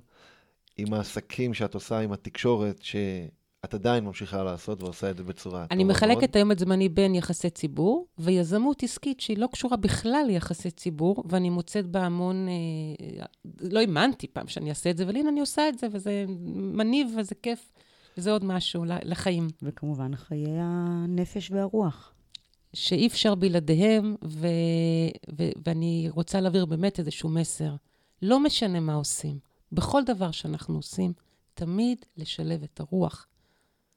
עם 0.77 0.93
העסקים 0.93 1.53
שאת 1.53 1.73
עושה 1.73 1.99
עם 1.99 2.11
התקשורת, 2.11 2.81
שאת 2.81 3.73
עדיין 3.73 4.03
ממשיכה 4.05 4.43
לעשות 4.43 4.83
ועושה 4.83 5.09
את 5.09 5.17
זה 5.17 5.23
בצורה 5.23 5.61
טובה 5.61 5.75
אני 5.75 5.83
מאוד. 5.83 5.95
מחלקת 5.95 6.35
היום 6.35 6.51
את 6.51 6.59
זמני 6.59 6.89
בין 6.89 7.15
יחסי 7.15 7.49
ציבור 7.49 8.07
ויזמות 8.19 8.83
עסקית 8.83 9.19
שהיא 9.19 9.37
לא 9.37 9.47
קשורה 9.51 9.77
בכלל 9.77 10.23
ליחסי 10.27 10.71
ציבור, 10.71 11.23
ואני 11.29 11.49
מוצאת 11.49 11.87
בה 11.87 12.05
המון... 12.05 12.47
אה, 12.47 13.25
לא 13.61 13.79
האמנתי 13.79 14.27
פעם 14.27 14.47
שאני 14.47 14.69
אעשה 14.69 14.89
את 14.89 14.97
זה, 14.97 15.03
אבל 15.03 15.15
הנה 15.15 15.29
אני 15.29 15.39
עושה 15.39 15.69
את 15.69 15.79
זה, 15.79 15.87
וזה 15.91 16.25
מניב 16.55 17.15
וזה 17.17 17.35
כיף, 17.35 17.71
וזה 18.17 18.31
עוד 18.31 18.45
משהו 18.45 18.83
לחיים. 18.85 19.47
וכמובן, 19.61 20.15
חיי 20.15 20.45
הנפש 20.59 21.51
והרוח. 21.51 22.13
שאי 22.73 23.07
אפשר 23.07 23.35
בלעדיהם, 23.35 24.15
ו- 24.25 24.47
ו- 25.37 25.51
ואני 25.65 26.07
רוצה 26.09 26.41
להעביר 26.41 26.65
באמת 26.65 26.99
איזשהו 26.99 27.29
מסר. 27.29 27.75
לא 28.21 28.39
משנה 28.39 28.79
מה 28.79 28.93
עושים, 28.93 29.39
בכל 29.73 30.03
דבר 30.03 30.31
שאנחנו 30.31 30.75
עושים, 30.75 31.13
תמיד 31.53 32.05
לשלב 32.17 32.63
את 32.63 32.79
הרוח. 32.79 33.27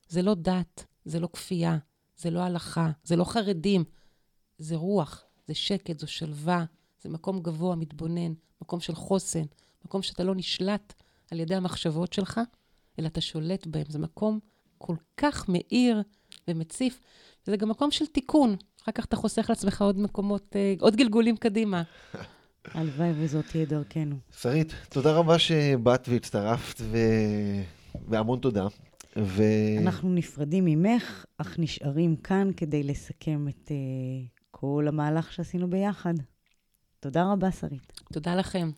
זה 0.09 0.23
לא 0.23 0.35
דת, 0.35 0.85
זה 1.05 1.21
לא 1.21 1.29
כפייה, 1.33 1.79
זה 2.17 2.31
לא 2.31 2.41
הלכה, 2.41 2.91
זה 3.05 3.17
לא 3.17 3.25
חרדים, 3.25 3.85
זה 4.59 4.77
רוח, 4.77 5.25
זה 5.47 5.55
שקט, 5.55 5.99
זו 5.99 6.07
שלווה, 6.07 6.65
זה 7.03 7.09
מקום 7.09 7.41
גבוה, 7.41 7.77
מתבונן, 7.77 8.33
מקום 8.61 8.81
של 8.81 8.95
חוסן, 8.95 9.45
מקום 9.85 10.03
שאתה 10.03 10.25
לא 10.25 10.35
נשלט 10.35 10.95
על 11.31 11.41
ידי 11.41 11.55
המחשבות 11.55 12.13
שלך, 12.13 12.41
אלא 12.99 13.07
אתה 13.07 13.21
שולט 13.21 13.67
בהם. 13.67 13.85
זה 13.89 13.99
מקום 13.99 14.39
כל 14.79 14.97
כך 15.17 15.49
מאיר 15.49 16.03
ומציף, 16.49 17.01
וזה 17.47 17.57
גם 17.57 17.69
מקום 17.69 17.91
של 17.91 18.07
תיקון. 18.07 18.57
אחר 18.83 18.93
כך 18.93 19.05
אתה 19.05 19.17
חוסך 19.17 19.47
לעצמך 19.49 19.83
עוד 19.83 19.99
מקומות, 19.99 20.57
אה, 20.57 20.75
עוד 20.81 20.97
גלגולים 20.97 21.37
קדימה. 21.37 21.83
הלוואי 22.75 23.13
וזאת 23.17 23.45
תהיה 23.51 23.65
דרכנו. 23.65 24.17
שרית, 24.41 24.73
תודה 24.89 25.13
רבה 25.13 25.39
שבאת 25.39 26.09
והצטרפת, 26.09 26.81
ו... 26.81 26.99
והמון 28.09 28.39
תודה. 28.39 28.67
ו... 29.19 29.43
אנחנו 29.83 30.15
נפרדים 30.15 30.65
ממך, 30.65 31.25
אך 31.39 31.59
נשארים 31.59 32.17
כאן 32.17 32.51
כדי 32.57 32.83
לסכם 32.83 33.47
את 33.49 33.69
uh, 33.69 34.41
כל 34.51 34.85
המהלך 34.89 35.33
שעשינו 35.33 35.71
ביחד. 35.71 36.15
תודה 37.01 37.33
רבה, 37.33 37.51
שרית. 37.51 37.93
תודה 38.13 38.35
לכם. 38.35 38.71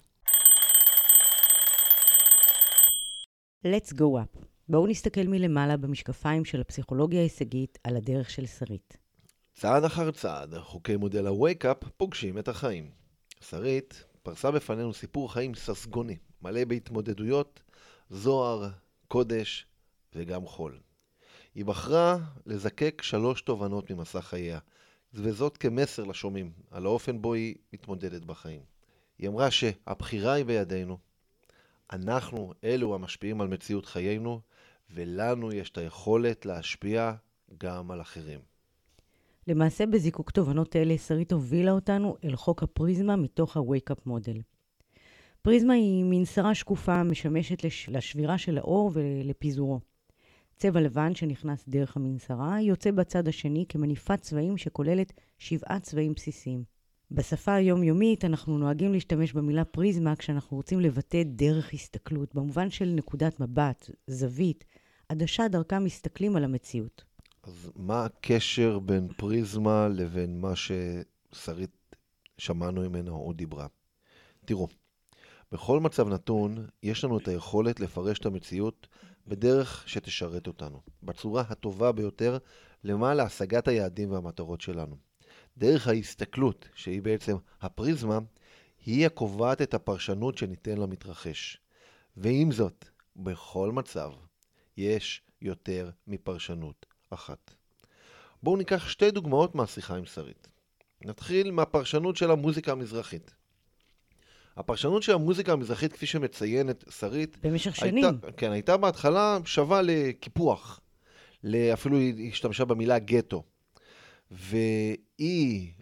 Let's 3.67 3.93
go 3.93 3.99
up. 3.99 4.45
בואו 4.69 4.87
נסתכל 4.87 5.27
מלמעלה 5.27 5.77
במשקפיים 5.77 6.45
של 6.45 6.61
הפסיכולוגיה 6.61 7.21
ההישגית 7.21 7.79
על 7.85 7.97
הדרך 7.97 8.31
של 8.31 8.47
שרית. 8.47 8.97
צעד 9.55 9.85
אחר 9.85 10.11
צעד, 10.11 10.55
חוקי 10.59 10.97
מודל 10.97 11.27
ה-Wake-up 11.27 11.89
פוגשים 11.97 12.39
את 12.39 12.49
החיים. 12.49 12.98
שרית 13.41 14.05
פרסה 14.23 14.51
בפנינו 14.51 14.95
סיפור 14.95 15.33
חיים 15.33 15.55
ססגוני, 15.55 16.17
מלא 16.43 16.65
בהתמודדויות, 16.65 17.63
זוהר, 18.11 18.69
קודש 19.09 19.67
וגם 20.15 20.47
חול. 20.47 20.81
היא 21.55 21.65
בחרה 21.65 22.19
לזקק 22.47 23.03
שלוש 23.03 23.43
תובנות 23.43 23.91
ממסע 23.91 24.21
חייה, 24.21 24.59
וזאת 25.15 25.57
כמסר 25.57 26.05
לשומעים 26.05 26.53
על 26.71 26.87
האופן 26.87 27.23
בו 27.23 27.35
היא 27.35 27.55
מתמודדת 27.73 28.25
בחיים. 28.25 28.63
היא 29.19 29.29
אמרה 29.29 29.51
שהבחירה 29.51 30.33
היא 30.33 30.45
בידינו, 30.45 30.99
אנחנו 31.93 32.53
אלו 32.65 32.95
המשפיעים 32.95 33.41
על 33.41 33.49
מציאות 33.49 33.87
חיינו, 33.87 34.41
ולנו 34.91 35.53
יש 35.53 35.71
את 35.71 35.79
היכולת 35.79 36.47
להשפיע 36.47 37.13
גם 37.59 37.91
על 37.91 38.01
אחרים. 38.01 38.41
למעשה, 39.49 39.87
בזיקוק 39.87 40.31
תובנות 40.31 40.77
אלה, 40.77 40.99
שרית 40.99 41.33
הובילה 41.33 41.73
אותנו 41.73 42.17
אל 42.25 42.37
חוק 42.37 42.63
הפריזמה 42.63 43.17
מתוך 43.17 43.57
ה-Wake-up 43.57 44.01
מודל. 44.07 44.41
פריזמה 45.43 45.75
היא 45.75 46.05
מין 46.05 46.25
שרה 46.25 46.55
שקופה 46.55 46.95
המשמשת 46.95 47.65
לש... 47.65 47.89
לשבירה 47.89 48.39
של 48.39 48.59
האור 48.59 48.91
ולפיזורו. 48.95 49.81
צבע 50.57 50.81
לבן 50.81 51.15
שנכנס 51.15 51.69
דרך 51.69 51.97
המנסרה 51.97 52.61
יוצא 52.63 52.91
בצד 52.91 53.29
השני 53.29 53.65
כמניפת 53.69 54.21
צבעים 54.21 54.57
שכוללת 54.57 55.13
שבעה 55.39 55.81
צבעים 55.81 56.13
בסיסיים. 56.13 56.65
בשפה 57.11 57.55
היומיומית 57.55 58.25
אנחנו 58.25 58.59
נוהגים 58.59 58.93
להשתמש 58.93 59.33
במילה 59.33 59.65
פריזמה 59.65 60.17
כשאנחנו 60.17 60.57
רוצים 60.57 60.81
לבטא 60.81 61.23
דרך 61.27 61.75
הסתכלות, 61.75 62.35
במובן 62.35 62.71
של 62.71 62.93
נקודת 62.95 63.41
מבט, 63.41 63.91
זווית, 64.07 64.65
עדשה 65.09 65.49
דרכה 65.49 65.79
מסתכלים 65.79 66.37
על 66.37 66.45
המציאות. 66.45 67.08
אז 67.43 67.71
מה 67.77 68.05
הקשר 68.05 68.79
בין 68.79 69.09
פריזמה 69.17 69.89
לבין 69.89 70.41
מה 70.41 70.53
ששרית 70.57 71.97
שמענו 72.39 72.81
ממנה 72.81 73.11
או 73.11 73.33
דיברה? 73.33 73.67
תראו, 74.45 74.69
בכל 75.53 75.81
מצב 75.81 76.09
נתון, 76.09 76.67
יש 76.83 77.05
לנו 77.05 77.19
את 77.19 77.29
היכולת 77.29 77.81
לפרש 77.81 78.19
את 78.19 78.27
המציאות 78.27 78.87
בדרך 79.27 79.89
שתשרת 79.89 80.47
אותנו, 80.47 80.81
בצורה 81.03 81.45
הטובה 81.49 81.93
ביותר 81.93 82.39
למען 82.85 83.17
להשגת 83.17 83.69
היעדים 83.69 84.11
והמטרות 84.13 84.61
שלנו. 84.61 84.97
דרך 85.57 85.89
ההסתכלות, 85.89 86.69
שהיא 86.75 87.03
בעצם 87.03 87.37
הפריזמה, 87.61 88.19
היא 88.87 89.07
הקובעת 89.07 89.63
את 89.63 89.75
הפרשנות 89.75 90.39
שניתן 90.39 90.79
למתרחש. 90.79 91.61
ועם 92.17 92.53
זאת, 92.53 92.85
בכל 93.17 93.73
מצב, 93.73 94.13
יש 94.77 95.23
יותר 95.43 95.91
מפרשנות 96.07 96.87
אחת. 97.11 97.55
בואו 98.43 98.57
ניקח 98.57 98.89
שתי 98.89 99.11
דוגמאות 99.11 99.55
מהשיחה 99.55 99.97
עם 99.97 100.05
שרית. 100.05 100.49
נתחיל 101.05 101.51
מהפרשנות 101.51 102.17
של 102.17 102.31
המוזיקה 102.31 102.73
המזרחית. 102.73 103.35
הפרשנות 104.57 105.03
של 105.03 105.13
המוזיקה 105.13 105.53
המזרחית, 105.53 105.93
כפי 105.93 106.07
שמציינת 106.07 106.85
שרית, 106.91 107.37
במשך 107.43 107.77
שנים. 107.77 108.05
הייתה, 108.05 108.33
כן, 108.37 108.53
הייתה 108.53 108.77
בהתחלה 108.77 109.39
שווה 109.45 109.83
לקיפוח. 109.83 110.81
אפילו 111.73 111.97
היא 111.97 112.31
השתמשה 112.31 112.65
במילה 112.65 112.99
גטו. 112.99 113.43
והיא, 114.31 115.73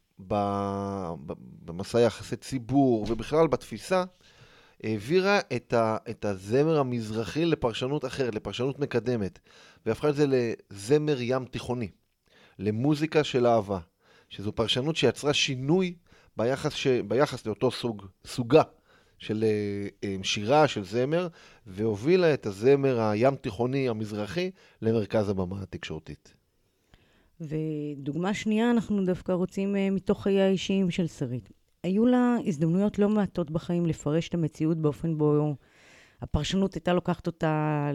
במסע 1.65 2.01
יחסי 2.01 2.37
ציבור, 2.37 3.07
ובכלל 3.09 3.47
בתפיסה, 3.47 4.05
העבירה 4.85 5.41
את, 5.57 5.73
ה, 5.73 5.97
את 6.11 6.25
הזמר 6.25 6.79
המזרחי 6.79 7.45
לפרשנות 7.45 8.05
אחרת, 8.05 8.35
לפרשנות 8.35 8.79
מקדמת, 8.79 9.39
והפכה 9.87 10.09
את 10.09 10.15
זה 10.15 10.25
לזמר 10.29 11.17
ים 11.21 11.45
תיכוני, 11.45 11.89
למוזיקה 12.59 13.25
של 13.25 13.47
אהבה, 13.47 13.79
שזו 14.31 14.53
פרשנות 14.53 14.97
שיצרה 14.97 15.35
שינוי 15.35 15.95
ביחס, 16.37 16.73
ש, 16.73 16.87
ביחס 16.87 17.47
לאותו 17.47 17.71
סוג, 17.71 18.07
סוגה 18.27 18.63
של 19.19 19.45
שירה, 20.23 20.69
של 20.69 20.85
זמר, 20.85 21.29
והובילה 21.67 22.35
את 22.35 22.47
הזמר 22.47 23.01
הים 23.01 23.37
תיכוני 23.37 23.89
המזרחי 23.89 24.51
למרכז 24.83 25.29
הבמה 25.29 25.63
התקשורתית. 25.63 26.35
ודוגמה 27.41 28.35
שנייה, 28.35 28.71
אנחנו 28.71 29.05
דווקא 29.05 29.33
רוצים 29.33 29.75
uh, 29.75 29.79
מתוך 29.95 30.23
חיי 30.23 30.41
האישיים 30.41 30.91
של 30.91 31.07
שרית. 31.07 31.51
היו 31.87 32.07
לה 32.07 32.37
הזדמנויות 32.47 32.99
לא 32.99 33.09
מעטות 33.09 33.51
בחיים 33.51 33.87
לפרש 33.87 34.29
את 34.29 34.35
המציאות 34.35 34.79
באופן 34.79 35.19
בו 35.19 35.55
הפרשנות 36.23 36.75
הייתה 36.75 36.93
לוקחת 36.93 37.27
אותה 37.27 37.91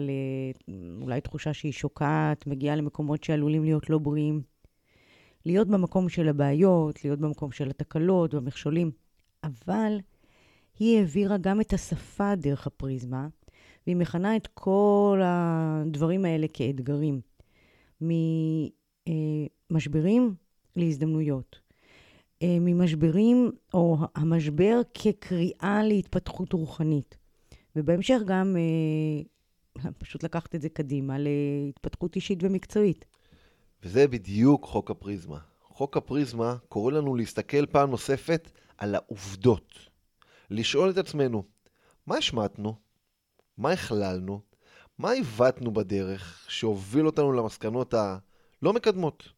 לאולי 0.68 1.20
תחושה 1.20 1.52
שהיא 1.52 1.72
שוקעת, 1.72 2.46
מגיעה 2.46 2.76
למקומות 2.76 3.24
שעלולים 3.24 3.64
להיות 3.64 3.90
לא 3.90 3.98
בריאים. 3.98 4.42
להיות 5.46 5.68
במקום 5.68 6.08
של 6.08 6.28
הבעיות, 6.28 7.04
להיות 7.04 7.18
במקום 7.18 7.52
של 7.52 7.70
התקלות 7.70 8.34
והמכשולים. 8.34 8.90
אבל 9.44 9.98
היא 10.78 10.98
העבירה 10.98 11.36
גם 11.38 11.60
את 11.60 11.72
השפה 11.72 12.34
דרך 12.34 12.66
הפריזמה, 12.66 13.28
והיא 13.86 13.96
מכנה 13.96 14.36
את 14.36 14.46
כל 14.54 15.20
הדברים 15.24 16.24
האלה 16.24 16.46
כאתגרים. 16.52 17.20
ממשברים 19.70 20.34
להזדמנויות. 20.76 21.61
אה, 22.42 22.56
ממשברים, 22.60 23.50
או 23.74 23.96
המשבר 24.14 24.80
כקריאה 24.94 25.82
להתפתחות 25.84 26.52
רוחנית. 26.52 27.16
ובהמשך 27.76 28.18
גם 28.26 28.56
אה, 28.56 29.90
פשוט 29.98 30.22
לקחת 30.22 30.54
את 30.54 30.62
זה 30.62 30.68
קדימה 30.68 31.16
להתפתחות 31.18 32.16
אישית 32.16 32.38
ומקצועית. 32.42 33.04
וזה 33.82 34.08
בדיוק 34.08 34.64
חוק 34.64 34.90
הפריזמה. 34.90 35.38
חוק 35.62 35.96
הפריזמה 35.96 36.56
קורא 36.68 36.92
לנו 36.92 37.14
להסתכל 37.14 37.66
פעם 37.66 37.90
נוספת 37.90 38.50
על 38.78 38.94
העובדות. 38.94 39.74
לשאול 40.50 40.90
את 40.90 40.98
עצמנו, 40.98 41.44
מה 42.06 42.16
השמטנו? 42.16 42.74
מה 43.58 43.70
הכללנו? 43.70 44.40
מה 44.98 45.10
עיוותנו 45.10 45.72
בדרך 45.72 46.46
שהוביל 46.48 47.06
אותנו 47.06 47.32
למסקנות 47.32 47.94
הלא 47.94 48.72
מקדמות? 48.72 49.28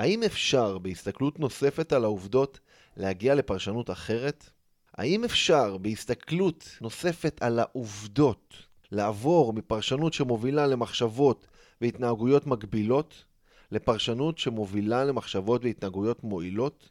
האם 0.00 0.22
אפשר 0.22 0.78
בהסתכלות 0.78 1.38
נוספת 1.38 1.92
על 1.92 2.04
העובדות 2.04 2.60
להגיע 2.96 3.34
לפרשנות 3.34 3.90
אחרת? 3.90 4.50
האם 4.94 5.24
אפשר 5.24 5.76
בהסתכלות 5.76 6.78
נוספת 6.80 7.42
על 7.42 7.58
העובדות 7.58 8.54
לעבור 8.92 9.52
מפרשנות 9.52 10.12
שמובילה 10.12 10.66
למחשבות 10.66 11.46
והתנהגויות 11.80 12.46
מגבילות 12.46 13.24
לפרשנות 13.72 14.38
שמובילה 14.38 15.04
למחשבות 15.04 15.64
והתנהגויות 15.64 16.24
מועילות, 16.24 16.90